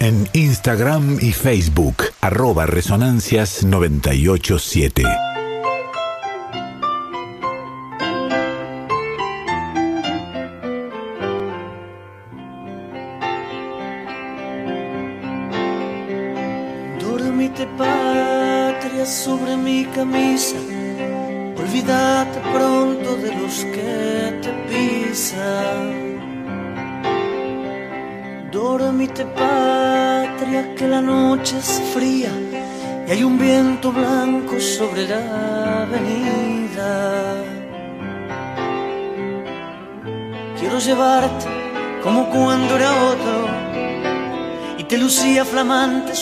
En 0.00 0.28
Instagram 0.32 1.18
y 1.20 1.32
Facebook, 1.32 2.06
arroba 2.20 2.66
resonancias987. 2.66 5.21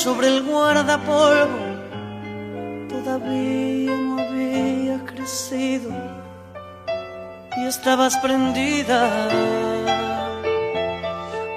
Sobre 0.05 0.28
el 0.28 0.43
guardapolvo. 0.44 1.60
Todavía 2.89 3.94
no 4.05 4.18
había 4.22 4.97
crecido 5.05 5.90
y 7.59 7.66
estabas 7.66 8.16
prendida 8.16 9.01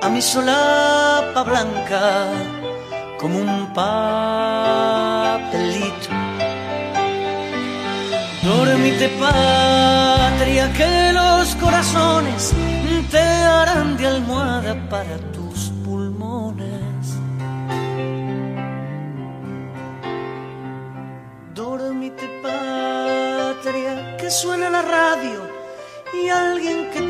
a 0.02 0.10
mi 0.10 0.22
solapa 0.22 1.44
blanca 1.44 2.28
como 3.18 3.40
un 3.40 3.74
papelito. 3.74 4.50
Dormite 8.44 9.08
patria 9.22 10.66
que 10.74 11.14
los 11.14 11.56
corazones 11.56 12.54
te 13.10 13.20
harán 13.20 13.96
de 13.96 14.08
almohada 14.08 14.76
para 14.90 15.16
tus 15.32 15.33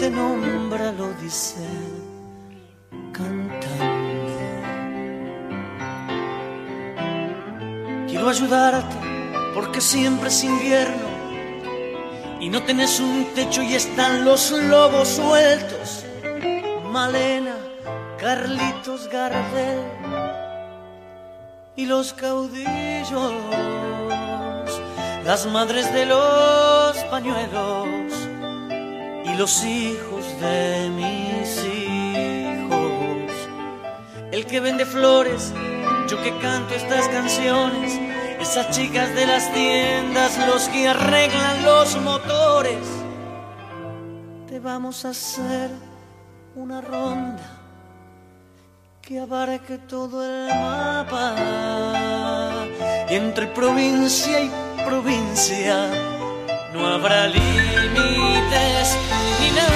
te 0.04 0.10
nombra 0.10 0.92
lo 0.92 1.14
dice 1.14 1.66
cantando. 3.14 4.38
Quiero 8.10 8.28
ayudarte 8.28 8.98
porque 9.56 9.80
siempre 9.80 10.28
es 10.28 10.44
invierno 10.44 11.08
y 12.42 12.50
no 12.50 12.64
tenés 12.64 13.00
un 13.00 13.28
techo 13.34 13.62
y 13.64 13.76
están 13.76 14.26
los 14.26 14.52
lobos 14.52 15.08
sueltos. 15.08 16.04
Malena, 16.92 17.56
Carlitos 18.20 19.08
Gardel 19.08 19.84
y 21.78 21.86
los 21.86 22.12
caudillos, 22.12 23.34
las 25.24 25.46
madres 25.46 25.94
de 25.94 26.06
los 26.08 26.98
pañuelos 27.06 28.03
y 29.34 29.38
los 29.38 29.64
hijos 29.64 30.26
de 30.40 30.90
mis 30.90 31.64
hijos. 31.66 33.32
El 34.32 34.46
que 34.46 34.60
vende 34.60 34.86
flores, 34.86 35.52
yo 36.08 36.22
que 36.22 36.38
canto 36.40 36.76
estas 36.76 37.08
canciones, 37.10 38.00
esas 38.40 38.70
chicas 38.72 39.14
de 39.16 39.26
las 39.26 39.52
tiendas, 39.54 40.38
los 40.48 40.68
que 40.70 40.88
arreglan 40.88 41.64
los 41.64 41.98
motores. 41.98 42.86
Te 44.48 44.60
vamos 44.60 45.06
a 45.06 45.10
hacer 45.10 45.72
una 46.56 46.82
ronda 46.82 47.60
que 49.02 49.20
abarque 49.20 49.78
todo 49.80 50.24
el 50.24 50.48
mapa. 50.48 51.36
Y 53.10 53.16
entre 53.16 53.48
provincia 53.48 54.40
y 54.40 54.52
provincia 54.86 56.13
no 56.74 56.86
habrá 56.88 57.28
límites 57.28 58.98
ni 59.40 59.50
nada. 59.52 59.74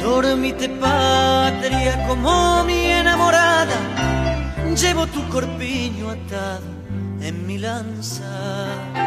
Dormite 0.00 0.68
patria 0.68 2.06
como 2.06 2.64
mi 2.64 2.86
enamorada, 2.86 3.76
llevo 4.80 5.06
tu 5.06 5.28
corpiño 5.28 6.10
atado 6.10 6.66
en 7.20 7.46
mi 7.46 7.58
lanza. 7.58 9.05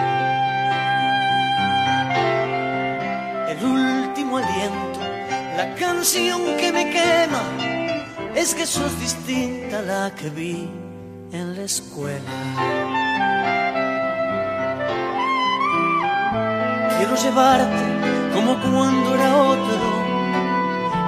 Canción 5.80 6.58
que 6.58 6.72
me 6.74 6.90
quema, 6.90 7.42
es 8.36 8.54
que 8.54 8.66
sos 8.66 9.00
distinta 9.00 9.80
a 9.80 9.82
la 9.82 10.14
que 10.14 10.30
vi 10.30 10.70
en 11.32 11.56
la 11.56 11.64
escuela. 11.64 12.34
Quiero 16.98 17.16
llevarte 17.16 17.84
como 18.34 18.60
cuando 18.62 19.16
era 19.16 19.42
otro 19.42 19.80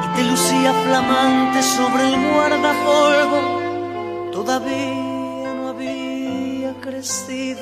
y 0.05 0.07
te 0.15 0.23
lucía 0.23 0.73
flamante 0.85 1.61
sobre 1.61 2.07
el 2.07 2.15
guardapolvo. 2.31 3.41
Todavía 4.31 5.53
no 5.53 5.69
había 5.69 6.73
crecido 6.79 7.61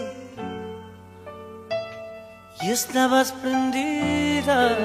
y 2.61 2.69
estabas 2.69 3.31
prendida 3.31 4.77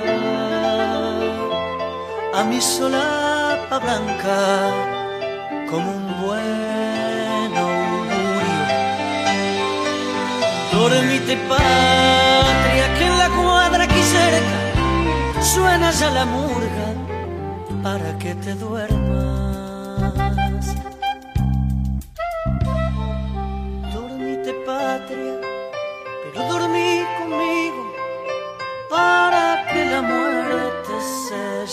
a 2.36 2.42
mi 2.42 2.60
solapa 2.60 3.78
blanca 3.78 4.40
como 5.70 5.88
un 6.00 6.06
buen 6.20 7.50
augurio. 7.64 8.62
Dormite 10.72 11.36
patria 11.48 12.86
que 12.96 13.04
en 13.06 13.18
la 13.18 13.28
cuadra 13.28 13.84
aquí 13.84 14.02
cerca 14.02 14.58
suena 15.52 15.92
ya 15.92 16.10
la 16.10 16.24
murga 16.24 16.86
para 17.82 18.18
que 18.18 18.34
te 18.34 18.54
duermas. 18.54 19.03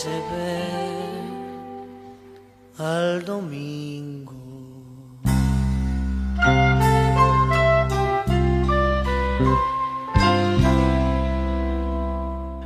Se 0.01 0.09
lleve 0.09 0.63
al 2.79 3.23
domingo. 3.23 4.33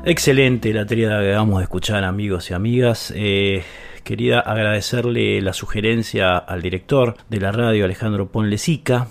Excelente 0.06 0.72
la 0.72 0.86
tríada 0.86 1.22
que 1.22 1.32
vamos 1.32 1.60
a 1.60 1.64
escuchar, 1.64 2.06
amigos 2.06 2.52
y 2.52 2.54
amigas. 2.54 3.12
Eh, 3.14 3.64
quería 4.06 4.40
agradecerle 4.40 5.42
la 5.42 5.52
sugerencia 5.52 6.38
al 6.38 6.62
director 6.62 7.18
de 7.30 7.40
la 7.42 7.52
radio, 7.52 7.84
Alejandro 7.84 8.30
Ponlesica, 8.30 9.10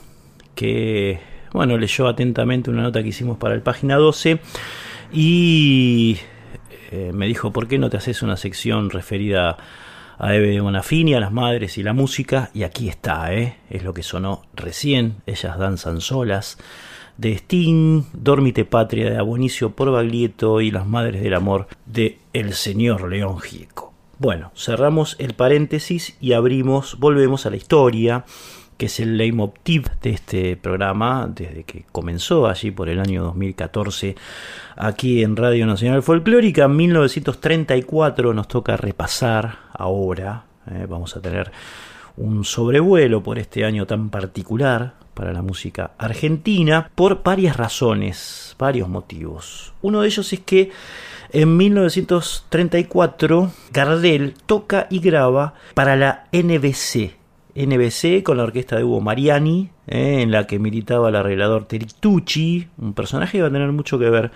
que 0.54 1.18
bueno, 1.52 1.76
leyó 1.76 2.08
atentamente 2.08 2.70
una 2.70 2.82
nota 2.84 3.02
que 3.02 3.08
hicimos 3.10 3.36
para 3.36 3.54
el 3.54 3.60
página 3.60 3.96
12 3.96 4.40
y 5.12 6.16
eh, 6.94 7.12
me 7.12 7.26
dijo, 7.26 7.52
¿por 7.52 7.66
qué 7.66 7.76
no 7.76 7.90
te 7.90 7.96
haces 7.96 8.22
una 8.22 8.36
sección 8.36 8.90
referida 8.90 9.56
a 10.16 10.34
Eve 10.34 10.60
Bonafini, 10.60 11.14
a 11.14 11.20
las 11.20 11.32
madres 11.32 11.76
y 11.76 11.82
la 11.82 11.92
música? 11.92 12.50
Y 12.54 12.62
aquí 12.62 12.88
está, 12.88 13.34
¿eh? 13.34 13.56
es 13.68 13.82
lo 13.82 13.92
que 13.92 14.04
sonó 14.04 14.42
recién, 14.54 15.16
ellas 15.26 15.58
danzan 15.58 16.00
solas 16.00 16.56
de 17.16 17.32
Sting, 17.32 18.04
Dormite 18.12 18.64
Patria 18.64 19.10
de 19.10 19.16
Abonicio 19.16 19.70
por 19.70 19.90
Baglietto 19.90 20.60
y 20.60 20.70
Las 20.70 20.86
Madres 20.86 21.20
del 21.20 21.34
Amor 21.34 21.66
de 21.84 22.18
El 22.32 22.54
Señor 22.54 23.08
León 23.10 23.40
Gieco. 23.40 23.92
Bueno, 24.18 24.52
cerramos 24.54 25.16
el 25.18 25.34
paréntesis 25.34 26.16
y 26.20 26.34
abrimos, 26.34 27.00
volvemos 27.00 27.44
a 27.44 27.50
la 27.50 27.56
historia, 27.56 28.24
que 28.76 28.86
es 28.86 29.00
el 29.00 29.16
leitmotiv 29.16 29.86
de 30.02 30.10
este 30.10 30.56
programa 30.56 31.28
desde 31.32 31.64
que 31.64 31.84
comenzó 31.92 32.46
allí 32.46 32.70
por 32.70 32.88
el 32.88 33.00
año 33.00 33.22
2014 33.24 34.16
aquí 34.76 35.22
en 35.22 35.36
Radio 35.36 35.66
Nacional 35.66 36.02
Folclórica. 36.02 36.64
En 36.64 36.76
1934 36.76 38.34
nos 38.34 38.48
toca 38.48 38.76
repasar 38.76 39.58
ahora, 39.72 40.44
eh, 40.70 40.86
vamos 40.88 41.16
a 41.16 41.20
tener 41.20 41.52
un 42.16 42.44
sobrevuelo 42.44 43.22
por 43.22 43.38
este 43.38 43.64
año 43.64 43.86
tan 43.86 44.10
particular 44.10 44.94
para 45.14 45.32
la 45.32 45.42
música 45.42 45.92
argentina 45.96 46.90
por 46.94 47.22
varias 47.22 47.56
razones, 47.56 48.54
varios 48.58 48.88
motivos. 48.88 49.72
Uno 49.80 50.00
de 50.02 50.08
ellos 50.08 50.32
es 50.32 50.40
que 50.40 50.70
en 51.30 51.56
1934 51.56 53.50
Gardel 53.72 54.34
toca 54.46 54.86
y 54.90 55.00
graba 55.00 55.54
para 55.74 55.96
la 55.96 56.26
NBC, 56.32 57.16
NBC 57.54 58.22
con 58.22 58.36
la 58.36 58.44
orquesta 58.44 58.76
de 58.76 58.84
Hugo 58.84 59.00
Mariani, 59.00 59.70
eh, 59.86 60.22
en 60.22 60.30
la 60.30 60.46
que 60.46 60.58
militaba 60.58 61.08
el 61.08 61.16
arreglador 61.16 61.64
Teritucci, 61.66 62.68
un 62.78 62.94
personaje 62.94 63.38
que 63.38 63.42
va 63.42 63.48
a 63.48 63.52
tener 63.52 63.72
mucho 63.72 63.98
que 63.98 64.10
ver 64.10 64.32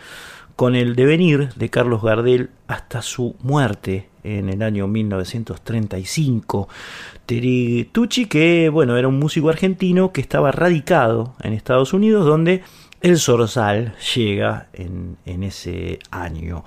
con 0.56 0.74
el 0.74 0.96
devenir 0.96 1.50
de 1.54 1.70
Carlos 1.70 2.02
Gardel 2.02 2.50
hasta 2.66 3.00
su 3.00 3.36
muerte 3.42 4.08
en 4.24 4.48
el 4.48 4.62
año 4.62 4.88
1935. 4.88 6.68
Teritucci, 7.26 8.26
que 8.26 8.68
bueno, 8.68 8.96
era 8.96 9.08
un 9.08 9.18
músico 9.18 9.48
argentino 9.48 10.12
que 10.12 10.20
estaba 10.20 10.50
radicado 10.50 11.34
en 11.42 11.52
Estados 11.52 11.92
Unidos, 11.92 12.26
donde 12.26 12.62
el 13.00 13.18
Zorzal 13.18 13.94
llega 14.14 14.68
en, 14.72 15.16
ese 15.24 16.00
año. 16.10 16.64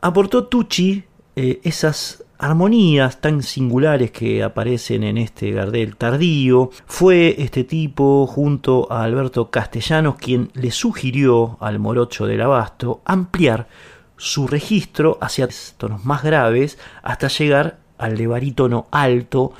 Aportó 0.00 0.46
Tucci 0.46 1.04
eh, 1.36 1.60
esas 1.62 2.24
armonías 2.38 3.20
tan 3.20 3.42
singulares 3.42 4.10
que 4.10 4.42
aparecen 4.42 5.02
en 5.04 5.18
este 5.18 5.50
Gardel 5.52 5.96
tardío. 5.96 6.70
Fue 6.86 7.36
este 7.38 7.64
tipo, 7.64 8.26
junto 8.26 8.90
a 8.92 9.04
Alberto 9.04 9.50
Castellanos, 9.50 10.16
quien 10.16 10.50
le 10.54 10.70
sugirió 10.70 11.56
al 11.60 11.78
morocho 11.78 12.26
del 12.26 12.42
abasto 12.42 13.00
ampliar 13.04 13.68
su 14.16 14.46
registro 14.46 15.18
hacia 15.20 15.48
tonos 15.76 16.04
más 16.04 16.22
graves 16.22 16.78
hasta 17.02 17.28
llegar 17.28 17.78
al 17.98 18.16
de 18.16 18.26
barítono 18.26 18.86
alto 18.90 19.52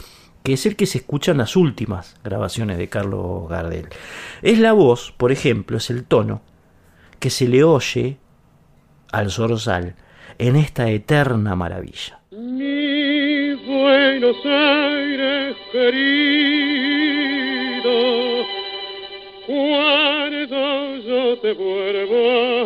que 0.43 0.53
es 0.53 0.65
el 0.65 0.77
que 0.77 0.86
se 0.86 0.98
escucha 0.98 1.32
en 1.32 1.39
las 1.39 1.57
últimas 1.57 2.15
grabaciones 2.23 2.78
de 2.78 2.89
Carlos 2.89 3.48
Gardel. 3.48 3.89
Es 4.43 4.61
la 4.61 4.73
voz, 4.73 5.12
por 5.16 5.32
ejemplo, 5.32 5.78
es 5.78 5.90
el 5.90 6.05
tono 6.05 6.40
que 7.19 7.31
se 7.31 7.48
le 7.48 7.65
oye 7.65 8.19
al 9.11 9.32
zorzal 9.32 9.97
en 10.38 10.56
esta 10.56 10.88
eterna 10.90 11.54
maravilla. 11.56 12.20
Mi 12.30 13.54
Buenos 13.54 14.36
Aires 14.44 15.56
querido, 15.72 16.36
cuando 19.46 20.96
yo 20.98 21.38
te 21.38 21.52
vuelvo 21.52 22.16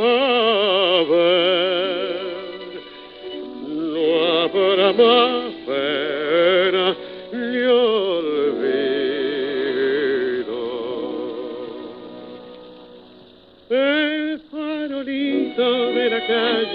a 0.06 1.04
ver, 1.10 2.20
no 3.68 4.04
habrá 4.42 4.92
más 4.92 5.49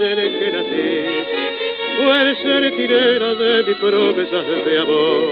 el 0.02 0.40
que 0.40 0.52
nací 0.52 1.36
puede 2.04 2.36
ser 2.42 2.76
tirera 2.76 3.34
de 3.36 3.64
mi 3.64 3.74
promesas 3.76 4.46
de 4.66 4.80
amor. 4.80 5.24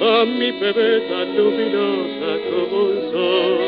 a 0.00 0.24
mi 0.24 0.50
bebé 0.52 1.00
tan 1.08 1.36
luminosa 1.36 2.38
como 2.48 2.82
un 2.84 3.12
sol. 3.12 3.58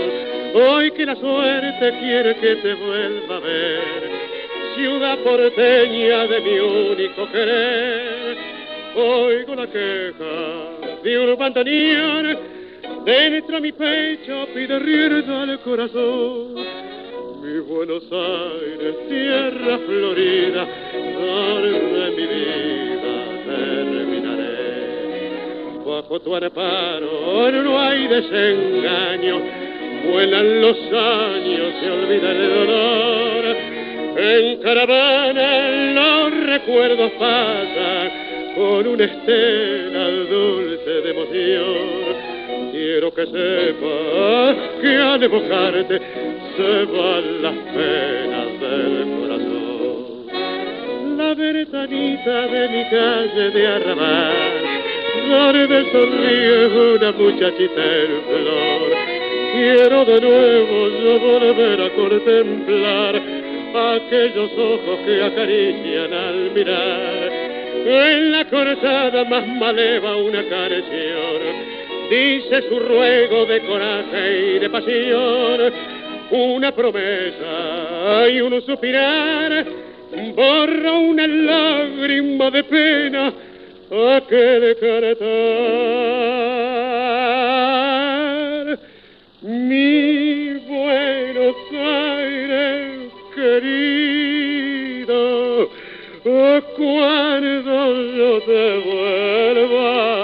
Hoy 0.55 0.91
que 0.93 1.05
la 1.05 1.17
suerte 1.17 1.99
quiere 1.99 2.37
que 2.37 2.57
te 2.57 2.75
vuelva 2.75 3.37
a 3.37 3.41
ver, 3.41 4.11
ciudad 4.77 5.19
porteña 5.19 6.27
de 6.29 6.41
mi 6.41 6.59
único 6.61 7.31
querer, 7.33 8.37
oigo 8.95 9.55
la 9.55 9.67
queja 9.67 11.03
de 11.03 11.19
un 11.19 11.37
bandoneón, 11.37 12.56
dentro 13.07 13.55
de 13.55 13.61
mi 13.63 13.73
pecho 13.73 14.49
pide 14.53 14.79
rienda 14.81 15.43
al 15.45 15.61
corazón 15.61 16.57
mi 17.41 17.61
Buenos 17.61 18.03
Aires, 18.11 18.97
tierra 19.09 19.79
florida, 19.87 20.67
de 20.67 22.11
mi 22.17 22.27
vida 22.27 23.15
terminaré. 23.47 24.57
Bajo 25.87 26.19
tu 26.21 26.35
amparo 26.35 27.53
no 27.53 27.79
hay 27.79 28.09
desengaño, 28.09 29.41
vuelan 30.11 30.61
los 30.61 30.77
años, 30.93 31.75
se 31.81 31.89
olvida 31.89 32.33
el 32.33 32.55
dolor. 32.55 33.57
En 34.19 34.61
caravana 34.63 35.93
los 35.95 36.47
recuerdos 36.47 37.13
pasan 37.13 38.11
con 38.57 38.89
una 38.89 39.05
estela 39.05 40.11
dulce 40.29 40.91
de 40.91 41.11
emoción 41.11 42.26
quiero 42.87 43.13
que 43.13 43.27
sepas 43.27 44.57
que 44.81 44.97
al 44.97 45.21
evocarte 45.21 46.01
se 46.57 46.85
van 46.95 47.43
las 47.43 47.59
penas 47.75 48.49
del 48.63 49.07
corazón. 49.19 50.27
La 51.19 51.35
ventanita 51.35 52.47
de 52.47 52.69
mi 52.69 52.85
calle 52.85 53.51
de 53.51 53.67
arrabal, 53.67 54.35
donde 55.29 55.79
sonríe 55.91 56.67
una 56.95 57.11
muchachita 57.11 57.85
en 58.03 58.13
flor. 58.29 58.89
Quiero 59.53 60.05
de 60.05 60.21
nuevo 60.21 60.89
yo 61.03 61.19
volver 61.19 61.81
a 61.81 61.91
contemplar 61.91 63.15
aquellos 63.97 64.53
ojos 64.53 64.99
que 65.05 65.25
acarician 65.25 66.13
al 66.15 66.51
mirar. 66.55 67.33
En 67.85 68.33
la 68.33 68.45
cortada 68.45 69.25
más 69.25 69.47
maleva 69.47 70.17
una 70.17 70.43
canción 70.45 71.76
dice 72.11 72.63
su 72.69 72.79
ruego 72.79 73.47
de 73.47 73.61
coraje 73.63 74.39
y 74.39 74.59
de 74.59 74.71
pasión, 74.71 75.73
una 76.31 76.73
promesa 76.73 78.29
y 78.29 78.41
un 78.41 78.61
suspirar, 78.63 79.67
borra 80.35 80.93
una 80.93 81.27
lágrima 81.27 82.51
de 82.51 82.65
pena 82.65 83.33
a 83.91 84.21
que 84.29 84.37
decretar. 84.37 85.27
Mi 89.43 90.55
Buenos 90.67 91.57
Aires 91.73 93.13
querido, 93.35 94.37
cuando 96.77 97.77
yo 98.17 98.41
te 98.41 98.79
vuelva 98.79 100.16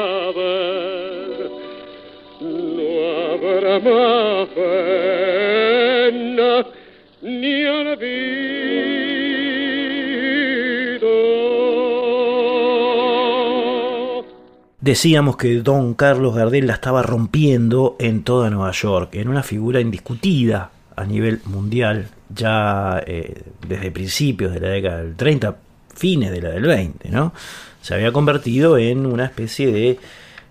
Decíamos 14.83 15.37
que 15.37 15.55
don 15.59 15.95
Carlos 15.95 16.35
Gardel 16.35 16.67
la 16.67 16.73
estaba 16.75 17.03
rompiendo 17.03 17.95
en 18.01 18.25
toda 18.25 18.51
Nueva 18.51 18.73
York, 18.73 19.15
en 19.15 19.29
una 19.29 19.45
figura 19.45 19.81
indiscutida 19.81 20.73
a 20.97 21.05
nivel 21.05 21.41
mundial, 21.45 22.09
ya 22.29 23.01
eh, 23.07 23.45
desde 23.69 23.93
principios 23.93 24.53
de 24.53 24.59
la 24.59 24.69
década 24.71 25.05
del 25.05 25.15
30, 25.15 25.57
fines 25.95 26.33
de 26.33 26.43
la 26.43 26.51
del 26.51 26.65
20, 26.65 27.11
¿no? 27.11 27.33
Se 27.81 27.95
había 27.95 28.11
convertido 28.11 28.77
en 28.77 29.07
una 29.07 29.25
especie 29.25 29.71
de 29.71 29.99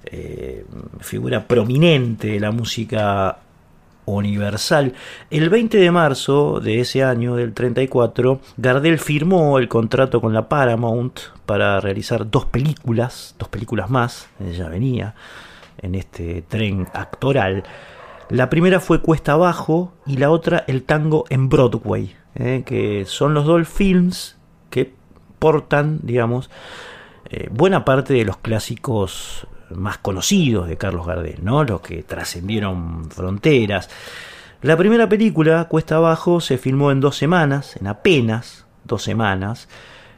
eh, 0.06 0.65
figura 0.99 1.48
prominente 1.48 2.28
de 2.28 2.40
la 2.40 2.52
música 2.52 3.38
universal. 4.06 4.94
El 5.30 5.49
20 5.49 5.78
de 5.78 5.91
marzo 5.91 6.60
de 6.60 6.80
ese 6.80 7.03
año, 7.03 7.36
del 7.36 7.53
34, 7.53 8.40
Gardel 8.57 8.99
firmó 8.99 9.57
el 9.57 9.68
contrato 9.68 10.22
con 10.22 10.34
la 10.34 10.49
Paramount 10.49 11.19
para 11.45 11.80
realizar 11.80 12.30
dos 12.30 12.45
películas, 12.45 13.36
dos 13.38 13.49
películas 13.49 13.90
más, 13.90 14.30
ella 14.40 14.69
venía 14.69 15.15
en 15.82 15.95
este 15.95 16.44
tren 16.48 16.88
actoral. 16.94 17.64
La 18.30 18.49
primera 18.49 18.80
fue 18.80 19.02
Cuesta 19.02 19.34
Abajo 19.34 19.94
y 20.06 20.18
la 20.18 20.32
otra 20.32 20.64
El 20.68 20.84
Tango 20.84 21.26
en 21.30 21.49
Broadway, 21.49 22.15
eh, 22.36 22.64
que 22.65 23.06
son 23.06 23.34
los 23.34 23.45
dos 23.45 23.68
films 23.68 24.38
que 24.69 24.94
portan, 25.40 25.99
digamos, 26.03 26.49
eh, 27.30 27.49
buena 27.52 27.84
parte 27.84 28.14
de 28.14 28.26
los 28.26 28.38
clásicos 28.38 29.48
más 29.76 29.98
conocidos 29.98 30.68
de 30.68 30.77
Carlos 30.77 31.07
Gardel, 31.07 31.39
¿no? 31.43 31.64
los 31.64 31.81
que 31.81 32.03
trascendieron 32.03 33.10
fronteras. 33.11 33.89
La 34.61 34.77
primera 34.77 35.10
película, 35.10 35.65
Cuesta 35.65 35.95
Abajo, 35.95 36.39
se 36.39 36.57
filmó 36.57 36.91
en 36.91 36.99
dos 36.99 37.18
semanas, 37.18 37.76
en 37.77 37.88
apenas 37.88 38.65
dos 38.84 39.03
semanas. 39.03 39.68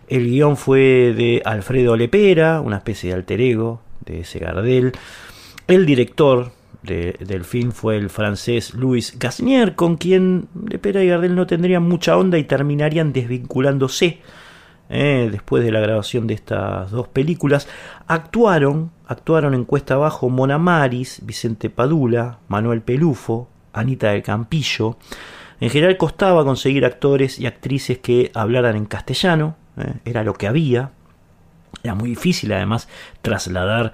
El 0.07 0.25
guion 0.25 0.57
fue 0.57 1.13
de 1.15 1.41
Alfredo 1.45 1.95
Lepera, 1.95 2.59
una 2.59 2.77
especie 2.77 3.09
de 3.09 3.15
alter 3.15 3.39
ego 3.39 3.81
de 4.05 4.21
ese 4.21 4.39
Gardel. 4.39 4.91
El 5.67 5.85
director 5.85 6.51
del 6.84 7.45
film 7.45 7.71
fue 7.71 7.95
el 7.95 8.09
francés 8.09 8.73
Louis 8.73 9.17
Gasnier, 9.17 9.75
con 9.75 9.95
quien 9.95 10.49
Lepera 10.69 11.01
y 11.01 11.07
Gardel 11.07 11.35
no 11.35 11.47
tendrían 11.47 11.84
mucha 11.84 12.17
onda 12.17 12.38
y 12.38 12.43
terminarían 12.43 13.13
desvinculándose 13.13 14.19
eh, 14.95 15.29
después 15.31 15.63
de 15.63 15.71
la 15.71 15.79
grabación 15.79 16.27
de 16.27 16.35
estas 16.35 16.91
dos 16.91 17.07
películas, 17.07 17.67
actuaron, 18.05 18.91
actuaron 19.07 19.55
en 19.55 19.65
Cuesta 19.65 19.95
Abajo 19.95 20.29
Mona 20.29 20.59
Maris, 20.59 21.21
Vicente 21.23 21.71
Padula, 21.71 22.37
Manuel 22.47 22.83
Pelufo, 22.83 23.49
Anita 23.73 24.11
del 24.11 24.21
Campillo. 24.21 24.97
En 25.59 25.71
general 25.71 25.97
costaba 25.97 26.45
conseguir 26.45 26.85
actores 26.85 27.39
y 27.39 27.47
actrices 27.47 27.97
que 27.97 28.29
hablaran 28.35 28.75
en 28.75 28.85
castellano, 28.85 29.55
eh, 29.77 29.95
era 30.05 30.23
lo 30.23 30.35
que 30.35 30.45
había. 30.45 30.91
Era 31.81 31.95
muy 31.95 32.09
difícil 32.09 32.53
además 32.53 32.87
trasladar 33.23 33.93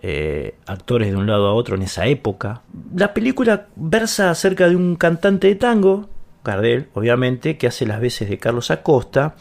eh, 0.00 0.54
actores 0.64 1.10
de 1.10 1.16
un 1.16 1.26
lado 1.26 1.48
a 1.48 1.52
otro 1.52 1.76
en 1.76 1.82
esa 1.82 2.06
época. 2.06 2.62
La 2.94 3.12
película 3.12 3.66
versa 3.76 4.30
acerca 4.30 4.66
de 4.66 4.76
un 4.76 4.96
cantante 4.96 5.48
de 5.48 5.56
tango, 5.56 6.08
Gardel, 6.42 6.88
obviamente, 6.94 7.58
que 7.58 7.66
hace 7.66 7.84
las 7.84 8.00
veces 8.00 8.30
de 8.30 8.38
Carlos 8.38 8.70
Acosta, 8.70 9.34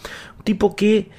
tipo 0.48 0.78
que 0.78 1.10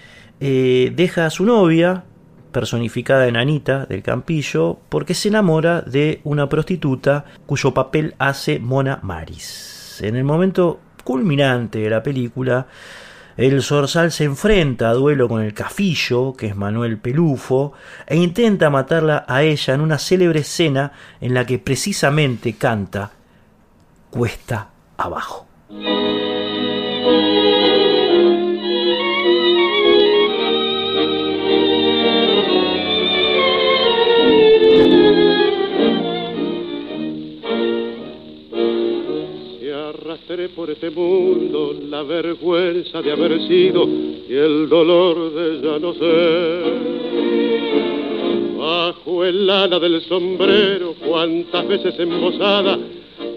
eh, 0.40 0.90
deja 0.96 1.26
a 1.26 1.30
su 1.30 1.44
novia, 1.44 2.04
personificada 2.50 3.28
en 3.28 3.36
Anita 3.36 3.84
del 3.84 4.02
Campillo, 4.02 4.78
porque 4.88 5.12
se 5.12 5.28
enamora 5.28 5.82
de 5.82 6.22
una 6.24 6.48
prostituta 6.48 7.26
cuyo 7.44 7.74
papel 7.74 8.14
hace 8.18 8.58
Mona 8.58 9.00
Maris. 9.02 10.00
En 10.02 10.16
el 10.16 10.24
momento 10.24 10.80
culminante 11.04 11.80
de 11.80 11.90
la 11.90 12.02
película, 12.02 12.68
el 13.36 13.62
Zorzal 13.62 14.12
se 14.12 14.24
enfrenta 14.24 14.88
a 14.88 14.94
duelo 14.94 15.28
con 15.28 15.42
el 15.42 15.52
Cafillo, 15.52 16.32
que 16.32 16.46
es 16.46 16.56
Manuel 16.56 16.96
Pelufo, 16.96 17.74
e 18.06 18.16
intenta 18.16 18.70
matarla 18.70 19.26
a 19.28 19.42
ella 19.42 19.74
en 19.74 19.82
una 19.82 19.98
célebre 19.98 20.40
escena 20.40 20.92
en 21.20 21.34
la 21.34 21.44
que 21.44 21.58
precisamente 21.58 22.54
canta 22.54 23.10
Cuesta 24.10 24.70
abajo. 24.96 25.46
Por 40.54 40.68
este 40.68 40.90
mundo 40.90 41.74
la 41.88 42.02
vergüenza 42.02 43.00
de 43.00 43.12
haber 43.12 43.40
sido 43.48 43.88
y 44.28 44.34
el 44.34 44.68
dolor 44.68 45.32
de 45.32 45.60
ya 45.62 45.78
no 45.78 45.94
ser. 45.94 46.64
Bajo 48.58 49.24
el 49.24 49.48
ala 49.48 49.78
del 49.78 50.02
sombrero, 50.02 50.94
cuántas 51.02 51.66
veces 51.66 51.98
embosada, 51.98 52.78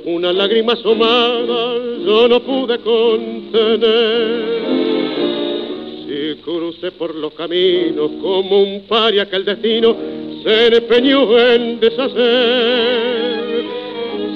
una 0.03 0.34
lágrima 0.34 0.73
asomada 0.73 1.77
yo 2.05 2.27
no 2.27 2.41
pude 2.41 2.77
contener. 2.80 4.61
Si 6.05 6.41
crucé 6.41 6.91
por 6.91 7.15
los 7.15 7.34
caminos 7.35 8.11
como 8.22 8.63
un 8.63 8.81
paria 8.81 9.30
que 9.30 9.38
el 9.38 9.45
destino 9.45 9.95
se 10.43 10.76
empeñó 10.76 11.39
en 11.39 11.80
deshacer 11.80 13.40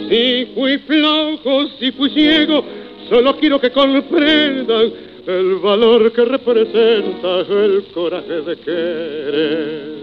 si 0.10 0.48
fui 0.54 0.78
flojo, 0.80 1.68
si 1.80 1.92
fui 1.92 2.10
ciego, 2.12 2.64
solo 3.10 3.36
quiero 3.38 3.60
que 3.60 3.72
comprendan 3.72 4.92
el 5.28 5.56
valor 5.56 6.12
que 6.12 6.26
representa 6.26 7.40
el 7.40 7.86
coraje 7.94 8.42
de 8.42 8.56
querer. 8.58 9.96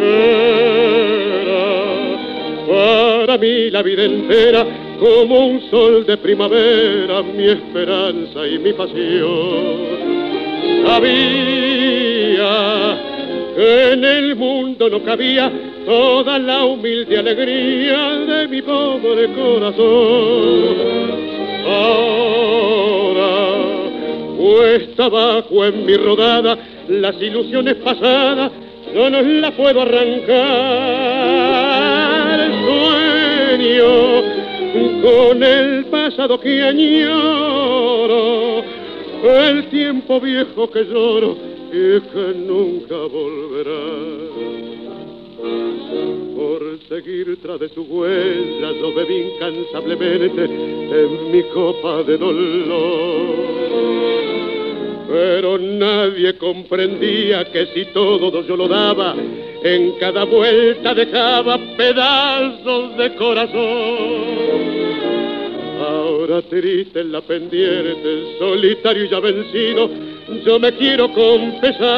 Era 0.00 1.68
para 2.68 3.38
mí 3.38 3.70
la 3.70 3.82
vida 3.82 4.04
entera 4.04 4.66
como 4.98 5.46
un 5.46 5.70
sol 5.70 6.04
de 6.04 6.16
primavera, 6.18 7.22
mi 7.22 7.48
esperanza 7.48 8.46
y 8.46 8.58
mi 8.58 8.72
pasión. 8.74 9.98
Sabía 10.84 12.08
en 13.60 14.04
el 14.04 14.36
mundo 14.36 14.88
no 14.88 15.02
cabía 15.02 15.50
toda 15.84 16.38
la 16.38 16.64
humilde 16.64 17.18
alegría 17.18 18.18
de 18.18 18.46
mi 18.46 18.62
pobre 18.62 19.26
corazón. 19.32 20.76
Ahora 21.66 23.56
cuesta 24.36 25.06
abajo 25.06 25.66
en 25.66 25.84
mi 25.84 25.96
rodada 25.96 26.56
las 26.88 27.20
ilusiones 27.20 27.74
pasadas, 27.76 28.52
yo 28.94 29.10
no 29.10 29.22
las 29.22 29.50
puedo 29.52 29.82
arrancar. 29.82 30.38
Sueño 32.64 34.22
con 35.02 35.42
el 35.42 35.84
pasado 35.86 36.38
que 36.38 36.62
añoro, 36.62 38.62
el 39.24 39.66
tiempo 39.68 40.20
viejo 40.20 40.70
que 40.70 40.84
lloro 40.84 41.57
y 41.70 42.00
que 42.00 42.34
nunca 42.34 42.96
volverá 42.96 44.18
por 46.34 46.78
seguir 46.88 47.38
tras 47.42 47.60
de 47.60 47.68
su 47.68 47.82
huella, 47.82 48.72
yo 48.80 48.94
bebí 48.94 49.34
incansablemente 49.34 50.44
en 50.44 51.32
mi 51.32 51.42
copa 51.54 52.02
de 52.04 52.16
dolor. 52.16 53.58
Pero 55.08 55.58
nadie 55.58 56.36
comprendía 56.38 57.44
que 57.50 57.66
si 57.74 57.86
todo 57.86 58.42
yo 58.46 58.56
lo 58.56 58.68
daba, 58.68 59.14
en 59.62 59.92
cada 59.92 60.24
vuelta 60.24 60.94
dejaba 60.94 61.58
pedazos 61.76 62.96
de 62.96 63.14
corazón. 63.16 64.68
Ahora 65.80 66.42
triste 66.42 67.00
en 67.00 67.12
la 67.12 67.20
pendiente, 67.20 68.36
solitario 68.38 69.04
y 69.04 69.08
ya 69.08 69.20
vencido, 69.20 69.90
yo 70.44 70.58
me 70.58 70.72
quiero 70.72 71.12
confesar 71.12 71.88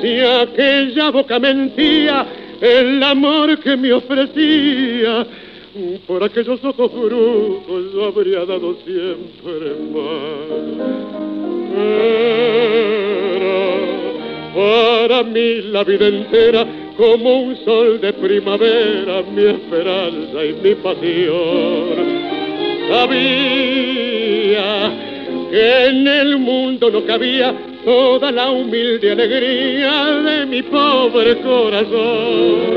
si 0.00 0.20
aquella 0.20 1.10
boca 1.10 1.38
mentía 1.38 2.26
el 2.60 3.02
amor 3.02 3.58
que 3.58 3.76
me 3.76 3.92
ofrecía, 3.92 5.26
por 6.06 6.24
aquellos 6.24 6.64
ojos 6.64 6.92
brujos 6.92 7.92
yo 7.92 8.06
habría 8.06 8.44
dado 8.44 8.76
siempre 8.84 9.74
más. 9.92 10.46
Era 11.76 12.26
para 14.54 15.22
mí 15.22 15.62
la 15.70 15.84
vida 15.84 16.08
entera 16.08 16.66
como 16.96 17.42
un 17.42 17.56
sol 17.64 18.00
de 18.00 18.12
primavera, 18.14 19.22
mi 19.30 19.44
esperanza 19.44 20.44
y 20.44 20.54
mi 20.62 20.74
pasión. 20.76 22.24
Sabía 22.88 24.66
en 25.56 26.06
el 26.06 26.36
mundo 26.36 26.90
no 26.90 27.02
cabía 27.06 27.54
toda 27.84 28.30
la 28.30 28.50
humilde 28.50 29.12
alegría 29.12 30.04
de 30.20 30.44
mi 30.44 30.62
pobre 30.62 31.38
corazón. 31.38 32.76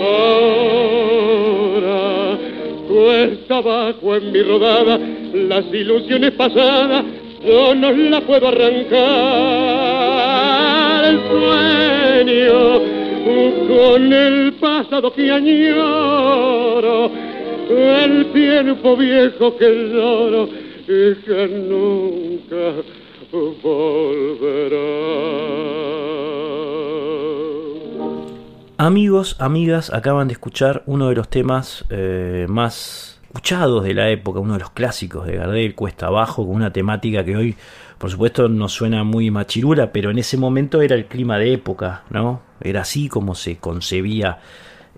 Ahora 0.00 1.58
cuesta 2.88 3.58
abajo 3.58 4.16
en 4.16 4.32
mi 4.32 4.40
rodada 4.42 4.98
las 5.34 5.66
ilusiones 5.74 6.30
pasadas, 6.32 7.04
yo 7.44 7.74
no 7.74 7.92
las 7.92 8.22
puedo 8.22 8.48
arrancar. 8.48 9.00
El 11.04 11.20
sueño 11.28 12.80
con 13.68 14.10
el 14.12 14.54
pasado 14.54 15.12
que 15.12 15.30
añoro, 15.30 17.10
el 17.68 18.26
tiempo 18.32 18.96
viejo 18.96 19.54
que 19.58 19.68
lloro 19.92 20.69
que 20.90 21.46
nunca 21.46 22.82
Amigos, 28.76 29.36
amigas, 29.38 29.92
acaban 29.92 30.26
de 30.26 30.32
escuchar 30.32 30.82
uno 30.86 31.08
de 31.10 31.14
los 31.14 31.28
temas 31.28 31.84
eh, 31.90 32.46
más 32.48 33.20
escuchados 33.22 33.84
de 33.84 33.94
la 33.94 34.10
época, 34.10 34.40
uno 34.40 34.54
de 34.54 34.58
los 34.58 34.70
clásicos 34.70 35.26
de 35.28 35.36
Gardel, 35.36 35.76
Cuesta 35.76 36.08
Abajo, 36.08 36.44
con 36.44 36.56
una 36.56 36.72
temática 36.72 37.24
que 37.24 37.36
hoy, 37.36 37.56
por 37.98 38.10
supuesto, 38.10 38.48
nos 38.48 38.72
suena 38.72 39.04
muy 39.04 39.30
machirula, 39.30 39.92
pero 39.92 40.10
en 40.10 40.18
ese 40.18 40.36
momento 40.36 40.82
era 40.82 40.96
el 40.96 41.06
clima 41.06 41.38
de 41.38 41.52
época, 41.52 42.02
¿no? 42.10 42.40
Era 42.60 42.80
así 42.80 43.08
como 43.08 43.36
se 43.36 43.58
concebía 43.58 44.40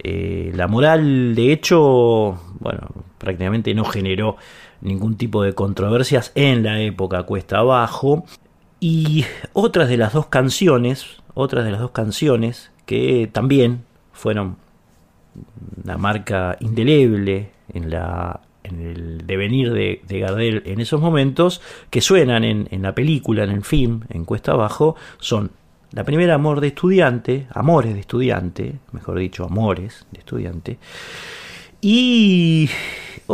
eh, 0.02 0.52
la 0.54 0.68
moral. 0.68 1.34
De 1.34 1.52
hecho, 1.52 2.40
bueno, 2.60 2.88
prácticamente 3.18 3.74
no 3.74 3.84
generó 3.84 4.38
ningún 4.82 5.16
tipo 5.16 5.42
de 5.42 5.54
controversias 5.54 6.32
en 6.34 6.62
la 6.62 6.80
época 6.80 7.22
cuesta 7.22 7.58
abajo. 7.58 8.24
Y 8.80 9.24
otras 9.52 9.88
de 9.88 9.96
las 9.96 10.12
dos 10.12 10.26
canciones, 10.26 11.06
otras 11.34 11.64
de 11.64 11.70
las 11.70 11.80
dos 11.80 11.92
canciones 11.92 12.70
que 12.84 13.30
también 13.32 13.84
fueron 14.12 14.56
una 15.82 15.96
marca 15.96 16.56
indeleble 16.60 17.50
en, 17.72 17.90
la, 17.90 18.40
en 18.64 18.80
el 18.80 19.26
devenir 19.26 19.72
de, 19.72 20.02
de, 20.06 20.18
Gardel 20.18 20.62
en 20.66 20.80
esos 20.80 21.00
momentos, 21.00 21.62
que 21.90 22.00
suenan 22.00 22.44
en, 22.44 22.68
en 22.70 22.82
la 22.82 22.94
película, 22.94 23.44
en 23.44 23.50
el 23.50 23.64
film, 23.64 24.02
en 24.10 24.24
Cuesta 24.24 24.52
Abajo, 24.52 24.96
son 25.18 25.52
la 25.92 26.04
primera 26.04 26.34
Amor 26.34 26.60
de 26.60 26.68
Estudiante, 26.68 27.46
Amores 27.52 27.94
de 27.94 28.00
Estudiante, 28.00 28.74
mejor 28.92 29.18
dicho, 29.18 29.44
Amores 29.44 30.06
de 30.10 30.18
Estudiante, 30.18 30.78
y 31.80 32.68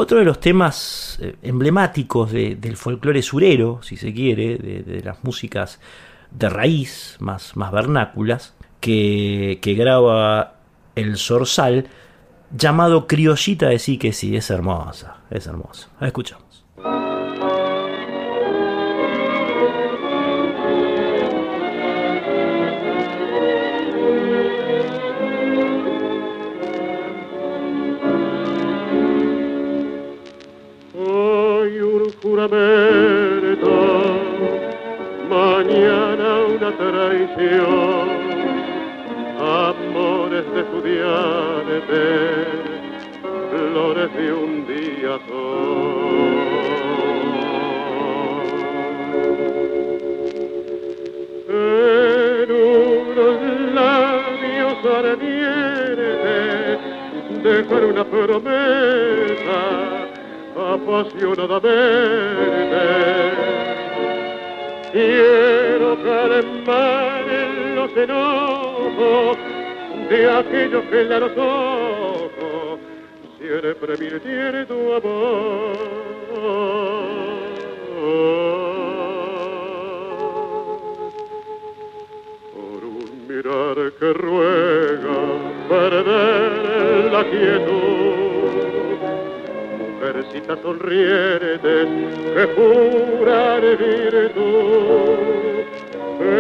Otro 0.01 0.19
de 0.21 0.25
los 0.25 0.39
temas 0.39 1.19
eh, 1.21 1.35
emblemáticos 1.43 2.31
de- 2.31 2.55
del 2.55 2.77
folclore 2.77 3.21
surero, 3.21 3.81
si 3.83 3.97
se 3.97 4.15
quiere, 4.15 4.57
de, 4.57 5.03
las 5.03 5.25
músicas 5.25 5.81
de 6.31 6.49
raíz, 6.49 7.17
más, 7.19 7.57
más 7.57 7.73
vernáculas, 7.73 8.55
que, 8.79 9.59
que 9.61 9.75
graba 9.75 10.55
el 10.95 11.17
Zorzal, 11.17 11.89
llamado 12.57 13.09
Criollita 13.09 13.71
de 13.71 13.81
sí 13.81 13.99
que 13.99 14.13
sí, 14.13 14.37
es 14.37 14.51
hermosa, 14.51 15.17
es 15.31 15.49
hermosa. 15.49 15.89
Escuchamos. 16.01 16.65
Un 32.39 32.49
juramento, 32.49 33.75
mañana 35.29 36.29
una 36.47 36.71
traición, 36.77 38.09
amores 39.41 40.45
de 40.55 40.61
estudiantes, 40.61 42.47
flores 43.51 44.11
de 44.15 44.33
un 44.33 44.67
día 44.67 45.19
son. 45.27 46.19
En 51.51 52.51
unos 52.53 53.39
labios 53.75 54.79
ardientes, 54.97 56.79
dejar 57.43 57.83
una 57.85 58.05
promesa 58.05 59.98
apasionadamente. 60.75 62.79
Quiero 64.93 65.97
calmar 66.03 67.25
los 67.75 67.97
enojos 67.97 69.39
de 70.09 70.31
aquellos 70.31 70.85
que 70.85 71.01
en 71.03 71.21
los 71.21 71.37
ojos 71.37 72.79
siempre 73.39 73.97
tiene 74.21 74.65
tu 74.67 74.95
amor. 74.95 75.77
Por 82.55 82.85
un 82.85 83.27
mirar 83.29 83.93
que 83.99 84.13
ruega 84.13 85.19
perder 85.69 87.13
la 87.13 87.25
quietud 87.25 87.98
mujercita 90.09 90.57
sonriente 90.63 91.87
que 92.35 92.45
jura 92.57 93.61
de 93.61 93.77
virtud. 93.77 95.19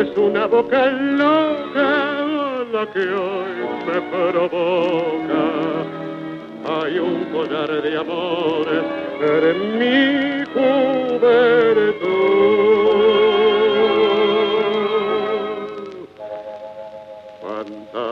Es 0.01 0.17
una 0.17 0.47
boca 0.47 0.87
loca 0.87 2.25
la 2.73 2.87
que 2.93 3.01
hoy 3.01 3.53
me 3.87 4.01
provoca. 4.11 5.45
Hay 6.67 6.99
un 6.99 7.25
collar 7.27 7.83
de 7.83 7.97
amores 7.97 8.85
en 9.21 9.79
mi 9.79 10.45
juventud. 10.55 11.99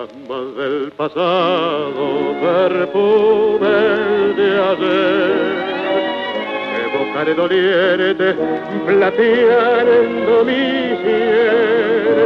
Fantasmas 0.07 0.55
del 0.57 0.93
pasado, 0.93 2.35
perfume 2.41 3.69
de 4.37 4.49
ayer, 4.71 5.57
evocaré 6.87 7.35
doliente, 7.35 8.29
plateando 8.87 10.33
mi 10.45 10.63
cielo, 11.03 12.25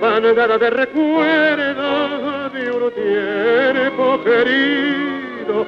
bandada 0.00 0.56
de 0.58 0.70
recuerdos 0.70 2.52
de 2.52 2.70
un 2.70 2.90
tiempo 2.92 4.04
querido, 4.24 5.66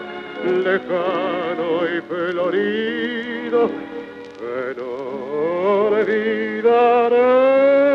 lejano 0.65 1.69
y 1.95 1.97
florido, 2.09 3.61
que 4.39 4.57
no 4.81 4.91
olvidaré. 5.89 7.92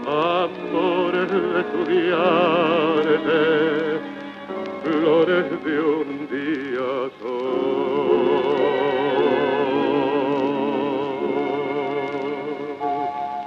amores 0.06 1.31
de 1.31 1.60
estudiantes, 1.60 3.20
flores 4.85 5.47
de 5.64 5.81
un 5.81 6.28
día 6.28 7.10
son. 7.20 7.77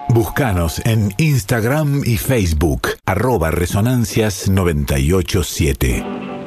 Búscanos 0.09 0.81
en 0.85 1.13
Instagram 1.17 2.03
y 2.05 2.17
Facebook, 2.17 2.89
arroba 3.05 3.51
resonancias987. 3.51 6.38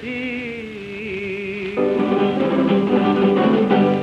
Sí. 0.00 1.74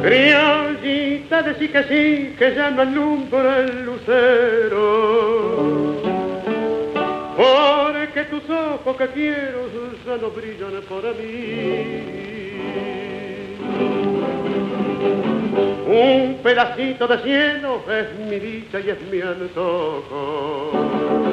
Criollita 0.02 1.44
de 1.44 1.54
sí 1.60 1.68
que 1.68 1.84
sí, 1.84 2.34
que 2.38 2.56
ya 2.56 2.72
no 2.72 2.82
alumbra 2.82 3.60
el 3.60 3.86
lucero. 3.86 5.22
Porque 7.38 8.24
tus 8.24 8.50
ojos 8.50 8.98
que 8.98 9.08
quiero 9.10 9.70
ya 10.06 10.18
no 10.18 10.32
brillan 10.32 10.82
para 10.90 11.12
mí. 11.14 12.18
Un 15.86 16.40
pedacito 16.44 17.08
de 17.08 17.20
cielo 17.20 17.84
es 17.90 18.20
mi 18.28 18.40
dicha 18.40 18.80
y 18.80 18.90
es 18.90 19.00
mi 19.12 19.22
antojo 19.22 21.29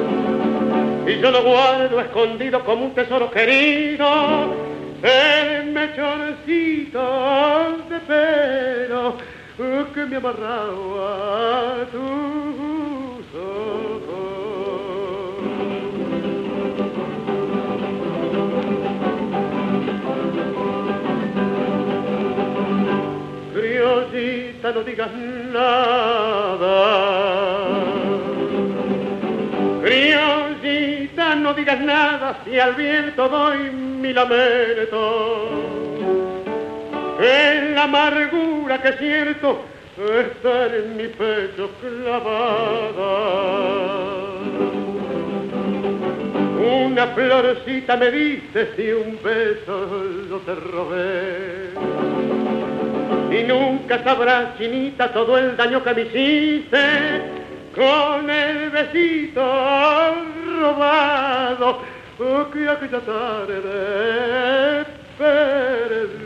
y 1.07 1.19
yo 1.19 1.31
lo 1.31 1.41
guardo 1.41 2.01
escondido 2.01 2.63
como 2.65 2.85
un 2.85 2.93
tesoro 2.93 3.31
querido 3.31 4.53
el 5.01 5.71
mechoncito 5.71 6.99
de 7.89 7.99
pelo 7.99 9.15
que 9.93 10.05
me 10.05 10.17
amarraba 10.17 11.81
a 11.81 11.85
tus 11.85 13.25
ojos. 13.35 13.87
Criollita, 23.53 24.71
no 24.73 24.83
digas 24.83 25.11
nada. 25.51 26.77
Criollita, 29.81 30.46
no 31.35 31.53
digas 31.53 31.79
nada 31.81 32.39
si 32.45 32.59
al 32.59 32.75
viento 32.75 33.27
doy 33.27 33.71
mi 33.71 34.13
lamento. 34.13 35.49
En 37.19 37.75
la 37.75 37.83
amargura 37.83 38.81
que 38.81 38.93
siento 38.93 39.61
está 39.97 40.75
en 40.75 40.97
mi 40.97 41.07
pecho 41.07 41.69
clavada. 41.81 43.17
Una 46.59 47.07
florcita 47.07 47.97
me 47.97 48.11
diste 48.11 48.73
y 48.77 48.91
un 48.91 49.19
beso 49.23 50.03
yo 50.29 50.37
te 50.39 50.55
robé. 50.55 51.71
Y 53.31 53.43
nunca 53.43 54.03
sabrás, 54.03 54.57
chinita, 54.57 55.11
todo 55.11 55.37
el 55.37 55.57
daño 55.57 55.83
que 55.83 55.93
me 55.93 56.01
hiciste 56.01 57.46
con 57.77 58.27
el 58.27 58.71
besito 58.71 59.45
robado 60.59 61.79
que 62.51 62.67
aquella 62.67 62.99
tarde 63.01 64.85
perdiste. 65.15 66.17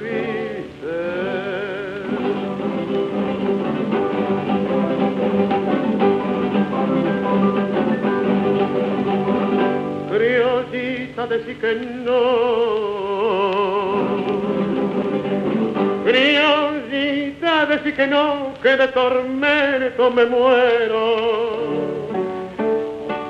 Criollita, 10.10 11.28
decí 11.28 11.56
que 11.56 11.76
no. 12.06 13.11
Decí 17.72 17.94
que 17.94 18.06
no, 18.06 18.54
que 18.62 18.76
de 18.76 18.90
tormento 18.90 20.12
me 20.12 20.26
muero. 20.26 21.16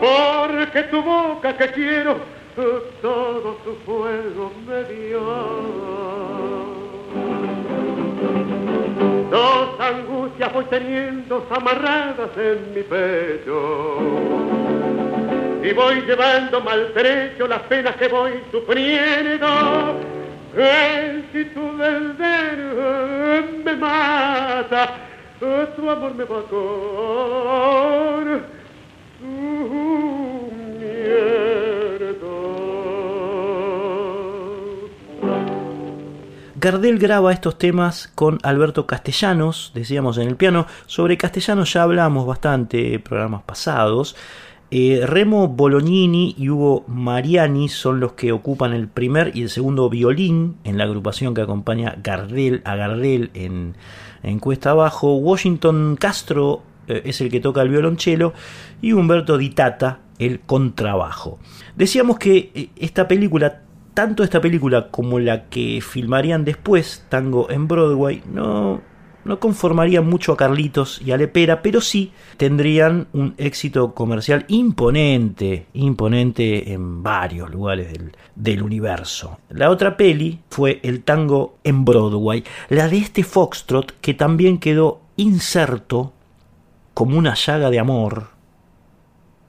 Porque 0.02 0.72
que 0.74 0.84
tu 0.90 1.04
boca 1.04 1.56
que 1.56 1.68
quiero, 1.68 2.16
todo 3.04 3.58
tu 3.64 3.76
fuego 3.86 4.52
me 4.66 4.84
dio. 4.86 5.22
Dos 9.30 9.80
angustias 9.80 10.52
voy 10.54 10.66
teniendo 10.72 11.46
amarradas 11.52 12.32
en 12.36 12.74
mi 12.74 12.82
pecho. 12.82 14.00
Y 15.62 15.72
voy 15.72 16.02
llevando 16.02 16.62
maltrecho 16.62 17.48
las 17.48 17.62
penas 17.70 17.96
que 17.96 18.08
voy 18.08 18.42
sufriendo. 18.52 20.11
El 20.56 21.26
si 21.32 21.45
tu 21.45 21.78
desdén 21.78 23.64
me 23.64 23.76
mata, 23.78 24.95
tu 25.40 25.90
amor 25.90 26.14
me 26.14 26.26
tu 26.26 26.41
Gardel 36.61 36.99
graba 36.99 37.34
estos 37.34 37.57
temas 37.57 38.11
con 38.14 38.38
Alberto 38.44 38.86
Castellanos, 38.86 39.72
decíamos 39.73 40.19
en 40.19 40.28
el 40.28 40.36
piano. 40.36 40.68
Sobre 40.86 41.18
Castellanos 41.18 41.73
ya 41.73 41.82
hablamos 41.82 42.28
bastante 42.28 42.99
programas 42.99 43.41
pasados. 43.41 44.15
Eh, 44.73 45.03
Remo 45.06 45.49
Bolognini 45.49 46.34
y 46.38 46.49
Hugo 46.49 46.85
Mariani 46.88 47.68
son 47.68 47.99
los 47.99 48.14
que 48.14 48.31
ocupan 48.31 48.72
el 48.72 48.88
primer 48.88 49.35
y 49.35 49.41
el 49.41 49.49
segundo 49.49 49.89
violín 49.89 50.56
en 50.64 50.77
la 50.77 50.85
agrupación 50.85 51.34
que 51.34 51.41
acompaña 51.41 51.98
Gardel, 52.02 52.61
a 52.64 52.77
Gardel 52.77 53.31
en, 53.34 53.76
en 54.23 54.39
Cuesta 54.39 54.72
Abajo. 54.72 55.18
Washington 55.18 55.98
Castro 55.99 56.64
eh, 56.88 57.02
es 57.03 57.19
el 57.19 57.30
que 57.30 57.41
toca 57.41 57.61
el 57.61 57.68
violonchelo 57.68 58.31
y 58.81 58.93
Humberto 58.93 59.38
Di 59.38 59.49
Tata 59.49 59.99
el 60.19 60.39
contrabajo. 60.39 61.38
Decíamos 61.76 62.18
que 62.18 62.52
eh, 62.56 62.69
esta 62.77 63.10
película 63.10 63.64
tanto 63.93 64.23
esta 64.23 64.39
película 64.39 64.88
como 64.89 65.19
la 65.19 65.49
que 65.49 65.81
filmarían 65.81 66.45
después, 66.45 67.06
Tango 67.10 67.49
en 67.49 67.68
Broadway, 67.68 68.23
no, 68.31 68.81
no 69.26 69.39
conformarían 69.39 70.07
mucho 70.07 70.34
a 70.34 70.38
Carlitos 70.38 71.02
y 71.03 71.11
a 71.11 71.18
Lepera, 71.18 71.61
pero 71.61 71.81
sí 71.81 72.11
tendrían 72.38 73.07
un 73.14 73.34
éxito 73.38 73.93
comercial 73.93 74.45
imponente, 74.48 75.68
imponente 75.73 76.73
en 76.73 77.03
varios 77.03 77.49
lugares 77.52 77.91
del, 77.91 78.15
del, 78.35 78.64
universo. 78.64 79.39
La 79.49 79.69
otra 79.69 79.98
peli 79.98 80.39
fue 80.49 80.80
El 80.84 81.03
Tango 81.03 81.57
en 81.64 81.85
Broadway, 81.85 82.43
la 82.69 82.88
de 82.88 82.98
este 82.98 83.23
Foxtrot 83.23 83.99
que 84.02 84.14
también 84.14 84.57
quedó 84.57 85.02
inserto 85.18 86.14
como 86.93 87.18
una 87.18 87.35
llaga 87.35 87.69
de 87.69 87.80
amor 87.80 88.30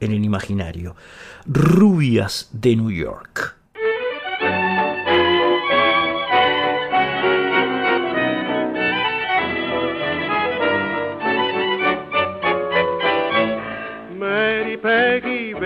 en 0.01 0.13
el 0.13 0.25
imaginario. 0.25 0.97
Rubias 1.47 2.49
de 2.53 2.77
New 2.77 2.91
York. 2.91 3.62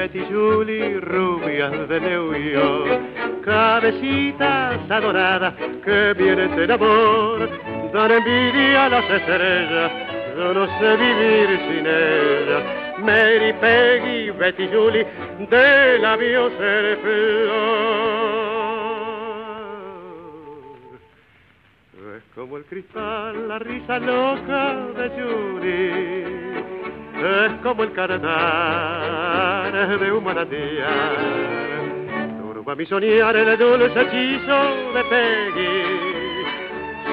Betty 0.06 0.24
Julie, 0.30 1.00
rubias 1.00 1.88
de 1.88 2.00
New 2.00 2.32
York, 2.32 3.42
cabecitas 3.44 4.88
adoradas 4.88 5.52
que 5.84 6.14
vienen 6.16 6.54
del 6.54 6.70
amor, 6.70 7.50
dan 7.92 8.12
envidia 8.12 8.86
a 8.86 8.88
las 8.88 9.10
estrellas, 9.10 9.92
yo 10.36 10.54
no 10.54 10.66
sé 10.78 10.96
vivir 10.96 11.58
sin 11.58 11.86
ellas. 11.88 12.62
Mary, 13.00 13.52
Peggy, 13.54 14.30
Betty 14.30 14.68
Julie, 14.68 15.04
de 15.50 15.98
labios 15.98 16.52
el 16.60 16.86
Es 22.16 22.22
como 22.32 22.58
el 22.58 22.64
cristal, 22.66 23.48
la 23.48 23.58
risa 23.58 23.98
loca 23.98 24.76
de 24.98 25.08
Julie 25.20 26.45
es 27.18 27.52
como 27.62 27.82
el 27.82 27.92
carnaval 27.92 29.72
de 29.98 30.12
un 30.12 30.22
manantial. 30.24 31.16
Turba 32.38 32.74
mi 32.74 32.84
soñar 32.86 33.34
el 33.36 33.56
dulce 33.58 34.00
hechizo 34.00 34.92
de 34.92 35.04
Peggy, 35.04 35.82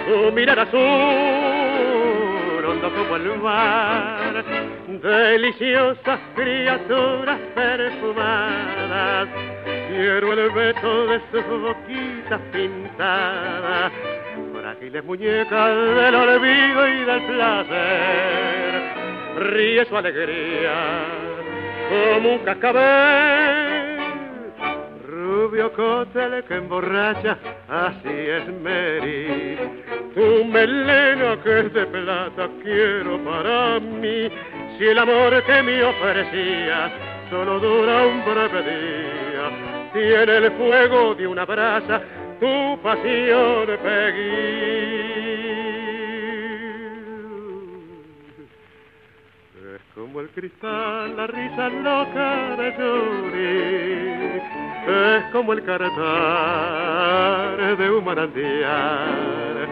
su 0.05 0.31
mirar 0.33 0.59
azul, 0.59 0.81
hondo 2.65 2.91
como 2.93 3.15
el 3.15 3.39
mar, 3.39 4.43
deliciosas 4.87 6.19
criaturas 6.35 7.39
perfumadas. 7.55 9.29
Quiero 9.89 10.33
el 10.33 10.49
beso 10.51 11.07
de 11.07 11.21
sus 11.31 11.45
boquitas 11.61 12.41
pintadas, 12.51 13.91
frágiles 14.53 15.03
muñecas 15.05 15.69
del 15.95 16.15
olvido 16.15 16.87
y 16.87 17.05
del 17.05 17.21
placer 17.27 19.02
ríe 19.37 19.85
su 19.85 19.97
alegría 19.97 21.05
como 21.89 22.33
un 22.33 22.39
cascabel. 22.39 23.97
Rubio 25.07 25.71
cótele 25.73 26.43
que 26.43 26.55
emborracha, 26.55 27.37
así 27.67 28.09
es 28.09 28.47
Mary. 28.61 29.57
Tu 30.15 30.45
melena 30.45 31.37
que 31.43 31.59
es 31.59 31.73
de 31.73 31.85
plata 31.85 32.49
quiero 32.61 33.17
para 33.23 33.79
mí. 33.79 34.29
Si 34.77 34.85
el 34.85 34.97
amor 34.97 35.43
que 35.43 35.63
me 35.63 35.83
ofrecías 35.83 36.91
solo 37.29 37.59
dura 37.59 38.05
un 38.05 38.23
breve 38.25 38.61
día, 38.63 39.91
tiene 39.93 40.37
el 40.37 40.51
fuego 40.51 41.15
de 41.15 41.27
una 41.27 41.45
brasa 41.45 42.01
tu 42.39 42.77
pasión, 42.81 43.67
Peggy. 43.81 45.03
Como 50.03 50.19
el 50.19 50.27
cristal, 50.31 51.15
la 51.15 51.27
risa 51.27 51.69
loca 51.69 52.57
de 52.57 52.75
Yuri, 52.77 54.41
es 54.85 55.23
como 55.31 55.53
el 55.53 55.63
caretar 55.63 55.97
de 57.77 57.89
un 57.89 58.03
manantial. 58.03 59.65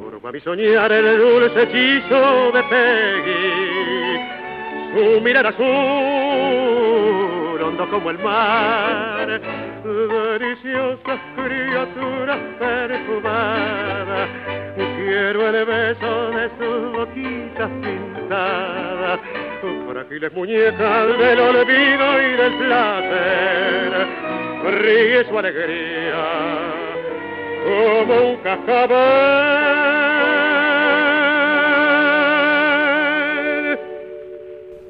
Forma 0.00 0.32
mi 0.32 0.40
soñar 0.40 0.90
el 0.90 1.18
dulce 1.18 1.62
hechizo 1.62 2.50
de 2.50 2.62
Peggy, 2.64 4.18
su 4.94 5.20
mirar 5.20 5.46
azul, 5.46 5.64
hondo 7.62 7.88
como 7.88 8.10
el 8.10 8.18
mar, 8.18 9.40
deliciosas 9.84 11.20
criaturas 11.36 12.40
perfumadas. 12.58 14.28
Quiero 15.08 15.48
el 15.48 15.64
beso 15.64 16.30
de 16.32 16.50
sus 16.58 16.92
boquitas 16.92 17.70
pintadas 17.80 19.20
frágiles 19.90 20.30
muñecas 20.34 21.18
del 21.18 21.40
olvido 21.40 22.20
y 22.20 22.36
del 22.36 22.58
placer, 22.58 24.06
ríe 24.82 25.24
su 25.26 25.38
alegría 25.38 26.26
como 27.64 28.32
un 28.32 28.36
cascabel. 28.42 28.98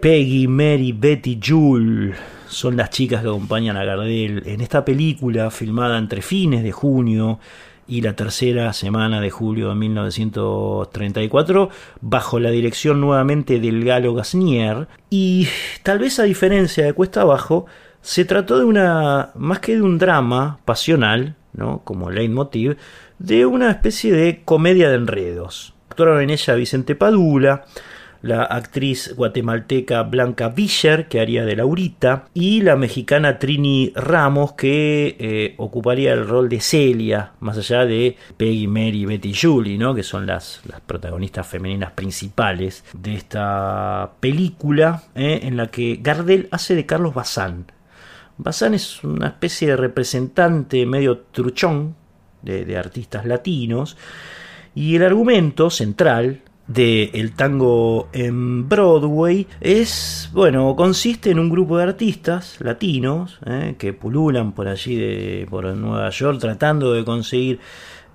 Peggy, 0.02 0.48
Mary, 0.48 0.90
Betty, 0.90 1.38
Jule 1.40 2.16
son 2.48 2.76
las 2.76 2.90
chicas 2.90 3.22
que 3.22 3.28
acompañan 3.28 3.76
a 3.76 3.84
Gardel 3.84 4.42
en 4.46 4.62
esta 4.62 4.84
película 4.84 5.52
filmada 5.52 5.96
entre 5.96 6.22
fines 6.22 6.64
de 6.64 6.72
junio 6.72 7.38
y 7.88 8.02
la 8.02 8.14
tercera 8.14 8.72
semana 8.74 9.20
de 9.20 9.30
julio 9.30 9.70
de 9.70 9.74
1934, 9.74 11.70
bajo 12.02 12.38
la 12.38 12.50
dirección 12.50 13.00
nuevamente 13.00 13.58
del 13.58 13.82
galo 13.84 14.14
Gasnier, 14.14 14.86
y 15.08 15.48
tal 15.82 15.98
vez 15.98 16.18
a 16.18 16.24
diferencia 16.24 16.84
de 16.84 16.92
Cuesta 16.92 17.22
Abajo, 17.22 17.64
se 18.02 18.26
trató 18.26 18.58
de 18.58 18.66
una, 18.66 19.30
más 19.34 19.60
que 19.60 19.74
de 19.74 19.82
un 19.82 19.98
drama 19.98 20.60
pasional, 20.66 21.34
¿no? 21.54 21.80
como 21.84 22.10
leitmotiv, 22.10 22.76
de 23.18 23.46
una 23.46 23.70
especie 23.70 24.12
de 24.12 24.42
comedia 24.44 24.90
de 24.90 24.96
enredos. 24.96 25.74
Actuaron 25.88 26.20
en 26.20 26.30
ella 26.30 26.54
Vicente 26.54 26.94
Padula, 26.94 27.64
la 28.22 28.42
actriz 28.42 29.14
guatemalteca 29.14 30.02
Blanca 30.02 30.48
Vischer, 30.48 31.08
que 31.08 31.20
haría 31.20 31.44
de 31.44 31.56
Laurita, 31.56 32.26
y 32.34 32.62
la 32.62 32.76
mexicana 32.76 33.38
Trini 33.38 33.92
Ramos, 33.94 34.52
que 34.52 35.16
eh, 35.18 35.54
ocuparía 35.58 36.12
el 36.12 36.26
rol 36.26 36.48
de 36.48 36.60
Celia, 36.60 37.32
más 37.40 37.58
allá 37.58 37.84
de 37.84 38.16
Peggy, 38.36 38.66
Mary, 38.66 39.04
Betty 39.04 39.30
y 39.30 39.34
Julie, 39.34 39.78
¿no? 39.78 39.94
que 39.94 40.02
son 40.02 40.26
las, 40.26 40.60
las 40.66 40.80
protagonistas 40.80 41.46
femeninas 41.46 41.92
principales 41.92 42.84
de 42.92 43.14
esta 43.14 44.12
película, 44.20 45.04
¿eh? 45.14 45.40
en 45.42 45.56
la 45.56 45.68
que 45.68 45.98
Gardel 46.02 46.48
hace 46.50 46.74
de 46.74 46.86
Carlos 46.86 47.14
Bazán. 47.14 47.66
Bazán 48.36 48.74
es 48.74 49.02
una 49.02 49.28
especie 49.28 49.68
de 49.68 49.76
representante 49.76 50.86
medio 50.86 51.18
truchón 51.18 51.96
de 52.42 52.78
artistas 52.78 53.26
latinos, 53.26 53.96
y 54.74 54.94
el 54.94 55.02
argumento 55.02 55.70
central 55.70 56.42
del 56.68 57.32
tango 57.32 58.08
en 58.12 58.68
Broadway 58.68 59.46
es, 59.60 60.28
bueno, 60.34 60.76
consiste 60.76 61.30
en 61.30 61.38
un 61.38 61.48
grupo 61.48 61.78
de 61.78 61.84
artistas 61.84 62.60
latinos 62.60 63.40
eh, 63.46 63.74
que 63.78 63.94
pululan 63.94 64.52
por 64.52 64.68
allí, 64.68 64.96
de, 64.96 65.46
por 65.48 65.64
Nueva 65.64 66.10
York, 66.10 66.38
tratando 66.38 66.92
de 66.92 67.04
conseguir 67.04 67.58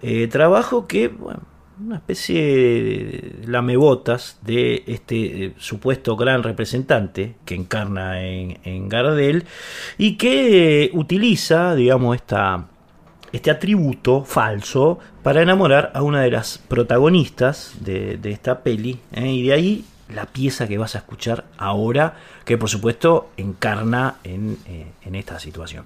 eh, 0.04 0.28
trabajo 0.28 0.86
que, 0.86 1.08
bueno, 1.08 1.42
una 1.84 1.96
especie 1.96 2.42
de 2.42 3.48
lamebotas 3.48 4.38
de 4.44 4.84
este 4.86 5.46
eh, 5.46 5.54
supuesto 5.58 6.16
gran 6.16 6.44
representante 6.44 7.36
que 7.46 7.56
encarna 7.56 8.24
en, 8.24 8.60
en 8.64 8.88
Gardel 8.88 9.46
y 9.98 10.16
que 10.16 10.92
utiliza, 10.94 11.74
digamos, 11.74 12.16
esta 12.16 12.68
este 13.34 13.52
atributo 13.52 14.24
falso 14.24 15.00
para 15.24 15.42
enamorar 15.42 15.92
a 15.96 16.04
una 16.04 16.22
de 16.22 16.32
las 16.32 16.60
protagonistas 16.60 17.74
de, 17.82 18.20
esta 18.24 18.62
peli. 18.62 19.00
¿eh? 19.12 19.28
Y 19.28 19.44
de 19.48 19.54
ahí 19.54 19.86
la 20.08 20.28
pieza 20.28 20.68
que 20.68 20.78
vas 20.78 20.96
a 20.96 21.00
escuchar 21.00 21.44
ahora, 21.58 22.16
que 22.46 22.58
por 22.58 22.70
supuesto 22.70 23.32
encarna 23.36 24.16
en, 24.24 24.58
eh, 24.68 24.86
en 25.04 25.16
esta 25.16 25.40
situación. 25.40 25.86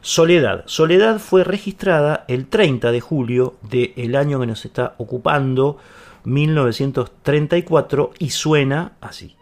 Soledad. 0.00 0.64
Soledad 0.66 1.18
fue 1.20 1.44
registrada 1.44 2.24
el 2.28 2.46
30 2.46 2.90
de 2.90 3.00
julio 3.00 3.56
del 3.62 4.16
año 4.16 4.40
que 4.40 4.46
nos 4.46 4.64
está 4.64 4.94
ocupando, 4.98 5.78
1934, 6.24 8.12
y 8.18 8.30
suena 8.30 8.92
así. 9.00 9.37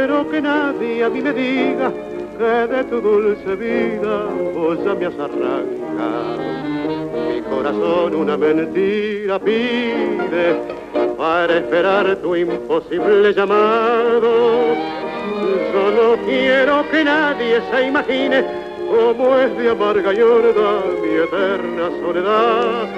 Quiero 0.00 0.30
que 0.30 0.40
nadie 0.40 1.04
a 1.04 1.10
mí 1.10 1.20
me 1.20 1.32
diga 1.32 1.92
que 2.38 2.72
de 2.72 2.84
tu 2.84 3.02
dulce 3.02 3.54
vida 3.54 4.28
vos 4.54 4.78
ya 4.82 4.94
me 4.94 5.06
has 5.06 5.18
arrancado. 5.26 6.40
Mi 7.28 7.42
corazón 7.42 8.14
una 8.14 8.34
mentira 8.38 9.38
pide 9.38 10.56
para 11.18 11.58
esperar 11.58 12.16
tu 12.16 12.34
imposible 12.34 13.34
llamado. 13.34 14.74
Yo 15.72 15.84
no 15.98 16.22
quiero 16.24 16.88
que 16.90 17.04
nadie 17.04 17.60
se 17.70 17.88
imagine 17.88 18.44
cómo 18.90 19.36
es 19.36 19.54
de 19.58 19.68
amarga 19.68 20.14
y 20.14 20.16
mi 21.02 21.14
eterna 21.26 21.90
soledad. 22.00 22.88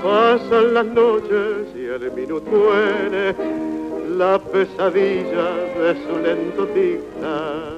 Pasan 0.00 0.74
las 0.74 0.86
noches 0.86 1.74
y 1.74 1.86
el 1.86 2.12
minuto 2.12 2.48
muere 2.48 3.75
la 4.16 4.38
pesadilla 4.38 5.48
de 5.78 5.94
su 6.06 6.18
lento 6.22 6.64
dictar. 6.74 7.76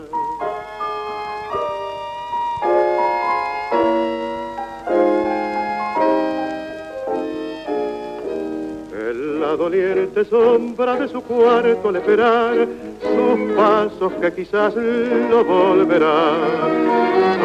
En 8.93 9.41
la 9.41 9.57
doliente 9.57 10.25
sombra 10.27 10.95
de 10.95 11.09
su 11.09 11.21
cuarto 11.23 11.89
al 11.89 11.97
esperar 11.97 12.69
sus 13.03 13.57
pasos 13.57 14.13
que 14.21 14.33
quizás 14.35 14.77
no 14.77 15.45
volverán. 15.45 16.09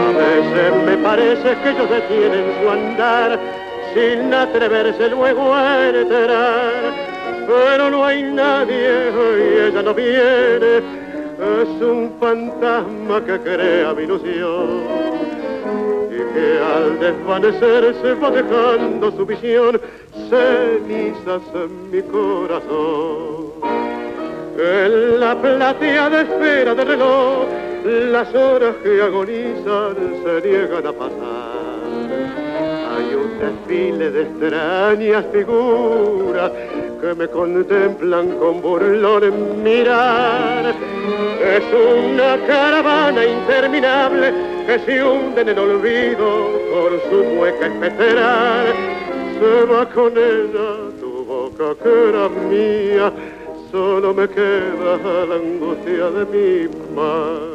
A 0.06 0.18
veces 0.18 0.86
me 0.86 0.98
parece 0.98 1.58
que 1.64 1.70
ellos 1.72 1.90
detienen 1.90 2.46
su 2.62 2.70
andar 2.70 3.40
sin 3.96 4.32
atreverse 4.32 5.10
luego 5.10 5.54
a 5.54 5.90
enterar 5.90 7.03
pero 7.48 7.90
no 7.90 8.06
hay 8.06 8.24
nadie 8.24 9.12
y 9.38 9.68
ella 9.68 9.82
no 9.82 9.94
viene. 9.94 10.78
Es 11.62 11.82
un 11.82 12.14
fantasma 12.20 13.24
que 13.26 13.40
crea 13.40 13.94
mi 13.94 14.04
ilusión 14.04 14.84
y 16.10 16.34
que 16.34 16.60
al 16.60 17.00
desvanecerse 17.00 18.14
va 18.16 18.32
dejando 18.32 19.12
su 19.12 19.26
visión 19.26 19.82
cenizas 20.30 21.42
en 21.54 21.92
mi 21.92 22.02
corazón. 22.04 23.54
En 24.58 25.20
la 25.20 25.36
plateada 25.36 26.22
esfera 26.22 26.76
del 26.76 26.88
reloj, 26.88 27.48
las 27.84 28.34
horas 28.34 28.76
que 28.84 29.02
agonizan 29.02 29.96
se 30.24 30.48
niegan 30.48 30.88
a 30.88 30.94
pasar. 30.94 31.64
Hay 32.96 33.16
un 33.16 33.40
desfile 33.40 34.12
de 34.12 34.22
extrañas 34.22 35.26
figuras 35.34 36.52
que 37.04 37.14
me 37.16 37.28
contemplan 37.28 38.40
con 38.40 38.62
burlón 38.62 39.62
mirar. 39.62 40.74
Es 41.58 41.64
una 41.74 42.38
caravana 42.48 43.26
interminable 43.26 44.34
que 44.66 44.80
se 44.80 45.04
hunde 45.04 45.42
en 45.42 45.50
el 45.50 45.60
olvido 45.60 46.28
por 46.72 46.92
su 47.10 47.18
hueca 47.38 47.68
espectral. 47.68 48.68
Se 49.38 49.66
va 49.66 49.86
con 49.90 50.14
ella 50.14 50.70
tu 51.02 51.26
boca 51.26 51.76
que 51.84 52.10
era 52.10 52.30
mía, 52.30 53.12
solo 53.70 54.14
me 54.14 54.30
queda 54.30 55.26
la 55.28 55.36
angustia 55.36 56.10
de 56.10 56.26
mi 56.32 56.96
mar. 56.96 57.54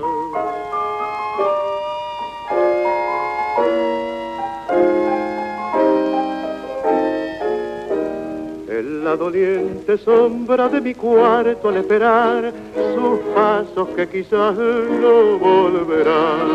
En 8.79 9.03
la 9.03 9.17
doliente 9.17 9.99
sombra 9.99 10.69
de 10.69 10.81
mi 10.81 10.95
cuarto 10.95 11.69
al 11.69 11.79
esperar 11.79 12.53
sus 12.95 13.19
pasos 13.35 13.89
que 13.97 14.09
quizás 14.09 14.55
no 14.55 15.37
volverán. 15.37 16.47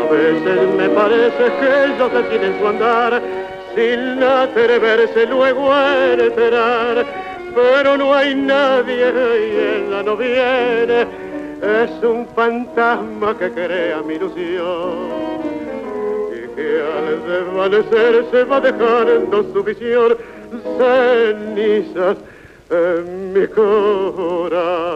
A 0.00 0.12
veces 0.12 0.74
me 0.76 0.90
parece 0.90 1.44
que 1.58 1.84
ellos 1.86 2.12
detienen 2.12 2.60
su 2.60 2.66
andar 2.66 3.22
sin 3.74 4.22
atreverse 4.22 5.24
luego 5.28 5.72
a 5.72 6.12
esperar. 6.12 7.06
Pero 7.54 7.96
no 7.96 8.12
hay 8.12 8.34
nadie 8.34 9.06
y 9.08 9.86
ella 9.86 10.02
no 10.02 10.18
viene, 10.18 11.06
es 11.62 12.04
un 12.04 12.26
fantasma 12.36 13.34
que 13.38 13.50
crea 13.50 14.02
mi 14.02 14.16
ilusión 14.16 15.40
y 16.34 16.54
que 16.54 16.82
al 16.82 17.26
desvanecer 17.26 18.26
se 18.30 18.44
va 18.44 18.60
dejando 18.60 19.42
su 19.54 19.64
visión 19.64 20.18
cenizas 20.78 22.16
en 22.70 23.32
mi 23.32 23.46
corazón. 23.48 24.90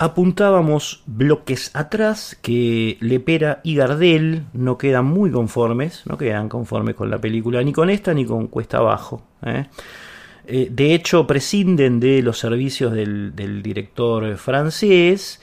Apuntábamos 0.00 1.02
bloques 1.06 1.72
atrás 1.74 2.38
que 2.40 2.98
Lepera 3.00 3.60
y 3.64 3.74
Gardel 3.74 4.44
no 4.52 4.78
quedan 4.78 5.06
muy 5.06 5.32
conformes, 5.32 6.04
no 6.06 6.16
quedan 6.16 6.48
conformes 6.48 6.94
con 6.94 7.10
la 7.10 7.18
película, 7.18 7.62
ni 7.64 7.72
con 7.72 7.90
esta 7.90 8.14
ni 8.14 8.24
con 8.24 8.46
Cuesta 8.46 8.78
Abajo. 8.78 9.22
¿eh? 9.44 9.66
Eh, 10.46 10.68
de 10.70 10.94
hecho, 10.94 11.26
prescinden 11.26 11.98
de 11.98 12.22
los 12.22 12.38
servicios 12.38 12.92
del, 12.92 13.34
del 13.34 13.60
director 13.60 14.36
francés 14.36 15.40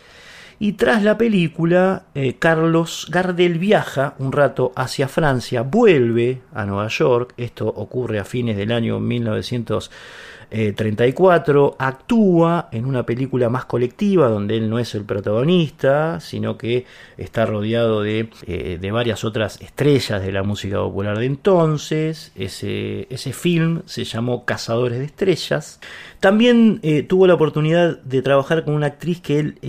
y 0.66 0.74
tras 0.74 1.04
la 1.04 1.16
película, 1.16 2.06
eh, 2.16 2.38
Carlos 2.40 3.06
Gardel 3.12 3.60
viaja 3.60 4.16
un 4.18 4.32
rato 4.32 4.72
hacia 4.76 5.08
Francia, 5.08 5.62
vuelve 5.62 6.42
a 6.56 6.66
Nueva 6.66 6.88
York, 6.88 7.36
esto 7.38 7.68
ocurre 7.68 8.18
a 8.18 8.26
fines 8.26 8.58
del 8.58 8.72
año 8.72 9.00
1934, 9.00 11.76
actúa 11.78 12.70
en 12.72 12.88
una 12.88 13.06
película 13.06 13.48
más 13.48 13.66
colectiva 13.66 14.28
donde 14.28 14.58
él 14.58 14.68
no 14.68 14.80
es 14.80 14.96
el 14.96 15.06
protagonista, 15.06 16.20
sino 16.20 16.58
que 16.58 16.88
está 17.16 17.46
rodeado 17.46 18.02
de, 18.02 18.32
eh, 18.48 18.80
de 18.82 18.92
varias 18.92 19.24
otras 19.24 19.62
estrellas 19.62 20.26
de 20.26 20.32
la 20.32 20.42
música 20.42 20.78
popular 20.78 21.20
de 21.20 21.28
entonces. 21.28 22.32
Ese, 22.36 23.06
ese 23.12 23.34
film 23.34 23.84
se 23.86 24.04
llamó 24.04 24.46
Cazadores 24.46 24.98
de 24.98 25.06
Estrellas. 25.06 25.80
También 26.20 26.80
eh, 26.82 27.04
tuvo 27.04 27.28
la 27.28 27.36
oportunidad 27.36 28.02
de 28.02 28.24
trabajar 28.24 28.66
con 28.66 28.74
una 28.74 28.88
actriz 28.88 29.22
que 29.22 29.38
él 29.38 29.60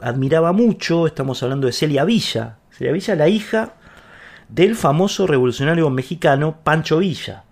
admiraba 0.00 0.52
mucho, 0.52 1.06
estamos 1.06 1.42
hablando 1.42 1.66
de 1.66 1.72
Celia 1.72 2.04
Villa, 2.04 2.58
Celia 2.70 2.92
Villa, 2.92 3.14
la 3.14 3.28
hija 3.28 3.74
del 4.48 4.76
famoso 4.76 5.26
revolucionario 5.26 5.90
mexicano 5.90 6.58
Pancho 6.62 6.98
Villa. 6.98 7.44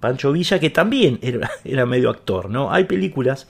Pancho 0.00 0.32
Villa, 0.32 0.58
que 0.58 0.70
también 0.70 1.18
era, 1.22 1.50
era 1.64 1.86
medio 1.86 2.10
actor, 2.10 2.50
¿no? 2.50 2.72
Hay 2.72 2.84
películas 2.84 3.48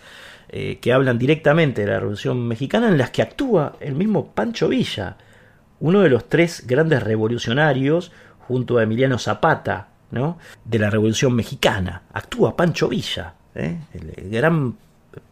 eh, 0.48 0.78
que 0.80 0.92
hablan 0.92 1.18
directamente 1.18 1.82
de 1.82 1.88
la 1.88 2.00
Revolución 2.00 2.46
Mexicana 2.48 2.88
en 2.88 2.98
las 2.98 3.10
que 3.10 3.22
actúa 3.22 3.76
el 3.80 3.94
mismo 3.94 4.32
Pancho 4.32 4.68
Villa, 4.68 5.16
uno 5.80 6.00
de 6.00 6.08
los 6.08 6.28
tres 6.28 6.66
grandes 6.66 7.02
revolucionarios, 7.02 8.12
junto 8.40 8.78
a 8.78 8.82
Emiliano 8.82 9.18
Zapata, 9.18 9.88
¿no? 10.10 10.38
De 10.64 10.78
la 10.78 10.88
Revolución 10.90 11.34
Mexicana. 11.34 12.02
Actúa 12.14 12.56
Pancho 12.56 12.88
Villa, 12.88 13.34
¿eh? 13.54 13.76
el 13.92 14.30
gran 14.30 14.74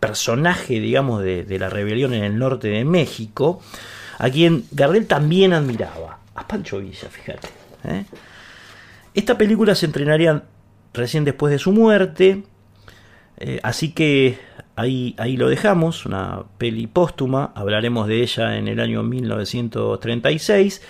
personaje, 0.01 0.81
digamos, 0.81 1.23
de, 1.23 1.59
la 1.59 1.69
rebelión 1.69 2.15
en 2.15 2.25
el 2.25 2.39
norte 2.39 2.69
de 2.69 2.85
México, 2.85 3.61
a 4.19 4.31
quien 4.31 4.65
Gardel 4.71 5.07
también 5.07 5.53
admiraba, 5.53 6.19
a 6.35 6.47
Pancho 6.47 6.79
Villa, 6.79 7.09
fíjate. 7.11 7.49
¿eh? 7.85 8.05
Esta 9.15 9.39
película 9.39 9.75
se 9.75 9.87
entrenaría 9.87 10.45
recién 10.93 11.25
después 11.25 11.53
de 11.53 11.59
su 11.59 11.73
muerte, 11.73 12.45
eh, 13.39 13.61
así 13.63 13.93
que 13.93 14.39
ahí, 14.77 15.15
ahí 15.19 15.37
lo 15.37 15.49
dejamos, 15.49 16.07
una 16.07 16.45
peli 16.59 16.87
póstuma, 16.87 17.53
hablaremos 17.55 18.09
de 18.09 18.23
ella 18.23 18.57
en 18.57 18.69
el 18.69 18.81
año 18.81 19.03
1936 19.03 20.83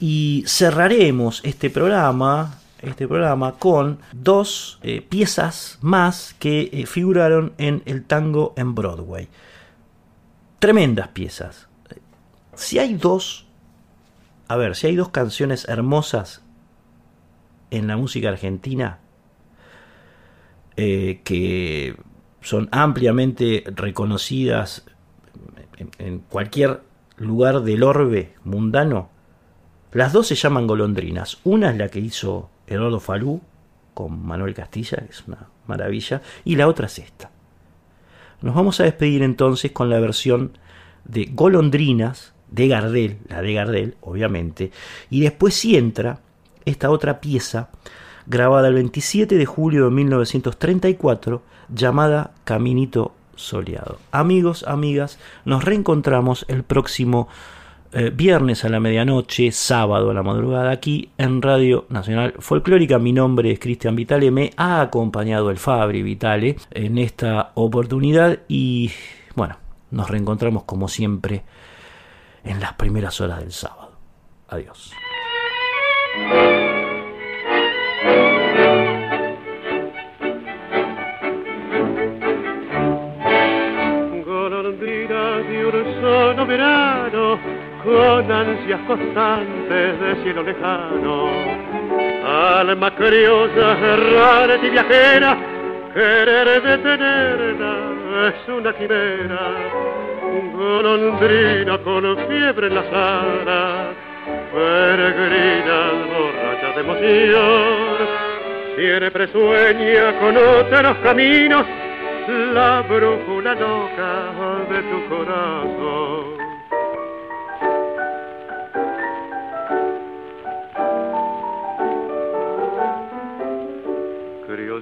y 0.00 0.44
cerraremos 0.46 1.40
este 1.44 1.70
programa, 1.70 2.59
este 2.82 3.06
programa 3.06 3.52
con 3.52 3.98
dos 4.12 4.78
eh, 4.82 5.02
piezas 5.02 5.78
más 5.82 6.34
que 6.38 6.70
eh, 6.72 6.86
figuraron 6.86 7.52
en 7.58 7.82
el 7.86 8.04
tango 8.04 8.54
en 8.56 8.74
Broadway. 8.74 9.28
Tremendas 10.58 11.08
piezas. 11.08 11.68
Si 12.54 12.78
hay 12.78 12.94
dos, 12.94 13.46
a 14.48 14.56
ver, 14.56 14.76
si 14.76 14.86
hay 14.86 14.96
dos 14.96 15.08
canciones 15.10 15.68
hermosas 15.68 16.42
en 17.70 17.86
la 17.86 17.96
música 17.96 18.28
argentina 18.28 18.98
eh, 20.76 21.20
que 21.24 21.96
son 22.40 22.68
ampliamente 22.72 23.64
reconocidas 23.66 24.84
en, 25.98 26.20
cualquier 26.20 26.82
lugar 27.16 27.62
del 27.62 27.82
orbe 27.82 28.34
mundano, 28.44 29.10
las 29.92 30.12
dos 30.12 30.28
se 30.28 30.34
llaman 30.34 30.66
golondrinas. 30.66 31.38
Una 31.44 31.70
es 31.70 31.76
la 31.76 31.88
que 31.88 32.00
hizo 32.00 32.50
Eduardo 32.70 33.00
Falú 33.00 33.42
con 33.92 34.24
Manuel 34.24 34.54
Castilla, 34.54 34.98
que 34.98 35.10
es 35.10 35.24
una 35.26 35.48
maravilla, 35.66 36.22
y 36.44 36.56
la 36.56 36.68
otra 36.68 36.86
es 36.86 36.98
esta. 36.98 37.30
Nos 38.40 38.54
vamos 38.54 38.80
a 38.80 38.84
despedir 38.84 39.22
entonces 39.22 39.72
con 39.72 39.90
la 39.90 40.00
versión 40.00 40.56
de 41.04 41.28
Golondrinas 41.32 42.32
de 42.50 42.68
Gardel, 42.68 43.18
la 43.28 43.42
de 43.42 43.52
Gardel, 43.52 43.96
obviamente, 44.00 44.70
y 45.10 45.20
después 45.20 45.54
sí 45.54 45.76
entra 45.76 46.20
esta 46.64 46.90
otra 46.90 47.20
pieza 47.20 47.68
grabada 48.26 48.68
el 48.68 48.74
27 48.74 49.36
de 49.36 49.46
julio 49.46 49.86
de 49.86 49.90
1934 49.90 51.42
llamada 51.68 52.32
Caminito 52.44 53.12
Soleado. 53.34 53.98
Amigos, 54.12 54.64
amigas, 54.66 55.18
nos 55.44 55.64
reencontramos 55.64 56.44
el 56.48 56.62
próximo 56.62 57.28
eh, 57.92 58.10
viernes 58.14 58.64
a 58.64 58.68
la 58.68 58.78
medianoche, 58.80 59.50
sábado 59.52 60.10
a 60.10 60.14
la 60.14 60.22
madrugada, 60.22 60.70
aquí 60.70 61.10
en 61.18 61.42
Radio 61.42 61.86
Nacional 61.88 62.34
Folclórica. 62.38 62.98
Mi 62.98 63.12
nombre 63.12 63.50
es 63.50 63.58
Cristian 63.58 63.96
Vitale, 63.96 64.30
me 64.30 64.52
ha 64.56 64.80
acompañado 64.80 65.50
el 65.50 65.58
Fabri 65.58 66.02
Vitale 66.02 66.56
en 66.70 66.98
esta 66.98 67.52
oportunidad 67.54 68.38
y 68.48 68.90
bueno, 69.34 69.56
nos 69.90 70.08
reencontramos 70.08 70.64
como 70.64 70.88
siempre 70.88 71.42
en 72.44 72.60
las 72.60 72.74
primeras 72.74 73.20
horas 73.20 73.40
del 73.40 73.52
sábado. 73.52 73.92
Adiós. 74.48 74.92
Con 87.84 88.30
ansias 88.30 88.80
constantes 88.86 90.00
de 90.00 90.22
cielo 90.22 90.42
lejano. 90.42 91.28
Alma 92.24 92.90
curiosa, 92.96 93.76
rara 93.76 94.56
y 94.56 94.70
viajera, 94.70 95.36
querer 95.94 96.62
detenerla 96.62 97.90
es 98.28 98.48
una 98.48 98.72
quimera. 98.74 99.40
Golondrina 100.54 101.78
con 101.78 102.16
fiebre 102.28 102.66
en 102.66 102.74
la 102.74 102.84
sala, 102.90 103.92
peregrina 104.52 105.80
borracha 106.12 106.74
de 106.74 106.80
emoción, 106.80 107.96
siempre 108.76 109.28
sueña 109.28 110.18
con 110.20 110.36
otros 110.36 110.96
caminos 111.02 111.66
la 112.54 112.82
brújula 112.82 113.54
loca 113.54 114.66
de 114.70 114.82
tu 114.82 115.08
corazón. 115.08 116.29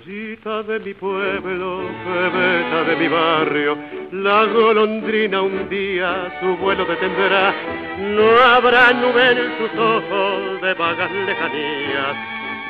Criollita 0.05 0.63
de 0.63 0.79
mi 0.81 0.95
pueblo, 0.95 1.79
bebeta 2.07 2.85
de 2.85 2.97
mi 2.97 3.09
barrio, 3.09 3.77
la 4.13 4.45
golondrina 4.45 5.43
un 5.43 5.69
día 5.69 6.39
su 6.41 6.57
vuelo 6.57 6.85
detendrá. 6.85 7.55
No 7.99 8.39
habrá 8.39 8.93
nube 8.93 9.31
en 9.31 9.59
sus 9.59 9.79
ojos 9.79 10.61
de 10.63 10.75
vagas 10.75 11.11
lejanías, 11.11 12.17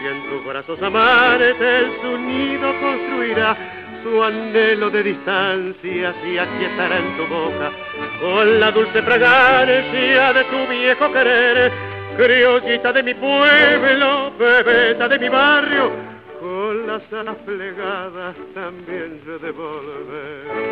y 0.03 0.07
en 0.07 0.31
tus 0.31 0.47
brazos 0.47 0.83
amares 0.83 1.57
su 2.01 2.19
nido 2.19 2.73
construirá 2.81 3.57
su 4.03 4.23
anhelo 4.23 4.91
de 4.91 5.03
distancia 5.03 6.15
se 6.23 6.41
aquietará 6.41 6.99
en 6.99 7.17
tu 7.17 7.27
boca 7.27 7.73
con 8.21 8.61
la 8.61 8.71
dulce 8.71 9.03
fragancia 9.03 10.33
de 10.33 10.45
tu 10.45 10.67
viejo 10.69 11.13
querer, 11.13 11.73
criollita 12.17 12.93
de 12.93 13.03
mi 13.03 13.15
pueblo, 13.15 14.33
bebeta 14.39 15.09
de 15.09 15.19
mi 15.19 15.29
barrio, 15.29 16.18
con 16.40 16.86
las 16.86 17.02
alas 17.12 17.36
plegadas 17.44 18.36
también 18.55 19.20
se 19.24 19.39
devolver. 19.39 20.69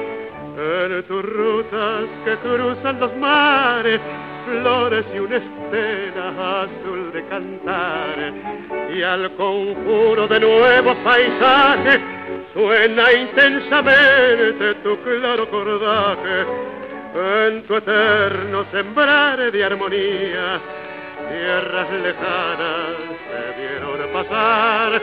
En 0.59 1.03
tus 1.05 1.23
rutas 1.23 2.05
que 2.25 2.37
cruzan 2.37 3.01
los 3.01 3.17
mares, 3.17 4.01
flores 4.47 5.05
y 5.15 5.19
una 5.19 5.37
estela 5.37 6.63
azul 6.63 7.13
de 7.13 7.25
cantar, 7.27 8.33
y 8.95 9.03
al 9.03 9.31
conjuro 9.37 10.27
de 10.29 10.41
nuevos 10.41 10.97
paisajes 10.99 12.01
suena 12.55 13.13
intensamente 13.13 14.75
tu 14.77 14.97
claro 15.03 15.51
cordaje 15.51 16.47
en 17.17 17.63
tu 17.65 17.77
eterno 17.77 18.65
sembrar 18.71 19.51
de 19.51 19.65
armonía. 19.65 20.61
Tierras 21.29 21.91
lejanas 21.91 22.97
se 23.27 23.61
vieron 23.61 24.13
pasar, 24.13 25.03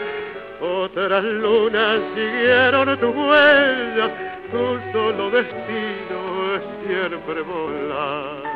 otras 0.64 1.24
lunas 1.24 2.00
siguieron 2.16 2.98
tu 3.00 3.08
huella, 3.10 4.10
tu 4.52 4.92
solo 4.94 5.30
destino 5.30 6.56
es 6.56 6.62
siempre 6.88 7.42
volar. 7.42 8.54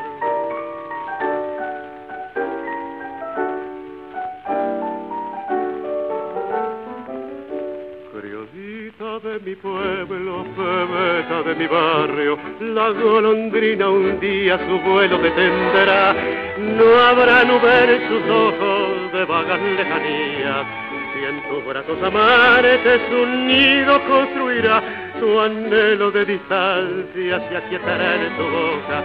de 9.20 9.40
mi 9.40 9.56
pueblo, 9.56 10.46
bebeta 10.56 11.42
de 11.42 11.56
mi 11.56 11.66
barrio, 11.66 12.38
la 12.60 12.90
golondrina 12.90 13.90
un 13.90 14.20
día 14.20 14.60
su 14.60 14.80
vuelo 14.80 15.18
detendrá. 15.18 16.14
No 16.58 17.00
habrá 17.00 17.44
nube 17.44 17.96
en 17.96 18.08
sus 18.08 18.30
ojos 18.30 19.12
de 19.14 19.26
vagas 19.26 19.62
lejanías. 19.62 20.87
Si 21.18 21.24
en 21.24 21.42
tus 21.50 21.66
brazos 21.66 21.98
amares 22.04 22.80
un 23.12 23.48
nido 23.48 24.00
construirá, 24.08 24.84
su 25.20 25.40
anhelo 25.40 26.12
de 26.12 26.26
distancia 26.26 27.50
se 27.50 27.58
aquietará 27.58 28.16
en 28.16 28.38
tu 28.38 28.44
boca. 28.44 29.04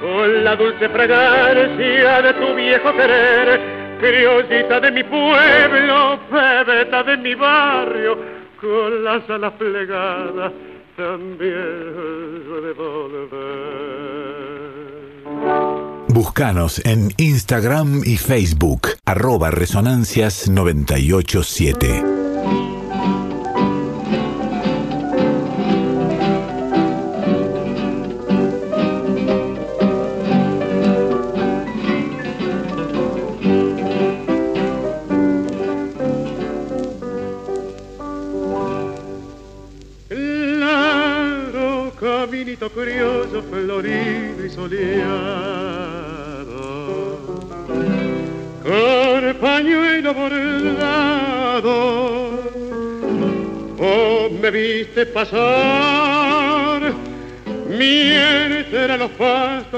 Con 0.00 0.42
la 0.44 0.56
dulce 0.56 0.88
fragancia 0.88 2.22
de 2.22 2.32
tu 2.32 2.54
viejo 2.54 2.94
querer, 2.94 3.60
criollita 4.00 4.80
de 4.80 4.90
mi 4.90 5.02
pueblo, 5.04 6.20
bebeta 6.30 7.02
de 7.02 7.16
mi 7.18 7.34
barrio, 7.34 8.18
con 8.58 9.04
las 9.04 9.28
alas 9.28 9.52
plegadas 9.58 10.52
también 10.96 12.44
de 12.62 12.72
volver. 12.72 14.09
Búscanos 16.12 16.80
en 16.84 17.14
Instagram 17.18 18.02
y 18.04 18.16
Facebook, 18.16 18.88
arroba 19.04 19.52
resonancias987. 19.52 22.19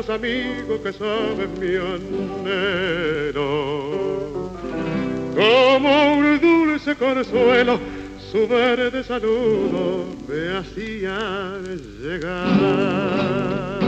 Amigos 0.09 0.81
que 0.83 0.93
saben 0.93 1.51
mi 1.61 1.77
anhelo. 1.77 3.43
Como 5.35 6.15
un 6.15 6.41
dulce 6.41 6.95
consuelo 6.97 7.79
su 8.33 8.49
verde 8.49 9.05
saludo 9.05 10.07
me 10.27 10.57
hacía 10.57 11.59
llegar. 12.01 13.79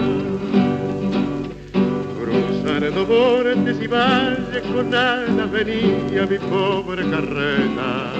Cruzando 2.22 3.06
montes 3.06 3.82
y 3.82 3.86
valles 3.86 4.62
con 4.70 4.94
alas 4.94 5.50
venía 5.50 6.26
mi 6.26 6.38
pobre 6.38 7.08
carreta. 7.08 8.12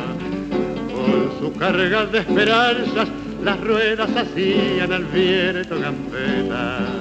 Con 0.95 1.39
su 1.41 1.53
carga 1.59 2.07
de 2.07 2.19
esperanzas 2.21 3.09
las 3.43 3.61
ruedas 3.61 4.09
hacían 4.17 4.91
al 4.91 5.05
viento 5.05 5.79
gambeta. 5.79 6.94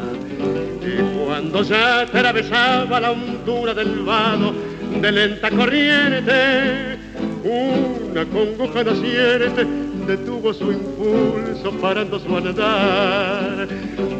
Cuando 1.34 1.64
ya 1.64 2.01
atravesaba 2.01 2.99
la 2.99 3.10
hondura 3.10 3.73
del 3.73 4.03
vado 4.03 4.53
de 5.01 5.11
lenta 5.11 5.49
corriente, 5.49 6.99
una 7.43 8.23
congoja 8.26 8.84
naciente 8.84 9.65
detuvo 10.05 10.53
su 10.53 10.72
impulso 10.72 11.72
parando 11.81 12.19
su 12.19 12.38
andar. 12.38 13.68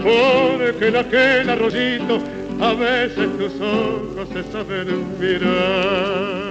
Porque 0.02 0.88
en 0.88 0.96
aquel 0.96 1.50
arroyito 1.52 2.20
a 2.60 2.74
veces 2.74 3.30
tus 3.38 3.62
ojos 3.62 4.30
se 4.34 4.52
saben 4.52 5.20
mirar. 5.20 6.43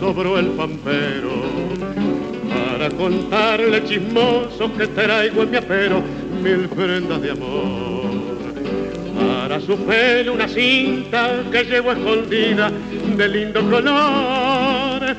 Sobró 0.00 0.38
el 0.38 0.46
pampero 0.46 1.30
para 2.48 2.88
contarle 2.90 3.84
chismoso 3.84 4.72
que 4.76 4.86
traigo 4.86 5.42
en 5.42 5.50
mi 5.50 5.56
apero 5.58 6.02
mil 6.42 6.68
prendas 6.68 7.20
de 7.20 7.30
amor. 7.30 8.30
Para 9.14 9.60
su 9.60 9.76
pelo 9.84 10.32
una 10.32 10.48
cinta 10.48 11.42
que 11.52 11.64
llevo 11.64 11.92
escondida 11.92 12.70
de 13.16 13.28
lindo 13.28 13.60
color. 13.68 15.16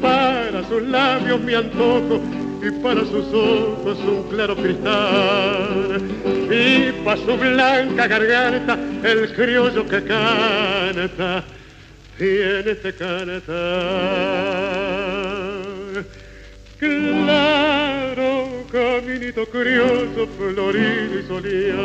Para 0.00 0.64
sus 0.68 0.82
labios 0.82 1.40
mi 1.40 1.54
antojo 1.54 2.20
y 2.62 2.70
para 2.82 3.00
sus 3.00 3.26
ojos 3.34 3.98
un 4.06 4.22
claro 4.30 4.54
cristal. 4.54 6.00
Y 6.48 6.92
para 7.04 7.16
su 7.16 7.36
blanca 7.36 8.06
garganta 8.06 8.78
el 9.02 9.32
criollo 9.34 9.84
que 9.86 10.04
canta, 10.04 11.44
tiene 12.20 12.70
este 12.72 12.92
cantar. 12.92 13.40
Claro, 16.78 18.66
caminito 18.70 19.46
criollo, 19.46 20.28
florido 20.36 21.18
y 21.18 21.22
soleado. 21.26 21.80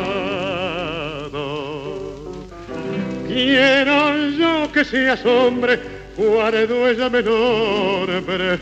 Quiero 3.26 4.30
yo 4.32 4.70
que 4.74 4.84
seas 4.84 5.26
hombre, 5.26 5.80
guardo 6.18 6.90
ella 6.90 7.10
menor, 7.10 8.22
pero 8.26 8.60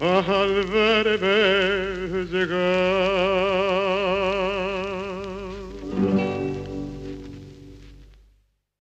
al 0.00 0.64
verme 0.64 2.24
llegar. 2.32 4.51